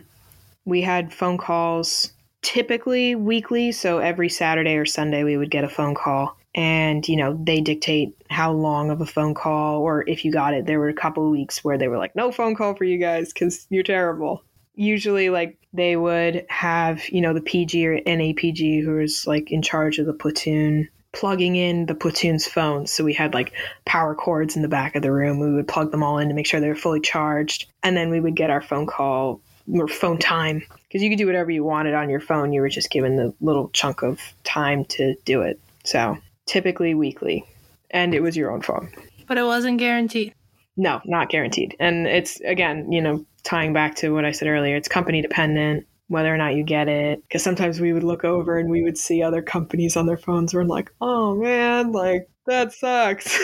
we 0.66 0.82
had 0.82 1.14
phone 1.14 1.38
calls 1.38 2.12
typically 2.42 3.16
weekly, 3.16 3.72
so 3.72 4.00
every 4.00 4.30
Saturday 4.30 4.76
or 4.76 4.86
Sunday 4.86 5.24
we 5.24 5.38
would 5.38 5.52
get 5.52 5.64
a 5.64 5.70
phone 5.70 5.96
call 5.96 6.38
and 6.56 7.08
you 7.08 7.16
know 7.16 7.40
they 7.44 7.62
dictate 7.62 8.16
how 8.30 8.52
long 8.52 8.90
of 8.90 9.02
a 9.02 9.06
phone 9.06 9.36
call 9.36 9.82
or 9.82 10.08
if 10.08 10.26
you 10.26 10.32
got 10.32 10.54
it. 10.54 10.66
There 10.66 10.80
were 10.80 10.90
a 10.90 10.94
couple 10.94 11.26
of 11.26 11.32
weeks 11.32 11.64
where 11.64 11.78
they 11.78 11.88
were 11.88 11.98
like 11.98 12.16
no 12.16 12.32
phone 12.32 12.56
call 12.56 12.76
for 12.76 12.86
you 12.86 12.98
guys 12.98 13.32
because 13.32 13.68
you're 13.70 13.84
terrible. 13.84 14.44
Usually 14.76 15.30
like 15.30 15.60
they 15.74 15.96
would 15.96 16.46
have 16.50 17.08
you 17.10 17.22
know 17.22 17.34
the 17.34 17.42
pg 17.42 17.86
or 17.86 18.00
napg 18.02 18.84
who 18.84 18.96
was 18.96 19.28
like 19.28 19.52
in 19.52 19.62
charge 19.62 20.00
of 20.00 20.06
the 20.06 20.14
platoon 20.14 20.90
plugging 21.12 21.56
in 21.56 21.86
the 21.88 21.96
platoon's 21.96 22.46
phones 22.46 22.92
so 22.92 23.04
we 23.04 23.14
had 23.14 23.34
like 23.34 23.54
power 23.86 24.14
cords 24.14 24.56
in 24.56 24.62
the 24.62 24.68
back 24.68 24.96
of 24.96 25.02
the 25.02 25.12
room. 25.12 25.40
We 25.40 25.52
would 25.54 25.68
plug 25.68 25.92
them 25.92 26.04
all 26.04 26.18
in 26.18 26.28
to 26.28 26.34
make 26.34 26.46
sure 26.46 26.60
they 26.60 26.70
were 26.70 26.76
fully 26.76 27.02
charged. 27.02 27.66
And 27.84 27.98
then 27.98 28.10
we 28.10 28.20
would 28.20 28.36
get 28.36 28.50
our 28.50 28.62
phone 28.62 28.86
call 28.86 29.42
or 29.74 29.88
phone 29.88 30.18
time 30.18 30.64
because 30.84 31.04
you 31.04 31.10
could 31.10 31.18
do 31.18 31.26
whatever 31.26 31.52
you 31.52 31.64
wanted 31.64 31.94
on 31.94 32.10
your 32.10 32.20
phone. 32.20 32.54
You 32.54 32.62
were 32.62 32.70
just 32.70 32.90
given 32.90 33.16
the 33.16 33.34
little 33.42 33.70
chunk 33.70 34.04
of 34.04 34.20
time 34.44 34.86
to 34.86 35.16
do 35.26 35.42
it. 35.42 35.60
So 35.84 36.18
typically 36.46 36.94
weekly, 36.94 37.46
and 37.92 38.14
it 38.14 38.22
was 38.22 38.36
your 38.36 38.52
own 38.52 38.62
phone. 38.62 38.92
But 39.28 39.38
it 39.38 39.44
wasn't 39.44 39.80
guaranteed. 39.80 40.34
No, 40.78 41.02
not 41.06 41.30
guaranteed. 41.30 41.76
And 41.80 42.08
it's, 42.08 42.40
again, 42.42 42.92
you 42.92 43.02
know, 43.02 43.26
tying 43.44 43.74
back 43.74 43.96
to 43.96 44.14
what 44.14 44.26
I 44.26 44.32
said 44.32 44.48
earlier, 44.48 44.76
it's 44.76 44.88
company 44.88 45.22
dependent 45.22 45.86
whether 46.10 46.34
or 46.34 46.38
not 46.38 46.56
you 46.56 46.64
get 46.64 46.90
it. 46.90 47.22
Because 47.24 47.44
sometimes 47.44 47.80
we 47.80 47.94
would 47.94 48.04
look 48.04 48.26
over 48.26 48.58
and 48.58 48.70
we 48.70 48.84
would 48.84 48.98
see 48.98 49.24
other 49.24 49.42
companies 49.42 49.96
on 49.96 50.06
their 50.06 50.18
phones. 50.18 50.54
We're 50.54 50.66
like, 50.66 50.92
oh 51.00 51.36
man, 51.36 51.94
like 51.94 52.30
that 52.46 52.74
sucks. 52.74 53.40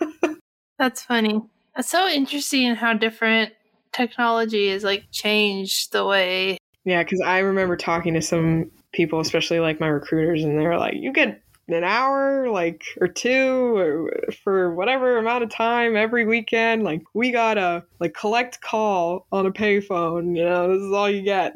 That's 0.78 1.02
funny. 1.02 1.42
It's 1.76 1.88
so 1.88 2.08
interesting 2.08 2.74
how 2.74 2.94
different 2.94 3.52
technology 3.92 4.70
has 4.70 4.84
like 4.84 5.04
changed 5.10 5.92
the 5.92 6.06
way. 6.06 6.58
Yeah, 6.84 7.02
because 7.02 7.20
I 7.20 7.38
remember 7.38 7.76
talking 7.76 8.14
to 8.14 8.22
some 8.22 8.70
people, 8.92 9.20
especially 9.20 9.60
like 9.60 9.80
my 9.80 9.88
recruiters, 9.88 10.44
and 10.44 10.58
they 10.58 10.66
were 10.66 10.78
like, 10.78 10.94
you 10.96 11.12
get 11.12 11.42
an 11.72 11.84
hour 11.84 12.50
like 12.50 12.84
or 13.00 13.08
two 13.08 13.76
or 13.76 14.12
for 14.42 14.74
whatever 14.74 15.18
amount 15.18 15.44
of 15.44 15.50
time 15.50 15.96
every 15.96 16.26
weekend 16.26 16.82
like 16.82 17.02
we 17.14 17.30
gotta 17.30 17.84
like 18.00 18.14
collect 18.14 18.60
call 18.60 19.26
on 19.32 19.46
a 19.46 19.52
payphone 19.52 20.36
you 20.36 20.44
know 20.44 20.68
this 20.68 20.82
is 20.82 20.92
all 20.92 21.10
you 21.10 21.22
get. 21.22 21.54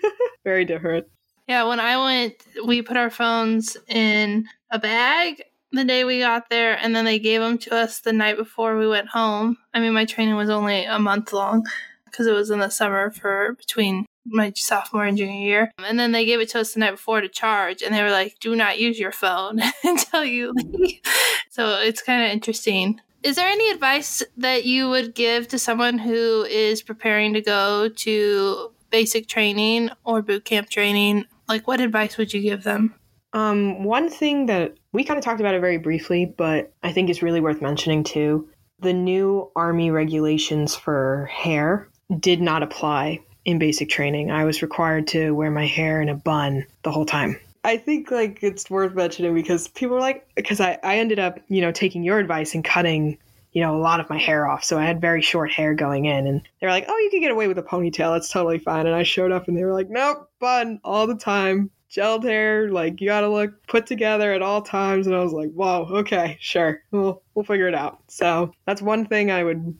Very 0.44 0.64
different. 0.64 1.06
Yeah 1.46 1.64
when 1.64 1.80
i 1.80 2.02
went 2.02 2.34
we 2.66 2.82
put 2.82 2.96
our 2.96 3.10
phones 3.10 3.76
in 3.88 4.46
a 4.70 4.78
bag 4.78 5.42
the 5.72 5.84
day 5.84 6.04
we 6.04 6.18
got 6.18 6.50
there 6.50 6.76
and 6.78 6.94
then 6.94 7.04
they 7.04 7.18
gave 7.18 7.40
them 7.40 7.58
to 7.58 7.74
us 7.74 8.00
the 8.00 8.12
night 8.12 8.36
before 8.36 8.76
we 8.76 8.88
went 8.88 9.08
home. 9.08 9.56
I 9.72 9.80
mean 9.80 9.92
my 9.92 10.04
training 10.04 10.36
was 10.36 10.50
only 10.50 10.84
a 10.84 10.98
month 10.98 11.32
long 11.32 11.64
because 12.06 12.26
it 12.26 12.32
was 12.32 12.50
in 12.50 12.58
the 12.58 12.70
summer 12.70 13.10
for 13.10 13.54
between 13.54 14.06
my 14.26 14.52
sophomore 14.54 15.04
and 15.04 15.16
junior 15.16 15.40
year. 15.40 15.72
And 15.78 15.98
then 15.98 16.12
they 16.12 16.24
gave 16.24 16.40
it 16.40 16.48
to 16.50 16.60
us 16.60 16.74
the 16.74 16.80
night 16.80 16.92
before 16.92 17.20
to 17.20 17.28
charge, 17.28 17.82
and 17.82 17.94
they 17.94 18.02
were 18.02 18.10
like, 18.10 18.36
"Do 18.40 18.54
not 18.54 18.78
use 18.78 18.98
your 18.98 19.12
phone 19.12 19.60
until 19.84 20.24
you 20.24 20.52
leave." 20.54 21.00
so 21.50 21.80
it's 21.80 22.02
kind 22.02 22.24
of 22.24 22.30
interesting. 22.30 23.00
Is 23.22 23.36
there 23.36 23.48
any 23.48 23.70
advice 23.70 24.22
that 24.38 24.64
you 24.64 24.88
would 24.88 25.14
give 25.14 25.48
to 25.48 25.58
someone 25.58 25.98
who 25.98 26.44
is 26.44 26.82
preparing 26.82 27.34
to 27.34 27.42
go 27.42 27.88
to 27.88 28.72
basic 28.88 29.28
training 29.28 29.90
or 30.04 30.22
boot 30.22 30.44
camp 30.44 30.70
training? 30.70 31.26
Like, 31.46 31.68
what 31.68 31.80
advice 31.80 32.16
would 32.16 32.32
you 32.32 32.40
give 32.40 32.62
them? 32.62 32.94
Um, 33.32 33.84
one 33.84 34.08
thing 34.08 34.46
that 34.46 34.74
we 34.92 35.04
kind 35.04 35.18
of 35.18 35.24
talked 35.24 35.40
about 35.40 35.54
it 35.54 35.60
very 35.60 35.78
briefly, 35.78 36.24
but 36.24 36.72
I 36.82 36.92
think 36.92 37.10
is 37.10 37.22
really 37.22 37.40
worth 37.40 37.60
mentioning 37.60 38.04
too 38.04 38.48
the 38.80 38.92
new 38.92 39.50
Army 39.54 39.90
regulations 39.90 40.74
for 40.74 41.26
hair 41.26 41.88
did 42.18 42.40
not 42.40 42.62
apply 42.62 43.20
in 43.44 43.58
basic 43.58 43.88
training. 43.88 44.30
I 44.30 44.44
was 44.44 44.62
required 44.62 45.06
to 45.08 45.30
wear 45.32 45.50
my 45.50 45.66
hair 45.66 46.00
in 46.00 46.08
a 46.08 46.14
bun 46.14 46.66
the 46.82 46.90
whole 46.90 47.06
time. 47.06 47.38
I 47.64 47.76
think 47.76 48.10
like 48.10 48.42
it's 48.42 48.70
worth 48.70 48.94
mentioning 48.94 49.34
because 49.34 49.68
people 49.68 49.96
are 49.96 50.00
like 50.00 50.26
because 50.34 50.60
I, 50.60 50.78
I 50.82 50.98
ended 50.98 51.18
up, 51.18 51.38
you 51.48 51.60
know, 51.60 51.72
taking 51.72 52.02
your 52.02 52.18
advice 52.18 52.54
and 52.54 52.64
cutting, 52.64 53.18
you 53.52 53.62
know, 53.62 53.76
a 53.76 53.80
lot 53.80 54.00
of 54.00 54.08
my 54.08 54.18
hair 54.18 54.48
off. 54.48 54.64
So 54.64 54.78
I 54.78 54.84
had 54.84 55.00
very 55.00 55.20
short 55.20 55.50
hair 55.50 55.74
going 55.74 56.06
in 56.06 56.26
and 56.26 56.40
they're 56.60 56.70
like, 56.70 56.86
Oh, 56.88 56.98
you 56.98 57.10
can 57.10 57.20
get 57.20 57.30
away 57.30 57.48
with 57.48 57.58
a 57.58 57.62
ponytail, 57.62 58.16
it's 58.16 58.30
totally 58.30 58.58
fine. 58.58 58.86
And 58.86 58.94
I 58.94 59.02
showed 59.02 59.32
up 59.32 59.48
and 59.48 59.56
they 59.56 59.64
were 59.64 59.74
like, 59.74 59.90
Nope, 59.90 60.30
bun 60.38 60.80
all 60.84 61.06
the 61.06 61.16
time. 61.16 61.70
Gelled 61.90 62.22
hair, 62.22 62.70
like 62.70 63.00
you 63.00 63.08
gotta 63.08 63.28
look 63.28 63.66
put 63.66 63.86
together 63.86 64.32
at 64.32 64.42
all 64.42 64.62
times. 64.62 65.06
And 65.06 65.14
I 65.14 65.22
was 65.22 65.32
like, 65.32 65.50
Whoa, 65.50 65.86
okay, 65.90 66.38
sure. 66.40 66.82
We'll 66.92 67.22
we'll 67.34 67.44
figure 67.44 67.68
it 67.68 67.74
out. 67.74 67.98
So 68.08 68.52
that's 68.64 68.80
one 68.80 69.06
thing 69.06 69.30
I 69.30 69.44
would 69.44 69.76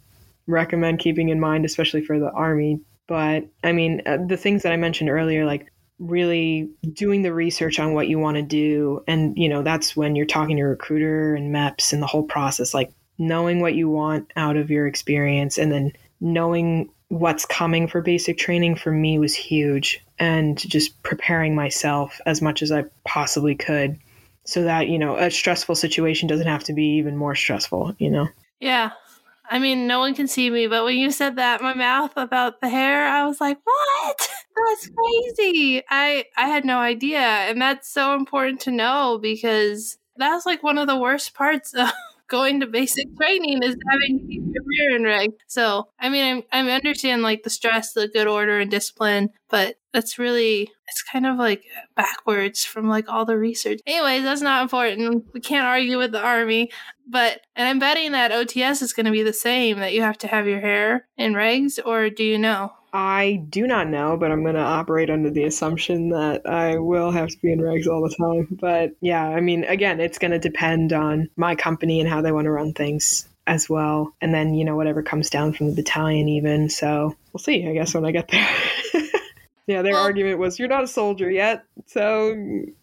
recommend 0.46 0.98
keeping 0.98 1.30
in 1.30 1.40
mind, 1.40 1.64
especially 1.64 2.04
for 2.04 2.18
the 2.18 2.30
army 2.32 2.80
but 3.10 3.44
I 3.64 3.72
mean, 3.72 4.02
uh, 4.06 4.18
the 4.24 4.36
things 4.36 4.62
that 4.62 4.72
I 4.72 4.76
mentioned 4.76 5.10
earlier, 5.10 5.44
like 5.44 5.72
really 5.98 6.70
doing 6.92 7.22
the 7.22 7.34
research 7.34 7.80
on 7.80 7.92
what 7.92 8.06
you 8.06 8.20
want 8.20 8.36
to 8.36 8.42
do. 8.42 9.02
And, 9.08 9.36
you 9.36 9.48
know, 9.48 9.64
that's 9.64 9.96
when 9.96 10.14
you're 10.14 10.26
talking 10.26 10.56
to 10.58 10.62
a 10.62 10.68
recruiter 10.68 11.34
and 11.34 11.52
MEPS 11.52 11.92
and 11.92 12.00
the 12.00 12.06
whole 12.06 12.22
process, 12.22 12.72
like 12.72 12.92
knowing 13.18 13.60
what 13.60 13.74
you 13.74 13.88
want 13.90 14.30
out 14.36 14.56
of 14.56 14.70
your 14.70 14.86
experience 14.86 15.58
and 15.58 15.72
then 15.72 15.92
knowing 16.20 16.88
what's 17.08 17.44
coming 17.44 17.88
for 17.88 18.00
basic 18.00 18.38
training 18.38 18.76
for 18.76 18.92
me 18.92 19.18
was 19.18 19.34
huge. 19.34 20.06
And 20.20 20.56
just 20.56 21.02
preparing 21.02 21.56
myself 21.56 22.20
as 22.26 22.40
much 22.40 22.62
as 22.62 22.70
I 22.70 22.84
possibly 23.04 23.56
could 23.56 23.98
so 24.44 24.62
that, 24.62 24.86
you 24.86 25.00
know, 25.00 25.16
a 25.16 25.32
stressful 25.32 25.74
situation 25.74 26.28
doesn't 26.28 26.46
have 26.46 26.62
to 26.64 26.74
be 26.74 26.98
even 26.98 27.16
more 27.16 27.34
stressful, 27.34 27.96
you 27.98 28.08
know? 28.08 28.28
Yeah. 28.60 28.92
I 29.50 29.58
mean, 29.58 29.86
no 29.88 29.98
one 29.98 30.14
can 30.14 30.28
see 30.28 30.48
me, 30.48 30.68
but 30.68 30.84
when 30.84 30.96
you 30.96 31.10
said 31.10 31.36
that, 31.36 31.60
my 31.60 31.74
mouth 31.74 32.12
about 32.16 32.60
the 32.60 32.68
hair, 32.68 33.06
I 33.08 33.26
was 33.26 33.40
like, 33.40 33.58
"What? 33.64 34.28
That's 34.56 34.88
crazy!" 34.90 35.82
I 35.90 36.24
I 36.36 36.46
had 36.48 36.64
no 36.64 36.78
idea, 36.78 37.18
and 37.18 37.60
that's 37.60 37.88
so 37.92 38.14
important 38.14 38.60
to 38.62 38.70
know 38.70 39.18
because 39.20 39.98
that's 40.16 40.46
like 40.46 40.62
one 40.62 40.78
of 40.78 40.86
the 40.86 40.96
worst 40.96 41.34
parts 41.34 41.74
of 41.74 41.90
going 42.28 42.60
to 42.60 42.66
basic 42.66 43.06
training 43.16 43.62
is 43.62 43.74
having 43.90 44.20
to 44.20 44.26
keep 44.26 44.42
your 44.54 44.62
rear 44.64 44.96
in 44.96 45.04
reg. 45.04 45.32
So, 45.48 45.88
I 45.98 46.08
mean, 46.10 46.44
I'm, 46.52 46.68
I 46.68 46.70
understand 46.70 47.22
like 47.22 47.42
the 47.42 47.50
stress, 47.50 47.92
the 47.92 48.06
good 48.08 48.28
order 48.28 48.60
and 48.60 48.70
discipline, 48.70 49.30
but 49.48 49.76
that's 49.92 50.18
really 50.18 50.70
it's 50.90 51.02
kind 51.02 51.26
of 51.26 51.36
like 51.36 51.64
backwards 51.94 52.64
from 52.64 52.88
like 52.88 53.08
all 53.08 53.24
the 53.24 53.38
research. 53.38 53.80
Anyways, 53.86 54.24
that's 54.24 54.42
not 54.42 54.62
important. 54.62 55.26
We 55.32 55.40
can't 55.40 55.66
argue 55.66 55.98
with 55.98 56.12
the 56.12 56.20
army, 56.20 56.70
but 57.06 57.40
and 57.56 57.68
I'm 57.68 57.78
betting 57.78 58.12
that 58.12 58.32
OTS 58.32 58.82
is 58.82 58.92
going 58.92 59.06
to 59.06 59.12
be 59.12 59.22
the 59.22 59.32
same 59.32 59.78
that 59.78 59.94
you 59.94 60.02
have 60.02 60.18
to 60.18 60.26
have 60.26 60.46
your 60.46 60.60
hair 60.60 61.06
in 61.16 61.34
regs 61.34 61.78
or 61.84 62.10
do 62.10 62.24
you 62.24 62.38
know? 62.38 62.72
I 62.92 63.44
do 63.48 63.68
not 63.68 63.86
know, 63.86 64.16
but 64.16 64.32
I'm 64.32 64.42
going 64.42 64.56
to 64.56 64.60
operate 64.60 65.10
under 65.10 65.30
the 65.30 65.44
assumption 65.44 66.08
that 66.08 66.44
I 66.44 66.78
will 66.78 67.12
have 67.12 67.28
to 67.28 67.38
be 67.40 67.52
in 67.52 67.60
regs 67.60 67.86
all 67.86 68.02
the 68.02 68.12
time. 68.16 68.48
But 68.60 68.96
yeah, 69.00 69.24
I 69.24 69.40
mean, 69.40 69.62
again, 69.62 70.00
it's 70.00 70.18
going 70.18 70.32
to 70.32 70.40
depend 70.40 70.92
on 70.92 71.30
my 71.36 71.54
company 71.54 72.00
and 72.00 72.08
how 72.08 72.20
they 72.20 72.32
want 72.32 72.46
to 72.46 72.50
run 72.50 72.72
things. 72.72 73.28
as 73.46 73.68
well. 73.68 74.12
And 74.20 74.32
then, 74.32 74.54
you 74.54 74.64
know, 74.64 74.76
whatever 74.76 75.02
comes 75.02 75.30
down 75.30 75.52
from 75.52 75.68
the 75.68 75.74
battalion, 75.74 76.28
even. 76.28 76.68
So 76.68 77.16
we'll 77.32 77.40
see, 77.40 77.66
I 77.68 77.72
guess, 77.72 77.94
when 77.94 78.04
I 78.04 78.12
get 78.12 78.28
there. 78.28 78.48
yeah, 79.66 79.82
their 79.82 79.92
Well- 79.92 80.02
argument 80.02 80.38
was 80.38 80.58
you're 80.58 80.68
not 80.68 80.84
a 80.84 80.88
soldier 80.88 81.30
yet, 81.30 81.62
so 81.86 82.30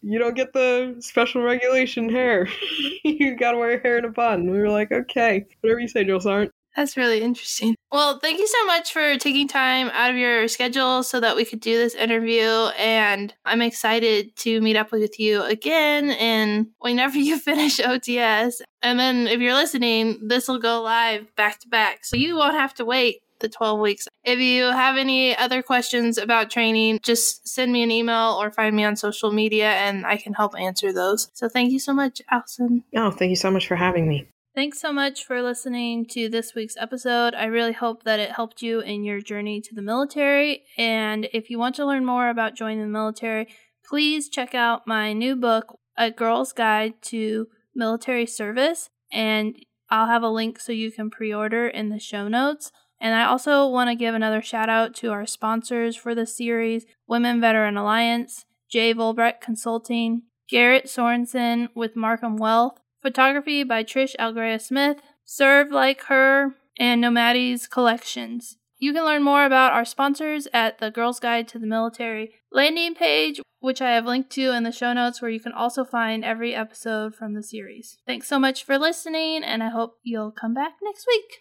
you 0.01 0.19
don't 0.19 0.35
get 0.35 0.53
the 0.53 0.95
special 0.99 1.41
regulation 1.41 2.09
hair. 2.09 2.47
you 3.03 3.35
gotta 3.35 3.57
wear 3.57 3.71
your 3.71 3.79
hair 3.79 3.97
in 3.97 4.05
a 4.05 4.09
bun. 4.09 4.49
We 4.49 4.59
were 4.59 4.69
like, 4.69 4.91
okay, 4.91 5.45
whatever 5.61 5.79
you 5.79 5.87
say, 5.87 6.03
Drill 6.03 6.19
Sergeant. 6.19 6.51
That's 6.75 6.95
really 6.95 7.21
interesting. 7.21 7.75
Well, 7.91 8.19
thank 8.19 8.37
you 8.37 8.45
so 8.45 8.65
much 8.67 8.93
for 8.93 9.17
taking 9.17 9.47
time 9.47 9.89
out 9.93 10.11
of 10.11 10.17
your 10.17 10.47
schedule 10.47 11.01
so 11.01 11.19
that 11.19 11.35
we 11.35 11.43
could 11.43 11.59
do 11.59 11.75
this 11.75 11.95
interview. 11.95 12.43
And 12.77 13.33
I'm 13.45 13.63
excited 13.63 14.35
to 14.37 14.61
meet 14.61 14.75
up 14.75 14.91
with 14.91 15.19
you 15.19 15.41
again 15.41 16.11
and 16.11 16.67
whenever 16.77 17.17
you 17.17 17.39
finish 17.39 17.79
OTS. 17.79 18.61
And 18.83 18.99
then 18.99 19.25
if 19.25 19.39
you're 19.39 19.55
listening, 19.55 20.19
this 20.27 20.47
will 20.47 20.59
go 20.59 20.83
live 20.83 21.35
back 21.35 21.59
to 21.61 21.67
back. 21.67 22.05
So 22.05 22.15
you 22.15 22.35
won't 22.35 22.53
have 22.53 22.75
to 22.75 22.85
wait 22.85 23.21
the 23.39 23.49
12 23.49 23.79
weeks. 23.79 24.07
If 24.23 24.39
you 24.39 24.65
have 24.65 24.97
any 24.97 25.35
other 25.35 25.61
questions 25.61 26.17
about 26.17 26.49
training, 26.49 26.99
just 27.03 27.47
send 27.47 27.71
me 27.71 27.83
an 27.83 27.91
email 27.91 28.37
or 28.41 28.51
find 28.51 28.75
me 28.75 28.83
on 28.83 28.95
social 28.95 29.31
media 29.31 29.71
and 29.71 30.05
I 30.05 30.17
can 30.17 30.33
help 30.33 30.57
answer 30.57 30.91
those. 30.91 31.29
So 31.33 31.47
thank 31.47 31.71
you 31.71 31.79
so 31.79 31.93
much, 31.93 32.21
Allison. 32.29 32.83
Oh, 32.95 33.11
thank 33.11 33.29
you 33.29 33.35
so 33.35 33.51
much 33.51 33.67
for 33.67 33.75
having 33.75 34.07
me. 34.07 34.27
Thanks 34.57 34.81
so 34.81 34.91
much 34.91 35.23
for 35.23 35.43
listening 35.43 36.07
to 36.07 36.29
this 36.29 36.55
week's 36.55 36.77
episode. 36.77 37.35
I 37.35 37.45
really 37.45 37.73
hope 37.73 38.05
that 38.05 38.19
it 38.19 38.31
helped 38.31 38.63
you 38.63 38.79
in 38.79 39.03
your 39.03 39.21
journey 39.21 39.61
to 39.61 39.75
the 39.75 39.83
military. 39.83 40.63
And 40.79 41.29
if 41.31 41.51
you 41.51 41.59
want 41.59 41.75
to 41.75 41.85
learn 41.85 42.03
more 42.03 42.29
about 42.29 42.55
joining 42.55 42.81
the 42.81 42.87
military, 42.87 43.49
please 43.85 44.29
check 44.29 44.55
out 44.55 44.87
my 44.87 45.13
new 45.13 45.35
book, 45.35 45.77
A 45.95 46.09
Girl's 46.09 46.53
Guide 46.53 46.99
to 47.03 47.49
Military 47.75 48.25
Service. 48.25 48.89
And 49.11 49.55
I'll 49.91 50.07
have 50.07 50.23
a 50.23 50.29
link 50.29 50.59
so 50.59 50.71
you 50.71 50.91
can 50.91 51.11
pre 51.11 51.31
order 51.31 51.67
in 51.67 51.89
the 51.89 51.99
show 51.99 52.27
notes. 52.27 52.71
And 52.99 53.13
I 53.13 53.25
also 53.25 53.67
want 53.67 53.89
to 53.89 53.95
give 53.95 54.15
another 54.15 54.41
shout 54.41 54.69
out 54.69 54.95
to 54.95 55.11
our 55.11 55.25
sponsors 55.25 55.95
for 55.95 56.15
the 56.15 56.25
series 56.25 56.85
Women 57.07 57.39
Veteran 57.39 57.77
Alliance, 57.77 58.45
Jay 58.69 58.93
Volbrecht 58.93 59.39
Consulting, 59.41 60.23
Garrett 60.49 60.85
Sorensen 60.85 61.69
with 61.75 61.95
Markham 61.95 62.37
Wealth, 62.37 62.79
photography 63.01 63.63
by 63.63 63.83
Trish 63.83 64.15
Algrea 64.17 64.59
Smith, 64.59 65.01
Serve 65.25 65.71
Like 65.71 66.03
Her, 66.03 66.55
and 66.79 67.01
Nomades 67.01 67.67
Collections. 67.67 68.57
You 68.79 68.93
can 68.93 69.05
learn 69.05 69.23
more 69.23 69.45
about 69.45 69.73
our 69.73 69.85
sponsors 69.85 70.47
at 70.53 70.77
the 70.77 70.91
Girls 70.91 71.19
Guide 71.19 71.47
to 71.49 71.59
the 71.59 71.65
Military 71.65 72.33
landing 72.51 72.93
page, 72.93 73.41
which 73.59 73.81
I 73.81 73.91
have 73.91 74.05
linked 74.05 74.29
to 74.31 74.51
in 74.51 74.63
the 74.63 74.71
show 74.71 74.93
notes, 74.93 75.21
where 75.21 75.31
you 75.31 75.39
can 75.39 75.51
also 75.51 75.83
find 75.83 76.23
every 76.23 76.53
episode 76.53 77.15
from 77.15 77.33
the 77.33 77.41
series. 77.41 77.97
Thanks 78.05 78.27
so 78.27 78.37
much 78.37 78.63
for 78.63 78.77
listening, 78.77 79.43
and 79.43 79.63
I 79.63 79.69
hope 79.69 79.97
you'll 80.03 80.31
come 80.31 80.53
back 80.53 80.73
next 80.83 81.07
week. 81.07 81.39